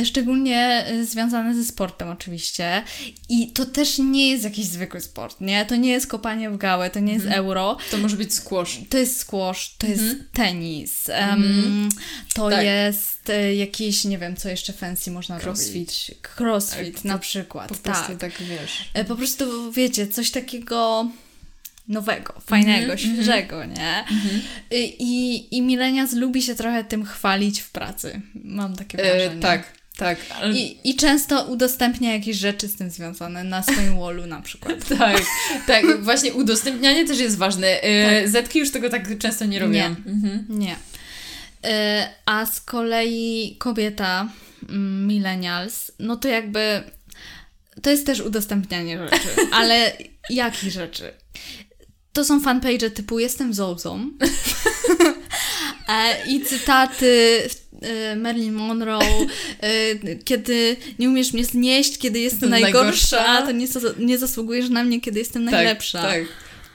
Y, 0.00 0.06
szczególnie 0.06 0.86
y, 0.90 1.06
związane 1.06 1.54
ze 1.54 1.64
sportem 1.64 2.08
oczywiście. 2.08 2.82
I 3.28 3.52
to 3.52 3.66
też 3.66 3.98
nie 3.98 4.30
jest 4.30 4.44
jakiś 4.44 4.66
zwykły 4.66 5.00
sport, 5.00 5.40
nie? 5.40 5.66
To 5.66 5.76
nie 5.76 5.90
jest 5.90 6.06
kopanie 6.06 6.50
w 6.50 6.56
gałę, 6.56 6.90
to 6.90 7.00
nie 7.00 7.12
jest 7.12 7.26
mhm. 7.26 7.44
euro. 7.44 7.76
To 7.90 7.98
może 7.98 8.16
być 8.16 8.34
squash. 8.34 8.78
To 8.88 8.98
jest 8.98 9.18
squash, 9.18 9.74
to 9.78 9.86
jest 9.86 10.04
tenis, 10.32 11.10
um, 11.20 11.88
to 12.34 12.50
tak. 12.50 12.64
jest 12.64 13.30
y, 13.30 13.54
jakieś, 13.54 14.04
nie 14.04 14.18
wiem, 14.18 14.36
co 14.36 14.48
jeszcze 14.48 14.72
fancy 14.72 15.10
można 15.10 15.38
Crossfit. 15.38 15.74
robić. 15.74 16.10
Crossfit 16.38 16.94
tak, 16.94 17.04
na 17.04 17.18
przykład, 17.18 17.68
po 17.68 17.74
prostu 17.74 18.16
tak. 18.16 18.18
tak 18.18 18.32
wiesz. 18.42 18.90
Po 19.08 19.16
prostu, 19.16 19.72
wiecie, 19.72 20.06
coś 20.06 20.30
takiego 20.30 21.08
nowego, 21.88 22.40
fajnego, 22.46 22.92
mm-hmm, 22.92 23.14
świeżego, 23.14 23.56
mm-hmm. 23.56 23.78
nie? 23.78 24.04
Mm-hmm. 24.08 24.40
I, 24.98 25.56
I 25.56 25.62
milenials 25.62 26.12
lubi 26.12 26.42
się 26.42 26.54
trochę 26.54 26.84
tym 26.84 27.04
chwalić 27.04 27.60
w 27.60 27.70
pracy. 27.70 28.20
Mam 28.34 28.76
takie 28.76 28.98
e, 28.98 29.02
wrażenie. 29.02 29.38
E, 29.38 29.42
tak, 29.42 29.72
tak. 29.96 30.18
Ale... 30.40 30.54
I, 30.54 30.90
I 30.90 30.96
często 30.96 31.44
udostępnia 31.44 32.12
jakieś 32.12 32.36
rzeczy 32.36 32.68
z 32.68 32.76
tym 32.76 32.90
związane 32.90 33.44
na 33.44 33.62
swoim 33.62 33.98
wallu 34.00 34.26
na 34.26 34.42
przykład. 34.42 34.88
tak, 34.98 35.22
tak. 35.66 36.02
Właśnie 36.02 36.32
udostępnianie 36.32 37.06
też 37.06 37.18
jest 37.18 37.38
ważne. 37.38 37.66
E, 37.66 38.20
tak. 38.20 38.28
Zetki 38.28 38.58
już 38.58 38.70
tego 38.70 38.90
tak 38.90 39.18
często 39.18 39.44
nie 39.44 39.58
robią. 39.58 39.72
Nie. 39.72 39.86
Mhm. 39.86 40.46
nie. 40.48 40.76
E, 41.64 42.08
a 42.26 42.46
z 42.46 42.60
kolei 42.60 43.56
kobieta, 43.58 44.28
mm, 44.68 45.06
millennials, 45.06 45.92
no 45.98 46.16
to 46.16 46.28
jakby 46.28 46.82
to 47.82 47.90
jest 47.90 48.06
też 48.06 48.20
udostępnianie 48.20 48.98
rzeczy, 48.98 49.28
ale 49.52 49.92
jakich 50.30 50.70
rzeczy? 50.70 51.12
To 52.12 52.24
są 52.24 52.40
fanpage 52.40 52.90
typu 52.90 53.18
Jestem 53.18 53.54
Zozą 53.54 54.10
e, 55.88 56.26
i 56.28 56.40
cytaty 56.44 57.40
e, 57.82 58.16
Marilyn 58.16 58.54
Monroe, 58.54 59.00
e, 59.60 60.16
kiedy 60.24 60.76
nie 60.98 61.08
umiesz 61.08 61.32
mnie 61.32 61.44
znieść, 61.44 61.98
kiedy 61.98 62.18
jestem 62.18 62.50
najgorsza, 62.50 63.16
najgorsza. 63.16 63.46
to 63.46 63.52
nie, 63.52 64.06
nie 64.06 64.18
zasługujesz 64.18 64.68
na 64.68 64.84
mnie, 64.84 65.00
kiedy 65.00 65.18
jestem 65.18 65.44
tak, 65.44 65.52
najlepsza. 65.52 66.02
Tak, 66.02 66.24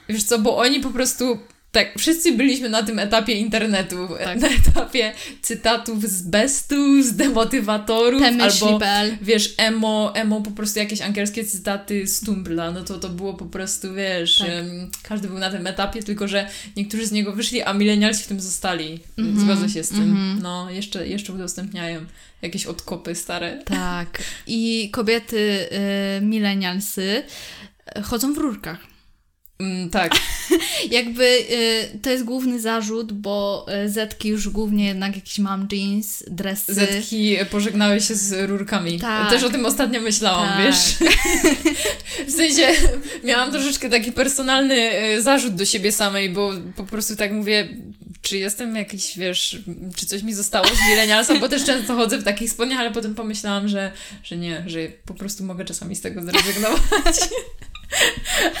Wiesz 0.08 0.24
co, 0.24 0.38
bo 0.38 0.56
oni 0.56 0.80
po 0.80 0.90
prostu 0.90 1.38
tak, 1.72 1.98
wszyscy 1.98 2.32
byliśmy 2.32 2.68
na 2.68 2.82
tym 2.82 2.98
etapie 2.98 3.32
internetu, 3.32 4.08
tak. 4.24 4.40
na 4.40 4.48
etapie 4.48 5.12
cytatów 5.42 6.08
z 6.08 6.22
bestu, 6.22 7.02
z 7.02 7.12
demotywatorów, 7.12 8.22
albo 8.22 8.80
wiesz, 9.22 9.54
emo, 9.56 10.12
emo, 10.14 10.40
po 10.40 10.50
prostu 10.50 10.78
jakieś 10.78 11.00
angielskie 11.00 11.44
cytaty 11.44 12.06
z 12.06 12.20
Tumblra, 12.20 12.70
no 12.70 12.84
to 12.84 12.98
to 12.98 13.08
było 13.08 13.34
po 13.34 13.46
prostu, 13.46 13.94
wiesz, 13.94 14.38
tak. 14.38 14.48
um, 14.48 14.90
każdy 15.02 15.28
był 15.28 15.38
na 15.38 15.50
tym 15.50 15.66
etapie, 15.66 16.02
tylko 16.02 16.28
że 16.28 16.48
niektórzy 16.76 17.06
z 17.06 17.12
niego 17.12 17.32
wyszli, 17.32 17.62
a 17.62 17.72
milenialsi 17.72 18.24
w 18.24 18.26
tym 18.26 18.40
zostali. 18.40 19.00
Mm 19.18 19.36
-hmm. 19.36 19.40
Zgodzę 19.40 19.68
się 19.68 19.84
z 19.84 19.88
tym. 19.88 20.02
Mm 20.02 20.16
-hmm. 20.16 20.42
No, 20.42 20.70
jeszcze, 20.70 21.08
jeszcze 21.08 21.32
udostępniają 21.32 22.00
jakieś 22.42 22.66
odkopy 22.66 23.14
stare. 23.14 23.62
Tak. 23.64 24.22
I 24.46 24.90
kobiety 24.92 25.68
y, 26.18 26.20
milenialsy 26.20 27.22
chodzą 28.02 28.34
w 28.34 28.38
rurkach. 28.38 28.97
Mm, 29.58 29.90
tak. 29.90 30.12
Jakby 30.90 31.24
y, 31.24 31.98
to 32.02 32.10
jest 32.10 32.24
główny 32.24 32.60
zarzut, 32.60 33.12
bo 33.12 33.66
y, 33.84 33.88
Zetki 33.88 34.28
już 34.28 34.48
głównie 34.48 34.86
jednak 34.86 35.16
jakiś 35.16 35.38
mam 35.38 35.68
jeans, 35.72 36.24
dresy. 36.26 36.74
Zetki 36.74 37.36
pożegnały 37.50 38.00
się 38.00 38.14
z 38.14 38.50
rurkami. 38.50 39.00
Tak. 39.00 39.30
Też 39.30 39.42
o 39.42 39.50
tym 39.50 39.66
ostatnio 39.66 40.00
myślałam, 40.00 40.48
tak. 40.48 40.66
wiesz. 40.66 41.10
w 42.28 42.32
sensie 42.32 42.68
miałam 43.24 43.50
troszeczkę 43.50 43.90
taki 43.90 44.12
personalny 44.12 45.04
y, 45.14 45.22
zarzut 45.22 45.54
do 45.54 45.64
siebie 45.64 45.92
samej, 45.92 46.30
bo 46.30 46.52
po 46.76 46.84
prostu 46.84 47.16
tak 47.16 47.32
mówię, 47.32 47.68
czy 48.22 48.38
jestem 48.38 48.76
jakiś, 48.76 49.18
wiesz, 49.18 49.58
czy 49.96 50.06
coś 50.06 50.22
mi 50.22 50.34
zostało 50.34 50.66
z 50.66 50.90
milenialsa, 50.90 51.38
bo 51.38 51.48
też 51.48 51.64
często 51.64 51.94
chodzę 51.94 52.18
w 52.18 52.24
takich 52.24 52.50
spodniach, 52.50 52.80
ale 52.80 52.90
potem 52.90 53.14
pomyślałam, 53.14 53.68
że, 53.68 53.92
że 54.22 54.36
nie, 54.36 54.64
że 54.66 54.78
po 55.04 55.14
prostu 55.14 55.44
mogę 55.44 55.64
czasami 55.64 55.96
z 55.96 56.00
tego 56.00 56.22
zrezygnować. 56.22 57.16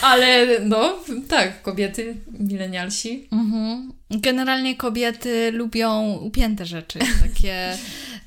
Ale 0.02 0.46
no, 0.60 0.98
tak, 1.28 1.62
kobiety, 1.62 2.14
milenialsi. 2.38 3.28
Mhm. 3.32 3.92
Generalnie 4.10 4.76
kobiety 4.76 5.52
lubią 5.52 6.12
upięte 6.12 6.66
rzeczy, 6.66 6.98
takie... 7.22 7.76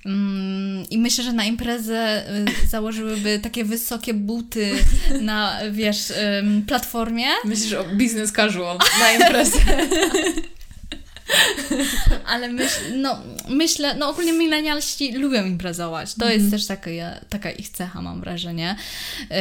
Mm, 0.05 0.83
I 0.89 0.97
myślę, 0.97 1.23
że 1.23 1.33
na 1.33 1.45
imprezę 1.45 2.23
y, 2.63 2.67
założyłyby 2.67 3.39
takie 3.39 3.65
wysokie 3.65 4.13
buty 4.13 4.71
na, 5.21 5.59
wiesz, 5.71 6.13
platformie. 6.67 7.25
Myślisz 7.45 7.73
o 7.73 7.83
business 7.83 8.31
casual 8.31 8.77
na 8.99 9.11
imprezę. 9.13 9.59
Ale 12.25 12.49
myśl, 12.49 12.79
no, 12.95 13.19
myślę, 13.49 13.95
no 13.95 14.09
ogólnie 14.09 14.33
milenialści 14.33 15.11
lubią 15.11 15.45
imprezować. 15.45 16.13
To 16.13 16.25
jest 16.25 16.45
mhm. 16.45 16.51
też 16.51 16.67
taka, 16.67 16.89
taka 17.29 17.51
ich 17.51 17.69
cecha, 17.69 18.01
mam 18.01 18.21
wrażenie. 18.21 18.75
Yy, 19.19 19.35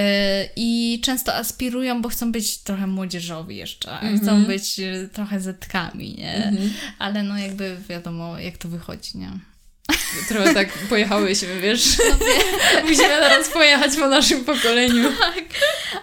I 0.56 1.00
często 1.04 1.34
aspirują, 1.34 2.02
bo 2.02 2.08
chcą 2.08 2.32
być 2.32 2.58
trochę 2.58 2.86
młodzieżowi 2.86 3.56
jeszcze. 3.56 3.98
Chcą 3.98 4.30
mhm. 4.30 4.46
być 4.46 4.78
y, 4.78 5.08
trochę 5.12 5.40
zetkami, 5.40 6.14
nie? 6.18 6.34
Mhm. 6.34 6.70
Ale 6.98 7.22
no 7.22 7.38
jakby 7.38 7.76
wiadomo, 7.88 8.38
jak 8.38 8.58
to 8.58 8.68
wychodzi, 8.68 9.18
nie? 9.18 9.49
Trochę 10.28 10.54
tak 10.54 10.68
pojechałyśmy, 10.72 11.60
wiesz? 11.60 11.98
No, 11.98 12.16
Musimy 12.88 13.08
teraz 13.08 13.48
pojechać 13.48 13.96
po 13.96 14.08
naszym 14.08 14.44
pokoleniu. 14.44 15.12
Tak, 15.18 15.44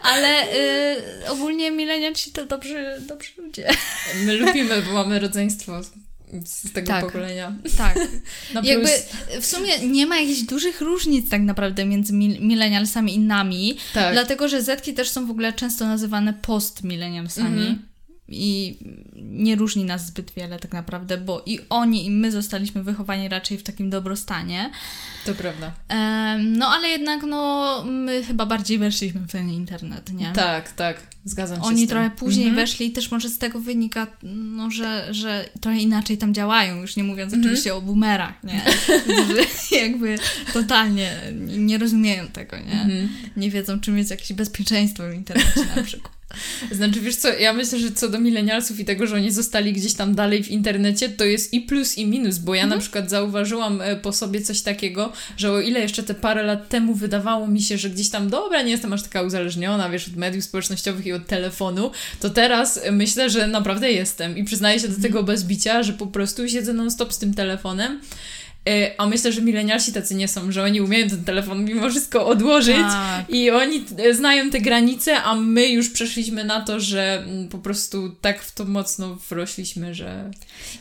ale 0.02 0.54
y, 0.54 1.30
ogólnie 1.30 1.72
milenialsi 1.72 2.32
to 2.32 2.46
dobrzy, 2.46 2.86
dobrzy 3.08 3.32
ludzie. 3.38 3.70
My 4.26 4.34
lubimy, 4.34 4.82
bo 4.82 4.94
mamy 4.94 5.20
rodzeństwo 5.20 5.84
z 6.46 6.74
tego 6.74 6.88
tak, 6.88 7.06
pokolenia. 7.06 7.56
Tak. 7.78 8.00
Jakby 8.64 8.90
w 9.42 9.46
sumie 9.46 9.80
nie 9.80 10.06
ma 10.06 10.20
jakichś 10.20 10.42
dużych 10.42 10.82
różnic 10.82 11.30
tak 11.30 11.42
naprawdę 11.42 11.86
między 11.86 12.14
milenialsami 12.14 13.16
i 13.16 13.20
nami, 13.20 13.78
tak. 13.94 14.14
dlatego 14.14 14.48
że 14.48 14.62
Zetki 14.62 14.94
też 14.94 15.10
są 15.10 15.28
w 15.28 15.32
ogóle 15.32 15.54
często 15.54 15.86
nazywane 15.86 16.34
postmilenialsami. 16.34 17.68
Mhm 17.68 17.97
i 18.30 18.78
nie 19.16 19.56
różni 19.56 19.86
nas 19.86 20.06
zbyt 20.06 20.32
wiele 20.32 20.60
tak 20.60 20.72
naprawdę, 20.72 21.18
bo 21.18 21.44
i 21.46 21.60
oni, 21.70 22.06
i 22.06 22.12
my 22.12 22.32
zostaliśmy 22.32 22.84
wychowani 22.84 23.30
raczej 23.30 23.58
w 23.58 23.64
takim 23.64 23.90
dobrostanie. 23.90 24.72
To 25.26 25.34
prawda. 25.34 25.72
no 26.40 26.68
ale 26.68 26.88
jednak, 26.88 27.24
no, 27.24 27.84
my 27.84 28.24
chyba 28.24 28.46
bardziej 28.46 28.78
weszliśmy 28.78 29.22
w 29.22 29.32
ten 29.32 29.50
internet, 29.50 30.14
nie? 30.14 30.32
Tak, 30.36 30.72
tak, 30.72 31.02
zgadzam 31.26 31.58
się 31.58 31.64
Oni 31.64 31.88
trochę 31.88 32.10
później 32.10 32.48
mhm. 32.48 32.66
weszli 32.66 32.86
i 32.86 32.92
też 32.92 33.12
może 33.12 33.30
z 33.30 33.38
tego 33.38 33.60
wynika, 33.60 34.08
no, 34.24 34.72
że, 34.72 35.08
że 35.12 35.50
trochę 35.62 35.78
inaczej 35.78 36.18
tam 36.18 36.34
działają, 36.34 36.82
już 36.82 36.96
nie 36.96 37.04
mówiąc 37.04 37.34
mhm. 37.34 37.42
oczywiście 37.42 37.76
o 37.76 37.82
boomerach, 37.82 38.44
nie? 38.44 38.62
że 39.72 39.78
jakby 39.78 40.20
totalnie 40.54 41.18
nie 41.58 41.78
rozumieją 41.78 42.28
tego, 42.28 42.58
nie? 42.58 42.82
Mhm. 42.82 43.10
Nie 43.38 43.52
wiedzą, 43.52 43.80
czym 43.80 43.98
jest 43.98 44.12
jakieś 44.12 44.34
bezpieczeństwo 44.34 45.04
w 45.10 45.14
internecie 45.14 45.66
na 45.76 45.84
przykład. 45.84 46.17
Znaczy, 46.72 47.02
wiesz 47.02 47.16
co, 47.16 47.34
ja 47.34 47.54
myślę, 47.54 47.80
że 47.80 47.92
co 47.92 48.10
do 48.10 48.20
milenialsów 48.20 48.80
i 48.80 48.86
tego, 48.86 49.08
że 49.08 49.16
oni 49.16 49.32
zostali 49.32 49.74
gdzieś 49.74 49.94
tam 49.94 50.16
dalej 50.16 50.44
w 50.44 50.52
internecie, 50.52 51.10
to 51.10 51.26
jest 51.26 51.54
i 51.54 51.62
plus, 51.62 51.98
i 51.98 52.08
minus, 52.08 52.38
bo 52.38 52.56
ja 52.56 52.64
mhm. 52.64 52.80
na 52.80 52.82
przykład 52.82 53.10
zauważyłam 53.10 53.82
e, 53.82 53.96
po 53.96 54.14
sobie 54.14 54.42
coś 54.42 54.62
takiego, 54.62 55.14
że 55.38 55.52
o 55.52 55.62
ile 55.62 55.80
jeszcze 55.80 56.04
te 56.04 56.14
parę 56.14 56.44
lat 56.44 56.70
temu 56.70 56.96
wydawało 56.96 57.48
mi 57.48 57.62
się, 57.62 57.78
że 57.78 57.90
gdzieś 57.90 58.10
tam, 58.10 58.30
dobra, 58.30 58.62
nie 58.62 58.72
jestem 58.72 58.94
aż 58.94 59.04
taka 59.04 59.22
uzależniona, 59.22 59.90
wiesz, 59.90 60.08
od 60.08 60.16
mediów 60.16 60.44
społecznościowych 60.44 61.06
i 61.06 61.14
od 61.14 61.28
telefonu, 61.28 61.92
to 62.20 62.30
teraz 62.30 62.80
myślę, 62.92 63.30
że 63.30 63.48
naprawdę 63.48 63.92
jestem 63.92 64.38
i 64.38 64.44
przyznaję 64.44 64.80
się 64.80 64.88
do 64.88 64.96
mhm. 64.96 65.04
tego 65.04 65.24
bez 65.24 65.44
bicia, 65.44 65.84
że 65.84 65.94
po 65.94 66.08
prostu 66.08 66.50
siedzę 66.50 66.74
non-stop 66.74 67.14
z 67.14 67.18
tym 67.18 67.34
telefonem 67.34 68.02
a 68.98 69.06
myślę, 69.06 69.32
że 69.32 69.42
milenialsi 69.42 69.94
tacy 69.94 70.16
nie 70.16 70.28
są, 70.28 70.52
że 70.52 70.64
oni 70.64 70.82
umieją 70.82 71.10
ten 71.10 71.24
telefon 71.24 71.66
mimo 71.66 71.90
wszystko 71.90 72.28
odłożyć 72.28 72.76
tak. 72.76 73.30
i 73.30 73.52
oni 73.52 73.86
e, 73.98 74.14
znają 74.14 74.50
te 74.50 74.60
granice, 74.60 75.24
a 75.24 75.36
my 75.36 75.68
już 75.68 75.90
przeszliśmy 75.90 76.44
na 76.44 76.62
to, 76.62 76.80
że 76.80 77.24
mm, 77.28 77.48
po 77.48 77.58
prostu 77.58 78.10
tak 78.22 78.44
w 78.44 78.52
to 78.52 78.66
mocno 78.66 79.18
wrośliśmy, 79.30 79.96
że... 79.96 80.32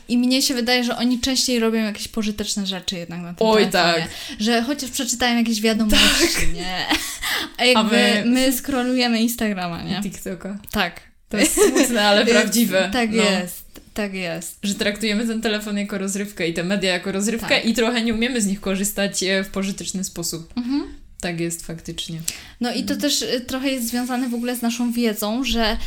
I 0.09 0.17
mnie 0.17 0.41
się 0.41 0.53
wydaje, 0.53 0.83
że 0.83 0.97
oni 0.97 1.19
częściej 1.19 1.59
robią 1.59 1.79
jakieś 1.79 2.07
pożyteczne 2.07 2.65
rzeczy 2.65 2.95
jednak 2.95 3.21
na 3.21 3.33
tym 3.33 3.47
Oj, 3.47 3.67
telefonie. 3.67 4.03
tak. 4.03 4.11
Że 4.39 4.61
chociaż 4.61 4.89
przeczytają 4.89 5.37
jakieś 5.37 5.61
wiadomości, 5.61 6.27
tak. 6.35 6.53
nie? 6.53 6.85
A 7.57 7.65
jakby 7.65 8.21
a 8.21 8.23
my... 8.23 8.23
my 8.25 8.51
scrollujemy 8.51 9.21
Instagrama, 9.21 9.83
nie? 9.83 10.01
TikToka. 10.01 10.57
Tak. 10.71 11.01
To 11.29 11.37
jest 11.37 11.53
smutne, 11.53 12.05
ale 12.05 12.25
prawdziwe. 12.25 12.89
Tak 12.93 13.11
no. 13.11 13.23
jest. 13.23 13.66
Tak 13.97 14.13
jest. 14.13 14.59
Że 14.63 14.75
traktujemy 14.75 15.27
ten 15.27 15.41
telefon 15.41 15.77
jako 15.77 15.97
rozrywkę 15.97 16.47
i 16.47 16.53
te 16.53 16.63
media 16.63 16.93
jako 16.93 17.11
rozrywkę 17.11 17.55
tak. 17.55 17.65
i 17.65 17.73
trochę 17.73 18.03
nie 18.03 18.13
umiemy 18.13 18.41
z 18.41 18.45
nich 18.45 18.61
korzystać 18.61 19.23
e, 19.23 19.43
w 19.43 19.49
pożyteczny 19.49 20.03
sposób. 20.03 20.53
Mhm. 20.57 20.83
Tak 21.21 21.39
jest 21.39 21.65
faktycznie. 21.65 22.19
No 22.61 22.73
i 22.73 22.83
to 22.83 22.95
też 22.95 23.21
e, 23.21 23.41
trochę 23.41 23.71
jest 23.71 23.87
związane 23.87 24.29
w 24.29 24.33
ogóle 24.33 24.55
z 24.55 24.61
naszą 24.61 24.91
wiedzą, 24.91 25.43
że 25.43 25.77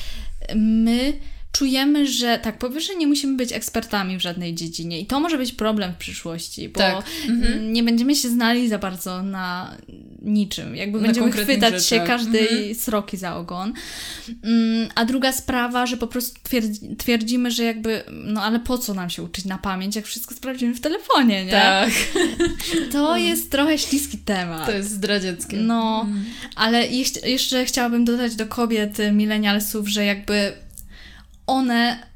my 0.56 1.12
czujemy, 1.53 2.07
że 2.07 2.38
tak, 2.42 2.59
po 2.59 2.70
pierwsze 2.70 2.96
nie 2.96 3.07
musimy 3.07 3.36
być 3.36 3.53
ekspertami 3.53 4.16
w 4.18 4.20
żadnej 4.20 4.55
dziedzinie 4.55 5.01
i 5.01 5.07
to 5.07 5.20
może 5.20 5.38
być 5.38 5.53
problem 5.53 5.92
w 5.92 5.96
przyszłości, 5.96 6.68
bo 6.68 6.78
Tak. 6.80 7.05
Mhm. 7.28 7.72
nie 7.72 7.82
będziemy 7.82 8.14
się 8.16 8.28
znali 8.28 8.68
za 8.68 8.78
bardzo 8.78 9.22
na 9.22 9.76
niczym. 10.22 10.76
Jakby 10.76 10.98
Na 11.01 11.05
będziemy 11.07 11.32
chwytać 11.32 11.86
się 11.86 12.01
każdej 12.01 12.48
Mhm. 12.48 12.74
sroki 12.74 13.16
za 13.16 13.36
ogon. 13.36 13.72
Mm, 14.44 14.88
A 14.94 15.05
druga 15.05 15.32
sprawa, 15.32 15.86
że 15.86 15.96
po 15.96 16.07
prostu 16.07 16.40
twierdzi, 16.42 16.80
twierdzimy, 16.98 17.51
że 17.51 17.64
jakby, 17.64 18.03
no 18.24 18.42
ale 18.42 18.61
po 18.61 18.78
co 18.78 18.94
nam 18.94 19.11
się 19.11 19.22
uczyć 19.22 19.44
na 19.44 19.59
pamięć, 19.59 19.96
jak 19.96 20.07
wszystko 20.07 20.34
sprawdzimy 20.34 20.74
w 20.74 20.80
telefonie, 20.80 21.44
nie? 21.44 21.51
Tak, 21.53 21.90
To 22.92 23.16
jest 23.16 23.51
trochę 23.51 23.78
śliski 23.78 24.18
temat. 24.18 24.66
to 24.66 24.72
jest 24.72 24.90
zdradzieckie. 24.90 25.57
No, 25.57 26.01
Mhm. 26.07 26.24
ale 26.57 26.86
jeszcze 27.24 27.64
chciałabym 27.64 28.05
dodać 28.05 28.34
do 28.36 28.46
kobiet 28.46 29.01
y, 29.01 29.12
milenialsów, 29.12 29.88
że 29.88 30.05
jakby 30.05 30.53
one 31.51 32.07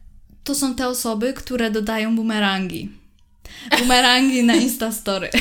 to 0.45 0.55
są 0.55 0.75
te 0.75 0.89
osoby, 0.89 1.33
które 1.33 1.71
dodają 1.71 2.17
bumerangi. 2.17 2.91
Bumerangi 3.79 4.43
na 4.43 4.55
Instastory. 4.55 5.31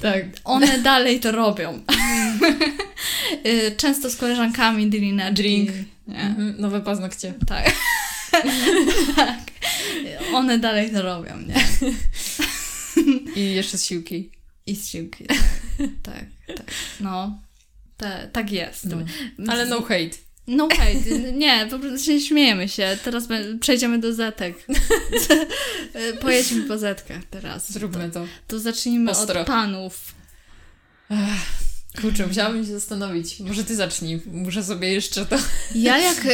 Tak. 0.00 0.24
One 0.44 0.78
dalej 0.78 1.20
to 1.20 1.32
robią. 1.32 1.80
Y, 3.46 3.74
Często 3.76 4.10
z 4.10 4.16
koleżankami 4.16 4.90
drineczki. 4.90 5.34
Drink. 5.34 5.70
Mhm. 6.08 6.54
Nowe 6.58 6.80
paznokcie. 6.80 7.34
Tak. 7.46 7.72
tak. 9.16 9.38
One 10.32 10.58
dalej 10.58 10.90
to 10.92 11.02
robią, 11.02 11.38
nie? 11.40 11.64
I 13.36 13.54
jeszcze 13.54 13.78
siłki. 13.78 14.30
I 14.66 14.76
z 14.76 14.88
siłki. 14.88 15.24
Tak, 16.02 16.24
tak. 16.56 16.66
No. 17.00 17.38
Te, 17.96 18.28
tak 18.32 18.52
jest. 18.52 18.84
No. 18.84 18.96
Ale 19.52 19.66
no 19.66 19.80
hate. 19.80 20.29
No 20.52 20.68
hejt, 20.78 21.06
nie, 21.34 21.66
po 21.70 21.78
prostu 21.78 22.04
się 22.06 22.20
śmiejemy 22.20 22.68
się. 22.68 22.98
Teraz 23.04 23.24
przejdziemy 23.60 23.98
do 23.98 24.14
zetek. 24.14 24.66
Pojedźmy 26.20 26.62
po 26.62 26.78
zetkach 26.78 27.20
teraz. 27.30 27.72
Zróbmy 27.72 28.10
to. 28.10 28.26
To 28.48 28.58
zacznijmy 28.58 29.10
Ostro. 29.10 29.40
od 29.40 29.46
panów. 29.46 30.14
Kurczę, 32.00 32.26
musiałabym 32.26 32.66
się 32.66 32.72
zastanowić. 32.72 33.40
Może 33.40 33.64
ty 33.64 33.76
zacznij. 33.76 34.20
Muszę 34.26 34.64
sobie 34.64 34.92
jeszcze 34.92 35.26
to... 35.26 35.36
Ja 35.74 35.98
jak 35.98 36.24
y, 36.26 36.30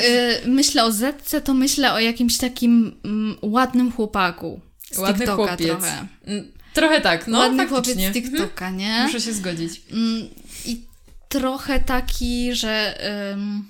myślę 0.47 0.85
o 0.85 0.93
zetce, 0.93 1.41
to 1.41 1.55
myślę 1.55 1.93
o 1.93 1.99
jakimś 2.01 2.39
takim 2.39 3.01
mm, 3.05 3.37
ładnym 3.43 3.93
chłopaku. 3.93 4.61
Z 4.93 4.99
Ładny 4.99 5.19
TikToka 5.27 5.47
chłopiec. 5.47 5.67
trochę. 5.69 6.07
Mm, 6.27 6.53
Trochę 6.75 7.01
tak, 7.01 7.27
no 7.27 7.39
Ładny 7.39 7.67
chłopiec 7.69 7.87
faktycznie. 7.95 8.11
z 8.11 8.15
TikToka, 8.15 8.71
nie? 8.71 8.87
Mhm. 8.87 9.07
Muszę 9.07 9.21
się 9.21 9.33
zgodzić. 9.33 9.83
Mm, 9.93 10.29
I 10.67 10.81
trochę 11.29 11.81
taki, 11.81 12.55
że, 12.55 12.99
ym, 13.33 13.65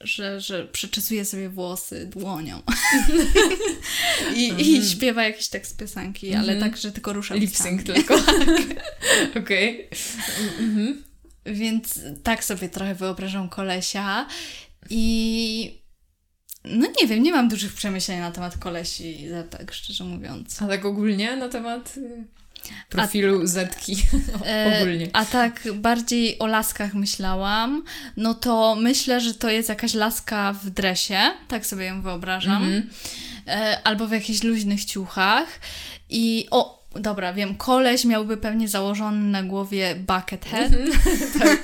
że, 0.00 0.40
że 0.40 0.66
przeczesuje 0.66 1.24
sobie 1.24 1.48
włosy 1.48 2.06
dłonią. 2.06 2.62
I, 4.36 4.54
I 4.76 4.88
śpiewa 4.90 5.24
jakiś 5.24 5.48
tekst 5.48 5.76
piosenki, 5.78 6.34
ale 6.34 6.52
Mhm. 6.52 6.70
tak, 6.70 6.80
że 6.80 6.92
tylko 6.92 7.12
rusza 7.12 7.34
Lip 7.34 7.52
ustami. 7.52 7.70
sync 7.82 7.86
tylko. 7.86 8.14
Okej. 9.42 9.88
Mhm. 10.60 11.02
Więc 11.46 12.00
tak 12.22 12.44
sobie 12.44 12.68
trochę 12.68 12.94
wyobrażam 12.94 13.48
kolesia 13.48 14.26
i 14.90 15.82
no 16.64 16.88
nie 17.00 17.06
wiem, 17.08 17.22
nie 17.22 17.32
mam 17.32 17.48
dużych 17.48 17.72
przemyśleń 17.72 18.18
na 18.20 18.30
temat 18.30 18.58
kolesi, 18.58 19.26
tak 19.50 19.72
szczerze 19.74 20.04
mówiąc. 20.04 20.62
A 20.62 20.66
tak 20.68 20.84
ogólnie 20.84 21.36
na 21.36 21.48
temat 21.48 21.94
profilu 22.88 23.46
Zetki. 23.46 23.96
E, 24.46 24.76
ogólnie. 24.80 25.08
A 25.12 25.24
tak 25.24 25.62
bardziej 25.74 26.38
o 26.38 26.46
laskach 26.46 26.94
myślałam, 26.94 27.84
no 28.16 28.34
to 28.34 28.76
myślę, 28.80 29.20
że 29.20 29.34
to 29.34 29.50
jest 29.50 29.68
jakaś 29.68 29.94
laska 29.94 30.52
w 30.52 30.70
dresie, 30.70 31.20
tak 31.48 31.66
sobie 31.66 31.84
ją 31.84 32.02
wyobrażam, 32.02 32.62
Mhm. 32.62 32.90
e, 33.46 33.78
albo 33.84 34.06
w 34.06 34.12
jakichś 34.12 34.42
luźnych 34.42 34.84
ciuchach 34.84 35.46
i 36.10 36.46
o, 36.50 36.88
dobra, 36.94 37.32
wiem, 37.32 37.54
koleś 37.54 38.04
miałby 38.04 38.36
pewnie 38.36 38.68
założony 38.68 39.30
na 39.30 39.42
głowie 39.42 39.94
bucket 39.96 40.46
hat, 40.46 40.68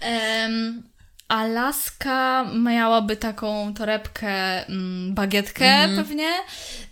Em, 0.00 0.82
a 0.82 0.91
laska 1.36 2.44
miałaby 2.44 3.16
taką 3.16 3.74
torebkę, 3.74 4.66
mm, 4.66 5.14
bagietkę 5.14 5.64
Mhm. 5.66 5.96
pewnie 5.96 6.28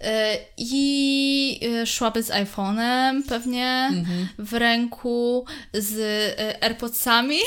e, 0.01 0.36
i 0.57 1.61
e, 1.82 1.86
szłaby 1.86 2.22
z 2.22 2.30
iPhone'em 2.30 3.22
pewnie 3.28 3.88
Mhm. 3.93 4.28
w 4.38 4.53
ręku 4.53 5.45
z 5.72 5.99
e, 6.41 6.62
AirPodsami. 6.64 7.38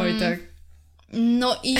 Oj 0.00 0.14
tak. 0.20 0.38
No 1.12 1.56
i 1.62 1.76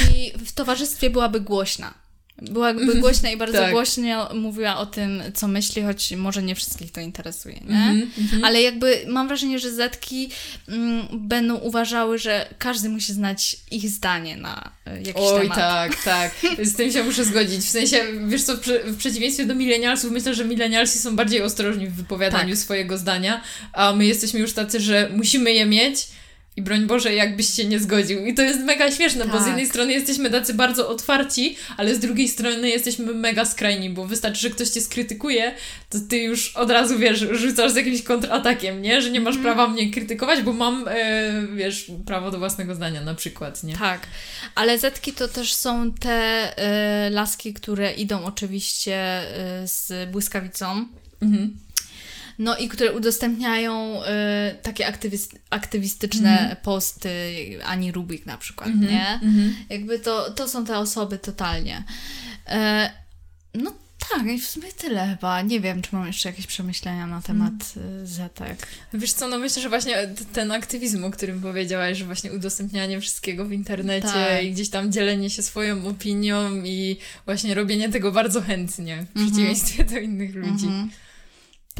w 0.47 0.53
towarzystwie 0.53 1.11
byłaby 1.11 1.41
głośna. 1.41 1.95
Byłaby 2.43 2.95
głośna 2.95 3.30
i 3.30 3.36
bardzo 3.36 3.59
Tak. 3.59 3.70
głośno 3.72 4.34
mówiła 4.34 4.76
o 4.76 4.86
tym, 4.86 5.22
co 5.34 5.49
myśli, 5.49 5.82
choć 5.82 6.12
może 6.12 6.43
nie 6.43 6.55
wszystkich 6.55 6.93
to 6.93 7.01
interesuje, 7.01 7.55
nie? 7.55 7.76
Mhm, 7.76 8.11
mhm. 8.18 8.45
Ale 8.45 8.62
jakby 8.62 9.05
mam 9.09 9.28
wrażenie, 9.28 9.59
że 9.59 9.72
Zetki 9.72 10.30
mm, 10.68 11.07
będą 11.12 11.57
uważały, 11.57 12.18
że 12.18 12.47
każdy 12.59 12.88
musi 12.88 13.12
znać 13.12 13.57
ich 13.70 13.88
zdanie 13.88 14.36
na 14.36 14.70
e, 14.86 14.97
jakiś 14.97 15.22
Oj, 15.22 15.41
temat. 15.43 15.57
tak, 15.59 16.03
tak. 16.05 16.32
Z 16.62 16.76
tym 16.76 16.93
się 16.93 17.05
muszę 17.05 17.24
zgodzić. 17.24 17.61
W 17.61 17.70
sensie, 17.70 18.05
wiesz 18.26 18.43
co, 18.43 18.57
w 18.84 18.97
przeciwieństwie 18.97 19.47
do 19.47 19.55
milenialsów, 19.55 20.11
myślę, 20.12 20.34
że 20.34 20.45
milenialsi 20.45 20.99
są 20.99 21.16
bardziej 21.16 21.43
ostrożni 21.43 21.86
w 21.86 21.95
wypowiadaniu 21.95 22.55
Tak. 22.55 22.59
swojego 22.59 22.99
zdania, 22.99 23.41
a 23.72 23.93
my 23.93 24.07
jesteśmy 24.07 24.41
już 24.41 24.53
tacy, 24.53 24.80
że 24.80 25.11
musimy 25.12 25.53
je 25.53 25.66
mieć 25.66 26.09
i 26.61 26.63
broń 26.63 26.87
Boże, 26.87 27.15
jakbyś 27.15 27.55
się 27.55 27.65
nie 27.65 27.81
zgodził. 27.81 28.27
I 28.27 28.35
to 28.35 28.43
jest 28.43 28.61
mega 28.61 28.91
śmieszne, 28.91 29.25
bo 29.25 29.31
z 29.31 29.39
Tak. 29.39 29.47
jednej 29.47 29.67
strony 29.67 29.93
jesteśmy 29.93 30.31
tacy 30.31 30.55
bardzo 30.55 30.89
otwarci, 30.89 31.57
ale 31.77 31.95
z 31.95 31.99
drugiej 31.99 32.29
strony 32.29 32.69
jesteśmy 32.69 33.15
mega 33.15 33.45
skrajni, 33.45 33.91
bo 33.91 34.07
wystarczy, 34.07 34.41
że 34.41 34.51
ktoś 34.51 34.69
cię 34.69 34.81
skrytykuje, 34.81 35.55
to 35.91 35.99
ty 36.09 36.19
już 36.19 36.57
od 36.57 36.71
razu, 36.71 36.99
wiesz, 36.99 37.19
rzucasz 37.31 37.73
z 37.73 37.77
jakimś 37.77 38.03
kontratakiem, 38.03 38.83
nie? 38.83 39.03
Że 39.03 39.11
nie 39.11 39.21
masz 39.21 39.39
prawa 39.39 39.69
mnie 39.69 39.91
krytykować, 39.91 40.43
bo 40.43 40.53
mam, 40.53 40.89
e, 40.89 41.47
wiesz, 41.57 41.91
prawo 42.07 42.31
do 42.31 42.39
własnego 42.39 42.75
zdania 42.75 43.01
na 43.01 43.15
przykład, 43.15 43.65
nie? 43.65 43.77
Tak, 43.77 44.07
ale 44.55 44.79
Zetki 44.79 45.13
to 45.13 45.29
też 45.29 45.55
są 45.55 45.93
te 45.93 46.49
y, 47.07 47.11
laski, 47.11 47.55
które 47.55 47.93
idą 47.93 48.25
oczywiście 48.25 49.23
y, 49.65 49.69
z 49.69 50.11
błyskawicą. 50.11 50.87
Mhm. 51.23 51.57
No 52.41 52.57
i 52.57 52.68
które 52.68 52.93
udostępniają 52.93 54.03
y, 54.03 54.07
takie 54.62 54.84
aktywis- 54.84 55.36
aktywistyczne 55.51 56.57
posty 56.62 57.11
Ani 57.64 57.93
Rubik 57.93 58.26
na 58.26 58.38
przykład, 58.38 58.70
nie? 58.74 59.09
Mhm. 59.22 59.55
Jakby 59.70 59.99
to, 59.99 60.30
to 60.30 60.49
są 60.49 60.64
te 60.64 60.78
osoby 60.78 61.18
totalnie. 61.18 61.84
E, 62.47 62.91
no 63.55 63.72
tak, 64.11 64.26
i 64.26 64.41
w 64.41 64.47
sumie 64.47 64.72
tyle 64.72 65.07
chyba. 65.09 65.43
Nie 65.43 65.61
wiem, 65.61 65.82
czy 65.82 65.88
mam 65.93 66.07
jeszcze 66.07 66.28
jakieś 66.28 66.47
przemyślenia 66.47 67.07
na 67.07 67.22
temat 67.22 67.53
y, 68.03 68.07
Zetek. 68.07 68.66
Wiesz 68.95 69.12
co, 69.12 69.28
no 69.28 69.38
myślę, 69.38 69.62
że 69.62 69.68
właśnie 69.68 70.09
ten 70.32 70.53
aktywizm, 70.53 71.05
o 71.05 71.11
którym 71.11 71.41
powiedziałaś, 71.41 71.99
że 71.99 72.05
właśnie 72.05 72.32
udostępnianie 72.32 73.01
wszystkiego 73.01 73.45
w 73.45 73.53
internecie 73.53 74.09
Tak. 74.09 74.45
i 74.45 74.53
gdzieś 74.53 74.70
tam 74.70 74.93
dzielenie 74.93 75.30
się 75.30 75.43
swoją 75.43 75.86
opinią 75.86 76.64
i 76.64 76.97
właśnie 77.24 77.55
robienie 77.55 77.88
tego 77.88 78.12
bardzo 78.12 78.43
chętnie, 78.43 79.07
w 79.14 79.24
przeciwieństwie 79.24 79.84
do 79.84 79.99
innych 79.99 80.34
ludzi. 80.34 80.66
Mhm. 80.66 80.91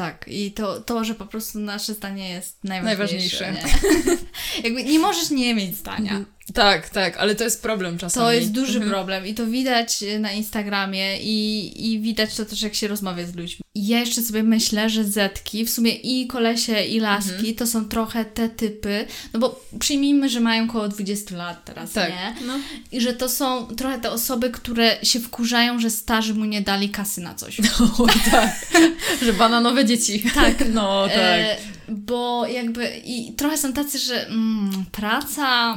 Tak, 0.01 0.25
i 0.29 0.53
to, 0.53 0.81
to, 0.81 1.05
że 1.05 1.15
po 1.15 1.27
prostu 1.27 1.59
nasze 1.59 1.95
zdanie 1.95 2.31
jest 2.31 2.65
najważniejsze. 2.65 3.53
Najważniejsze. 3.53 4.25
Nie? 4.57 4.63
Jakby 4.65 4.85
nie 4.85 4.99
możesz 4.99 5.31
nie 5.31 5.55
mieć 5.55 5.77
zdania. 5.77 6.11
Mhm. 6.11 6.27
Tak, 6.55 6.89
tak, 6.89 7.17
ale 7.17 7.35
to 7.35 7.45
jest 7.45 7.63
problem 7.63 7.99
czasami. 7.99 8.27
To 8.27 8.33
jest 8.33 8.53
duży 8.53 8.73
Mhm. 8.79 8.91
problem 8.91 9.27
i 9.27 9.35
to 9.35 9.47
widać 9.47 10.03
y, 10.03 10.19
na 10.19 10.33
Instagramie 10.33 11.19
i, 11.21 11.73
i 11.93 12.01
widać 12.01 12.35
to 12.35 12.45
też, 12.45 12.63
jak 12.63 12.75
się 12.75 12.89
rozmawia 12.89 13.27
z 13.27 13.35
ludźmi. 13.35 13.61
I 13.75 13.87
Ja 13.87 13.99
jeszcze 14.01 14.23
sobie 14.23 14.43
myślę, 14.43 14.91
że 14.91 15.05
Zetki, 15.05 15.65
w 15.65 15.71
sumie 15.71 15.91
i 15.95 16.27
kolesie, 16.27 16.85
i 16.85 17.01
laski, 17.01 17.33
Mhm. 17.33 17.55
to 17.55 17.67
są 17.67 17.89
trochę 17.89 18.25
te 18.25 18.49
typy, 18.49 19.07
no 19.33 19.41
bo 19.41 19.61
przyjmijmy, 19.79 20.29
że 20.29 20.41
mają 20.41 20.65
około 20.65 20.89
20 20.89 21.37
lat 21.37 21.65
teraz, 21.65 21.93
Tak, 21.93 22.09
nie? 22.11 22.47
no. 22.47 22.55
I 22.93 23.01
że 23.01 23.13
to 23.15 23.29
są 23.29 23.67
trochę 23.67 23.99
te 24.01 24.11
osoby, 24.11 24.51
które 24.51 24.97
się 25.03 25.21
wkurzają, 25.21 25.81
że 25.81 25.91
starzy 25.91 26.35
mu 26.35 26.45
nie 26.45 26.61
dali 26.61 26.89
kasy 26.89 27.21
na 27.21 27.35
coś. 27.35 27.57
Oj, 27.99 28.09
tak. 28.31 28.67
że 29.23 29.33
bananowe 29.33 29.85
dzieci. 29.85 30.23
Tak. 30.35 30.55
No, 30.75 31.09
tak. 31.09 31.17
E, 31.17 31.57
bo 31.91 32.47
jakby 32.47 32.89
i 33.05 33.33
trochę 33.33 33.59
są 33.59 33.73
tacy, 33.73 33.99
że 33.99 34.27
mm, 34.29 34.85
praca, 34.93 35.77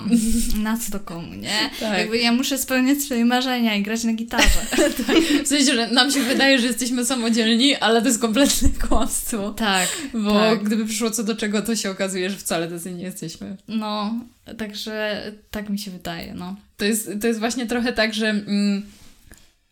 na 0.64 0.78
co 0.78 0.92
to 0.92 1.00
komu, 1.00 1.34
nie? 1.36 1.70
Tak. 1.80 1.98
Jakby 1.98 2.18
ja 2.18 2.32
muszę 2.32 2.58
spełniać 2.58 2.98
swoje 3.02 3.26
marzenia 3.26 3.76
i 3.76 3.84
grać 3.84 4.04
na 4.04 4.14
gitarze. 4.14 4.60
W 5.44 5.48
sensie, 5.48 5.74
że 5.74 5.88
nam 5.88 6.12
się 6.12 6.20
wydaje, 6.22 6.60
że 6.60 6.68
jesteśmy 6.68 7.06
samodzielni, 7.06 7.76
ale 7.76 8.02
to 8.02 8.08
jest 8.08 8.20
kompletne 8.20 8.70
kłamstwo. 8.88 9.54
tak, 9.54 9.90
Bo 10.14 10.32
tak. 10.34 10.64
gdyby 10.64 10.86
przyszło 10.86 11.12
co 11.12 11.24
do 11.24 11.36
czego, 11.36 11.62
to 11.62 11.76
się 11.76 11.90
okazuje, 11.92 12.30
że 12.30 12.38
wcale 12.38 12.68
tacy 12.68 12.92
nie 12.92 13.04
jesteśmy. 13.04 13.58
No, 13.68 14.14
także 14.58 15.24
tak 15.52 15.70
mi 15.70 15.80
się 15.80 15.92
wydaje, 15.92 16.34
no. 16.34 16.56
To 16.78 16.86
jest, 16.86 17.12
to 17.22 17.28
jest 17.28 17.40
właśnie 17.40 17.66
trochę 17.66 17.94
tak, 17.94 18.14
że 18.14 18.30
mm, 18.30 18.86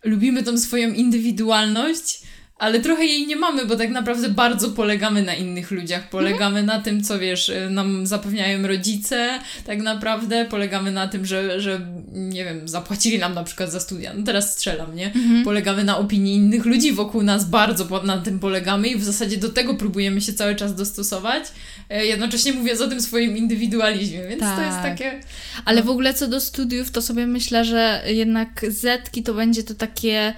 lubimy 0.03 0.43
tą 0.43 0.57
swoją 0.57 0.93
indywidualność, 0.93 2.21
ale 2.61 2.79
trochę 2.79 3.05
jej 3.05 3.27
nie 3.27 3.35
mamy, 3.35 3.65
bo 3.65 3.75
tak 3.75 3.89
naprawdę 3.89 4.29
bardzo 4.29 4.69
polegamy 4.69 5.23
na 5.23 5.35
innych 5.35 5.71
ludziach. 5.71 6.09
Polegamy 6.09 6.59
mhm. 6.59 6.65
na 6.65 6.79
tym, 6.79 7.03
co 7.03 7.19
wiesz, 7.19 7.49
y, 7.49 7.69
nam 7.69 8.07
zapewniają 8.07 8.67
rodzice, 8.67 9.39
tak 9.65 9.81
naprawdę. 9.81 10.45
Polegamy 10.45 10.91
na 10.91 11.07
tym, 11.07 11.25
że, 11.25 11.61
że 11.61 11.81
nie 12.11 12.45
wiem, 12.45 12.67
zapłacili 12.67 13.19
nam 13.19 13.33
na 13.33 13.43
przykład 13.43 13.71
za 13.71 13.79
studia. 13.79 14.13
No 14.13 14.23
teraz 14.23 14.53
strzelam, 14.53 14.95
nie? 14.95 15.05
Mhm. 15.05 15.43
Polegamy 15.43 15.83
na 15.83 15.97
opinii 15.97 16.35
innych 16.35 16.65
ludzi 16.65 16.91
wokół 16.91 17.23
nas, 17.23 17.45
bardzo 17.45 18.03
na 18.03 18.17
tym 18.17 18.39
polegamy 18.39 18.87
i 18.87 18.95
w 18.95 19.03
zasadzie 19.03 19.37
do 19.37 19.49
tego 19.49 19.73
próbujemy 19.73 20.21
się 20.21 20.33
cały 20.33 20.55
czas 20.55 20.75
dostosować, 20.75 21.43
e, 21.89 22.05
jednocześnie 22.05 22.53
mówiąc 22.53 22.81
o 22.81 22.87
tym 22.87 23.01
swoim 23.01 23.37
indywidualizmie, 23.37 24.27
więc 24.27 24.41
tak. 24.41 24.55
to 24.55 24.61
jest 24.61 24.77
tak. 24.77 24.83
takie... 24.83 25.19
Ale 25.65 25.83
w 25.83 25.89
ogóle 25.89 26.13
co 26.13 26.27
do 26.27 26.41
studiów, 26.41 26.91
to 26.91 27.01
sobie 27.01 27.27
myślę, 27.27 27.65
że 27.65 28.03
jednak 28.07 28.65
Zetki 28.67 29.23
to 29.23 29.33
będzie 29.33 29.63
to 29.63 29.73
takie 29.73 30.33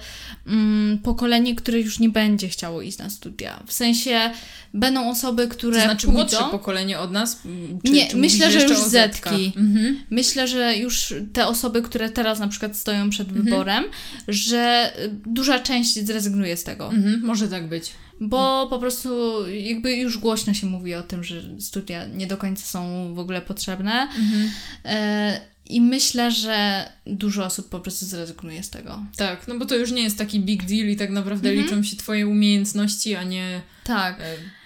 mm, 0.46 0.98
pokolenie, 0.98 1.54
które 1.54 1.80
już 1.80 1.98
nie 1.98 2.13
będzie 2.14 2.48
chciało 2.48 2.82
iść 2.82 2.98
na 2.98 3.10
studia. 3.10 3.62
W 3.66 3.72
sensie 3.72 4.30
będą 4.74 5.10
osoby, 5.10 5.48
które. 5.48 5.78
To 5.78 5.84
znaczy 5.84 6.06
pójdą... 6.06 6.18
młodsze 6.18 6.44
pokolenie 6.50 6.98
od 6.98 7.12
nas? 7.12 7.42
Czy, 7.84 7.92
nie, 7.92 8.06
czy 8.06 8.16
myślę, 8.16 8.50
że 8.50 8.62
już 8.62 8.78
zetki. 8.78 9.52
Mhm. 9.56 10.00
Myślę, 10.10 10.48
że 10.48 10.76
już 10.76 11.14
te 11.32 11.46
osoby, 11.46 11.82
które 11.82 12.10
teraz 12.10 12.38
na 12.38 12.48
przykład 12.48 12.76
stoją 12.76 13.10
przed 13.10 13.28
mhm. 13.28 13.44
wyborem, 13.44 13.84
że 14.28 14.92
duża 15.26 15.58
część 15.58 16.06
zrezygnuje 16.06 16.56
z 16.56 16.64
tego. 16.64 16.88
Mhm. 16.88 17.20
Może 17.24 17.48
tak 17.48 17.68
być. 17.68 17.92
Bo 18.20 18.66
po 18.70 18.78
prostu 18.78 19.40
jakby 19.48 19.96
już 19.96 20.18
głośno 20.18 20.54
się 20.54 20.66
mówi 20.66 20.94
o 20.94 21.02
tym, 21.02 21.24
że 21.24 21.42
studia 21.60 22.06
nie 22.06 22.26
do 22.26 22.36
końca 22.36 22.66
są 22.66 23.14
w 23.14 23.18
ogóle 23.18 23.42
potrzebne. 23.42 23.92
Mhm. 23.92 24.50
E 24.84 25.53
i 25.66 25.80
myślę, 25.80 26.30
że 26.30 26.88
dużo 27.06 27.44
osób 27.44 27.68
po 27.68 27.80
prostu 27.80 28.06
zrezygnuje 28.06 28.62
z 28.62 28.70
tego. 28.70 29.02
Tak, 29.16 29.48
no 29.48 29.58
bo 29.58 29.66
to 29.66 29.76
już 29.76 29.90
nie 29.90 30.02
jest 30.02 30.18
taki 30.18 30.40
big 30.40 30.64
deal 30.64 30.88
i 30.88 30.96
tak 30.96 31.10
naprawdę 31.10 31.50
mhm. 31.50 31.66
liczą 31.66 31.82
się 31.82 31.96
Twoje 31.96 32.26
umiejętności, 32.26 33.14
a 33.14 33.22
nie 33.22 33.62
tak. 33.84 34.20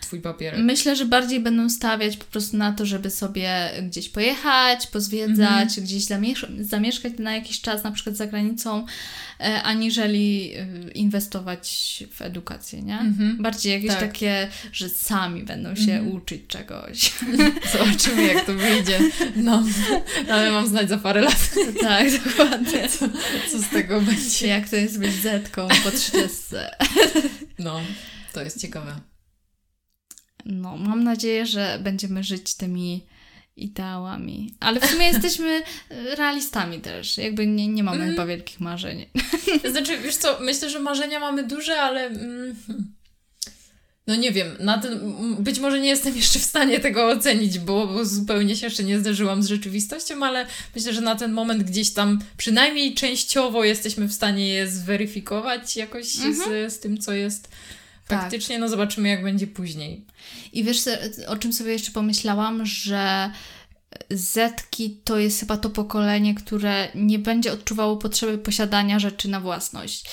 Twój 0.08 0.20
papier. 0.20 0.58
Myślę, 0.58 0.96
że 0.96 1.06
bardziej 1.06 1.40
będą 1.40 1.70
stawiać 1.70 2.16
po 2.16 2.24
prostu 2.24 2.56
na 2.56 2.72
to, 2.72 2.86
żeby 2.86 3.10
sobie 3.10 3.70
gdzieś 3.82 4.08
pojechać, 4.08 4.86
pozwiedzać, 4.86 5.78
mhm. 5.78 5.84
gdzieś 5.84 6.04
zamieszkać 6.60 7.12
na 7.18 7.34
jakiś 7.34 7.60
czas, 7.60 7.84
na 7.84 7.92
przykład 7.92 8.16
za 8.16 8.26
granicą, 8.26 8.86
E, 9.40 9.62
aniżeli 9.62 10.52
e, 10.56 10.90
inwestować 10.90 12.04
w 12.12 12.22
edukację, 12.22 12.82
nie? 12.82 12.98
Mhm. 12.98 13.42
Bardziej 13.42 13.72
jakieś 13.72 13.90
tak. 13.90 14.00
takie, 14.00 14.48
że 14.72 14.88
sami 14.88 15.42
będą 15.42 15.74
się 15.74 15.92
mhm. 15.92 16.12
uczyć 16.12 16.42
czegoś. 16.48 17.12
Zobaczymy, 17.72 18.26
jak 18.26 18.46
to 18.46 18.54
wyjdzie. 18.54 18.98
No, 19.36 19.64
ale 20.30 20.50
mam 20.50 20.68
znać 20.68 20.88
za 20.88 20.98
parę 20.98 21.20
lat. 21.20 21.50
Tak, 21.80 22.06
dokładnie. 22.24 22.88
Co, 22.88 23.08
co 23.50 23.58
z 23.58 23.68
tego 23.68 24.00
będzie? 24.00 24.46
Jak 24.46 24.68
to 24.68 24.76
jest 24.76 24.98
być 24.98 25.12
zetką 25.12 25.68
po 25.84 25.90
30. 25.90 26.38
No, 27.58 27.80
to 28.32 28.42
jest 28.42 28.60
ciekawe. 28.60 29.00
No, 30.44 30.76
mam 30.76 31.04
nadzieję, 31.04 31.46
że 31.46 31.78
będziemy 31.82 32.24
żyć 32.24 32.54
tymi 32.54 33.06
ideałami. 33.56 34.54
Ale 34.60 34.80
w 34.80 34.86
sumie 34.86 35.06
jesteśmy 35.12 35.62
realistami 35.90 36.80
też. 36.80 37.18
Jakby 37.18 37.46
nie, 37.46 37.68
nie 37.68 37.82
mamy 37.82 38.02
mm. 38.02 38.10
chyba 38.10 38.26
wielkich 38.26 38.60
marzeń. 38.60 39.06
Znaczy, 39.72 39.98
wiesz 39.98 40.16
co, 40.16 40.38
myślę, 40.40 40.70
że 40.70 40.80
marzenia 40.80 41.20
mamy 41.20 41.44
duże, 41.44 41.80
ale... 41.80 42.06
Mm, 42.06 42.56
no 44.06 44.16
nie 44.16 44.32
wiem, 44.32 44.56
na 44.60 44.78
ten, 44.78 45.00
być 45.38 45.58
może 45.58 45.80
nie 45.80 45.88
jestem 45.88 46.16
jeszcze 46.16 46.38
w 46.38 46.44
stanie 46.44 46.80
tego 46.80 47.06
ocenić, 47.06 47.58
bo, 47.58 47.86
bo, 47.86 48.04
zupełnie 48.04 48.56
się 48.56 48.66
jeszcze 48.66 48.84
nie 48.84 48.98
zderzyłam 48.98 49.42
z 49.42 49.46
rzeczywistością, 49.46 50.24
ale 50.24 50.46
myślę, 50.74 50.92
że 50.92 51.00
na 51.00 51.14
ten 51.14 51.32
moment 51.32 51.62
gdzieś 51.62 51.90
tam 51.90 52.18
przynajmniej 52.36 52.94
częściowo 52.94 53.64
jesteśmy 53.64 54.08
w 54.08 54.12
stanie 54.12 54.48
je 54.48 54.68
zweryfikować 54.68 55.76
jakoś 55.76 56.06
z, 56.06 56.24
mhm. 56.24 56.70
z 56.70 56.78
tym, 56.78 56.98
co 56.98 57.12
jest. 57.12 57.48
Faktycznie. 58.08 58.56
Tak. 58.56 58.60
No 58.60 58.68
zobaczymy, 58.68 59.08
jak 59.08 59.22
będzie 59.22 59.46
później. 59.46 60.04
I 60.52 60.64
wiesz, 60.64 60.80
o 61.26 61.36
czym 61.36 61.52
sobie 61.52 61.72
jeszcze 61.72 61.92
pomyślałam, 61.92 62.66
że 62.66 63.30
Zetki 64.10 64.96
to 65.04 65.18
jest 65.18 65.40
chyba 65.40 65.56
to 65.56 65.70
pokolenie, 65.70 66.34
które 66.34 66.88
nie 66.94 67.18
będzie 67.18 67.52
odczuwało 67.52 67.96
potrzeby 67.96 68.38
posiadania 68.38 68.98
rzeczy 68.98 69.28
na 69.28 69.40
własność. 69.40 70.04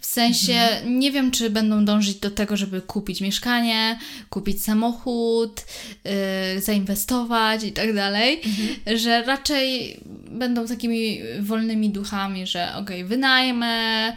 W 0.00 0.06
sensie 0.06 0.54
mhm. 0.54 0.98
nie 0.98 1.12
wiem, 1.12 1.30
czy 1.30 1.50
będą 1.50 1.84
dążyć 1.84 2.18
do 2.18 2.30
tego, 2.30 2.56
żeby 2.56 2.80
kupić 2.80 3.20
mieszkanie, 3.20 3.98
kupić 4.30 4.62
samochód, 4.62 5.64
yy, 6.04 6.60
zainwestować 6.60 7.64
i 7.64 7.72
tak 7.72 7.94
dalej, 7.94 8.40
mhm. 8.44 8.98
że 8.98 9.22
raczej 9.22 10.00
będą 10.30 10.66
takimi 10.66 11.20
wolnymi 11.40 11.90
duchami, 11.90 12.46
że 12.46 12.68
okej, 12.68 12.96
okay, 12.96 13.04
wynajmę, 13.04 14.12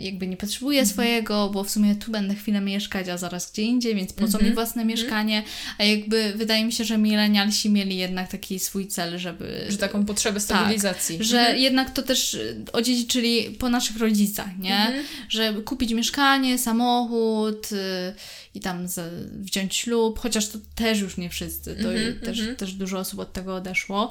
jakby 0.00 0.26
nie 0.26 0.36
potrzebuję 0.36 0.80
mhm. 0.80 0.94
swojego, 0.94 1.50
bo 1.50 1.64
w 1.64 1.70
sumie 1.70 1.94
tu 1.94 2.12
będę 2.12 2.34
chwilę 2.34 2.60
mieszkać, 2.60 3.08
a 3.08 3.18
zaraz 3.18 3.52
gdzie 3.52 3.62
indziej, 3.62 3.94
więc 3.94 4.12
po 4.12 4.28
co 4.28 4.38
mi 4.38 4.48
mhm. 4.48 4.54
własne 4.54 4.82
mhm. 4.82 4.88
mieszkanie? 4.88 5.42
A 5.78 5.84
jakby 5.84 6.32
wydaje 6.36 6.64
mi 6.64 6.72
się, 6.72 6.84
że 6.84 6.98
milenialsi 6.98 7.70
mieli 7.70 7.96
jednak 7.96 8.30
taki 8.30 8.58
swój 8.58 8.86
cel, 8.86 9.18
żeby... 9.18 9.66
Że 9.68 9.78
taką 9.78 10.04
potrzebę 10.04 10.34
tak, 10.34 10.42
stabilizacji. 10.42 11.18
Tak, 11.18 11.26
że 11.26 11.58
jednak 11.58 11.90
to 11.90 12.02
też 12.02 12.38
odziedziczyli 12.72 13.50
po 13.58 13.68
naszych 13.68 13.96
rodzicach, 13.96 14.58
nie? 14.58 14.92
Że 15.28 15.54
kupić 15.64 15.92
mieszkanie, 15.92 16.58
samochód, 16.58 17.72
y, 17.72 18.14
i 18.54 18.60
tam 18.60 18.88
z, 18.88 19.00
wziąć 19.44 19.76
ślub, 19.76 20.18
chociaż 20.18 20.48
to 20.48 20.58
też 20.74 21.00
już 21.00 21.16
nie 21.16 21.30
wszyscy, 21.30 21.76
to 21.76 21.88
też, 22.26 22.40
też 22.56 22.74
dużo 22.74 22.98
osób 22.98 23.20
od 23.20 23.32
tego 23.32 23.54
odeszło. 23.54 24.10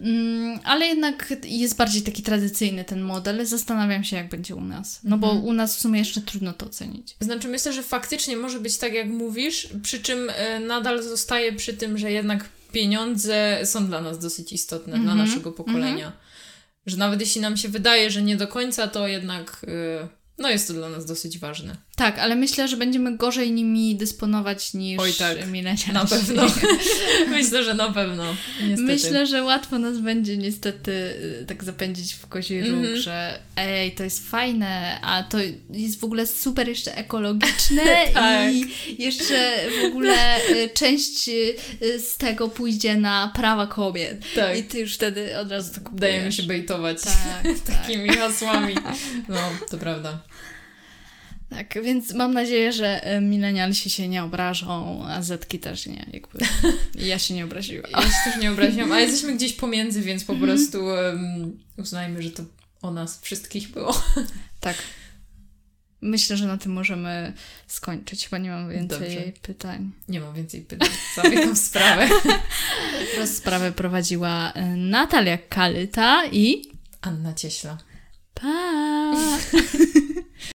Mm, 0.00 0.60
ale 0.64 0.86
jednak 0.86 1.34
jest 1.44 1.76
bardziej 1.76 2.02
taki 2.02 2.22
tradycyjny 2.22 2.84
ten 2.84 3.00
model. 3.00 3.46
Zastanawiam 3.46 4.04
się, 4.04 4.16
jak 4.16 4.28
będzie 4.28 4.54
u 4.54 4.60
nas. 4.68 5.00
No 5.04 5.08
mm 5.08 5.18
-hmm. 5.18 5.22
bo 5.22 5.30
mhm. 5.30 5.46
u 5.46 5.52
nas 5.52 5.76
w 5.76 5.80
sumie 5.80 5.98
jeszcze 5.98 6.20
trudno 6.20 6.52
to 6.52 6.66
ocenić. 6.66 7.16
Znaczy, 7.20 7.48
myślę, 7.48 7.72
że 7.72 7.82
faktycznie 7.82 8.36
może 8.36 8.60
być 8.60 8.78
tak, 8.78 8.92
jak 8.92 9.08
mówisz, 9.08 9.68
przy 9.82 10.02
czym 10.02 10.30
e, 10.30 10.60
nadal 10.60 11.02
zostaje 11.02 11.52
przy 11.52 11.74
tym, 11.74 11.98
że 11.98 12.12
jednak 12.12 12.48
pieniądze 12.72 13.60
są 13.64 13.86
dla 13.86 14.00
nas 14.00 14.18
dosyć 14.18 14.52
istotne, 14.52 14.92
dla 14.92 15.12
mhm. 15.12 15.28
naszego 15.28 15.52
pokolenia. 15.52 16.06
Mhm. 16.06 16.12
Że 16.86 16.96
nawet 16.96 17.20
jeśli 17.20 17.40
nam 17.40 17.56
się 17.56 17.68
wydaje, 17.68 18.10
że 18.10 18.22
nie 18.22 18.36
do 18.36 18.48
końca, 18.48 18.88
to 18.88 19.08
jednak. 19.08 19.66
E, 19.68 20.08
no 20.38 20.50
jest 20.50 20.68
to 20.68 20.74
dla 20.74 20.88
nas 20.88 21.06
dosyć 21.06 21.38
ważne. 21.38 21.76
Tak, 21.98 22.18
ale 22.18 22.36
myślę, 22.36 22.68
że 22.68 22.76
będziemy 22.76 23.16
gorzej 23.16 23.52
nimi 23.52 23.96
dysponować 23.96 24.74
niż 24.74 25.00
Oj, 25.00 25.12
tak. 25.12 25.36
Na 25.92 26.06
pewno. 26.06 26.42
myślę, 27.30 27.64
że 27.64 27.74
na 27.74 27.92
pewno. 27.92 28.24
Niestety. 28.62 28.82
Myślę, 28.82 29.26
że 29.26 29.42
łatwo 29.42 29.78
nas 29.78 29.98
będzie 29.98 30.36
niestety 30.36 30.92
y, 31.42 31.44
tak 31.46 31.64
zapędzić 31.64 32.14
w 32.14 32.26
kozi 32.26 32.60
róg, 32.60 32.68
mm 32.68 32.84
-hmm. 32.84 32.96
że 32.96 33.38
ej, 33.56 33.92
to 33.92 34.04
jest 34.04 34.30
fajne, 34.30 35.00
a 35.02 35.22
to 35.22 35.38
jest 35.70 36.00
w 36.00 36.04
ogóle 36.04 36.26
super 36.26 36.68
jeszcze 36.68 36.96
ekologiczne 36.96 37.82
tak. 38.14 38.54
i 38.54 38.66
jeszcze 39.02 39.54
w 39.82 39.84
ogóle 39.84 40.48
y, 40.50 40.70
część 40.74 41.28
y, 41.28 42.00
z 42.00 42.16
tego 42.16 42.48
pójdzie 42.48 42.96
na 42.96 43.32
prawa 43.34 43.66
kobiet. 43.66 44.24
Tak. 44.34 44.58
I 44.58 44.62
ty 44.62 44.80
już 44.80 44.94
wtedy 44.94 45.38
od 45.38 45.50
razu 45.50 45.74
to 45.74 45.80
kupujesz. 45.80 46.00
Dajemy 46.00 46.32
się 46.32 46.42
bejtować 46.42 47.02
tak, 47.02 47.46
takimi 47.76 48.08
tak. 48.08 48.18
hasłami. 48.18 48.74
No, 49.28 49.38
to 49.70 49.78
prawda. 49.78 50.18
Tak, 51.50 51.78
więc 51.82 52.14
mam 52.14 52.34
nadzieję, 52.34 52.72
że 52.72 53.04
e, 53.04 53.20
milenialsi 53.20 53.90
się 53.90 54.08
nie 54.08 54.22
obrażą, 54.22 55.04
a 55.06 55.22
zetki 55.22 55.58
też 55.58 55.86
nie. 55.86 56.06
Jakby 56.12 56.38
ja 56.94 57.18
się 57.18 57.34
nie 57.34 57.44
obraziłam. 57.44 57.90
Ja 57.90 58.02
się 58.02 58.30
też 58.30 58.42
nie 58.42 58.52
obraziłam, 58.52 58.92
a 58.92 59.00
jesteśmy 59.00 59.36
gdzieś 59.36 59.52
pomiędzy, 59.52 60.02
więc 60.02 60.24
po 60.24 60.32
mhm. 60.32 60.50
prostu 60.50 60.84
um, 60.84 61.58
uznajmy, 61.76 62.22
że 62.22 62.30
to 62.30 62.42
o 62.82 62.90
nas 62.90 63.20
wszystkich 63.20 63.70
było. 63.70 64.02
Tak. 64.60 64.76
Myślę, 66.00 66.36
że 66.36 66.46
na 66.46 66.58
tym 66.58 66.72
możemy 66.72 67.32
skończyć. 67.66 68.24
Chyba 68.24 68.38
nie 68.38 68.50
mam 68.50 68.70
więcej 68.70 68.98
Dobrze. 68.98 69.32
pytań. 69.42 69.90
Nie 70.08 70.20
mam 70.20 70.34
więcej 70.34 70.60
pytań. 70.60 70.88
Zamykam 71.14 71.56
sprawę. 71.66 72.08
Rozprawę 73.18 73.72
prowadziła 73.72 74.52
e, 74.52 74.66
Natalia 74.76 75.38
Kalyta 75.38 76.26
i 76.32 76.62
Anna 77.00 77.34
Cieśla. 77.34 77.78
Pa! 78.34 79.14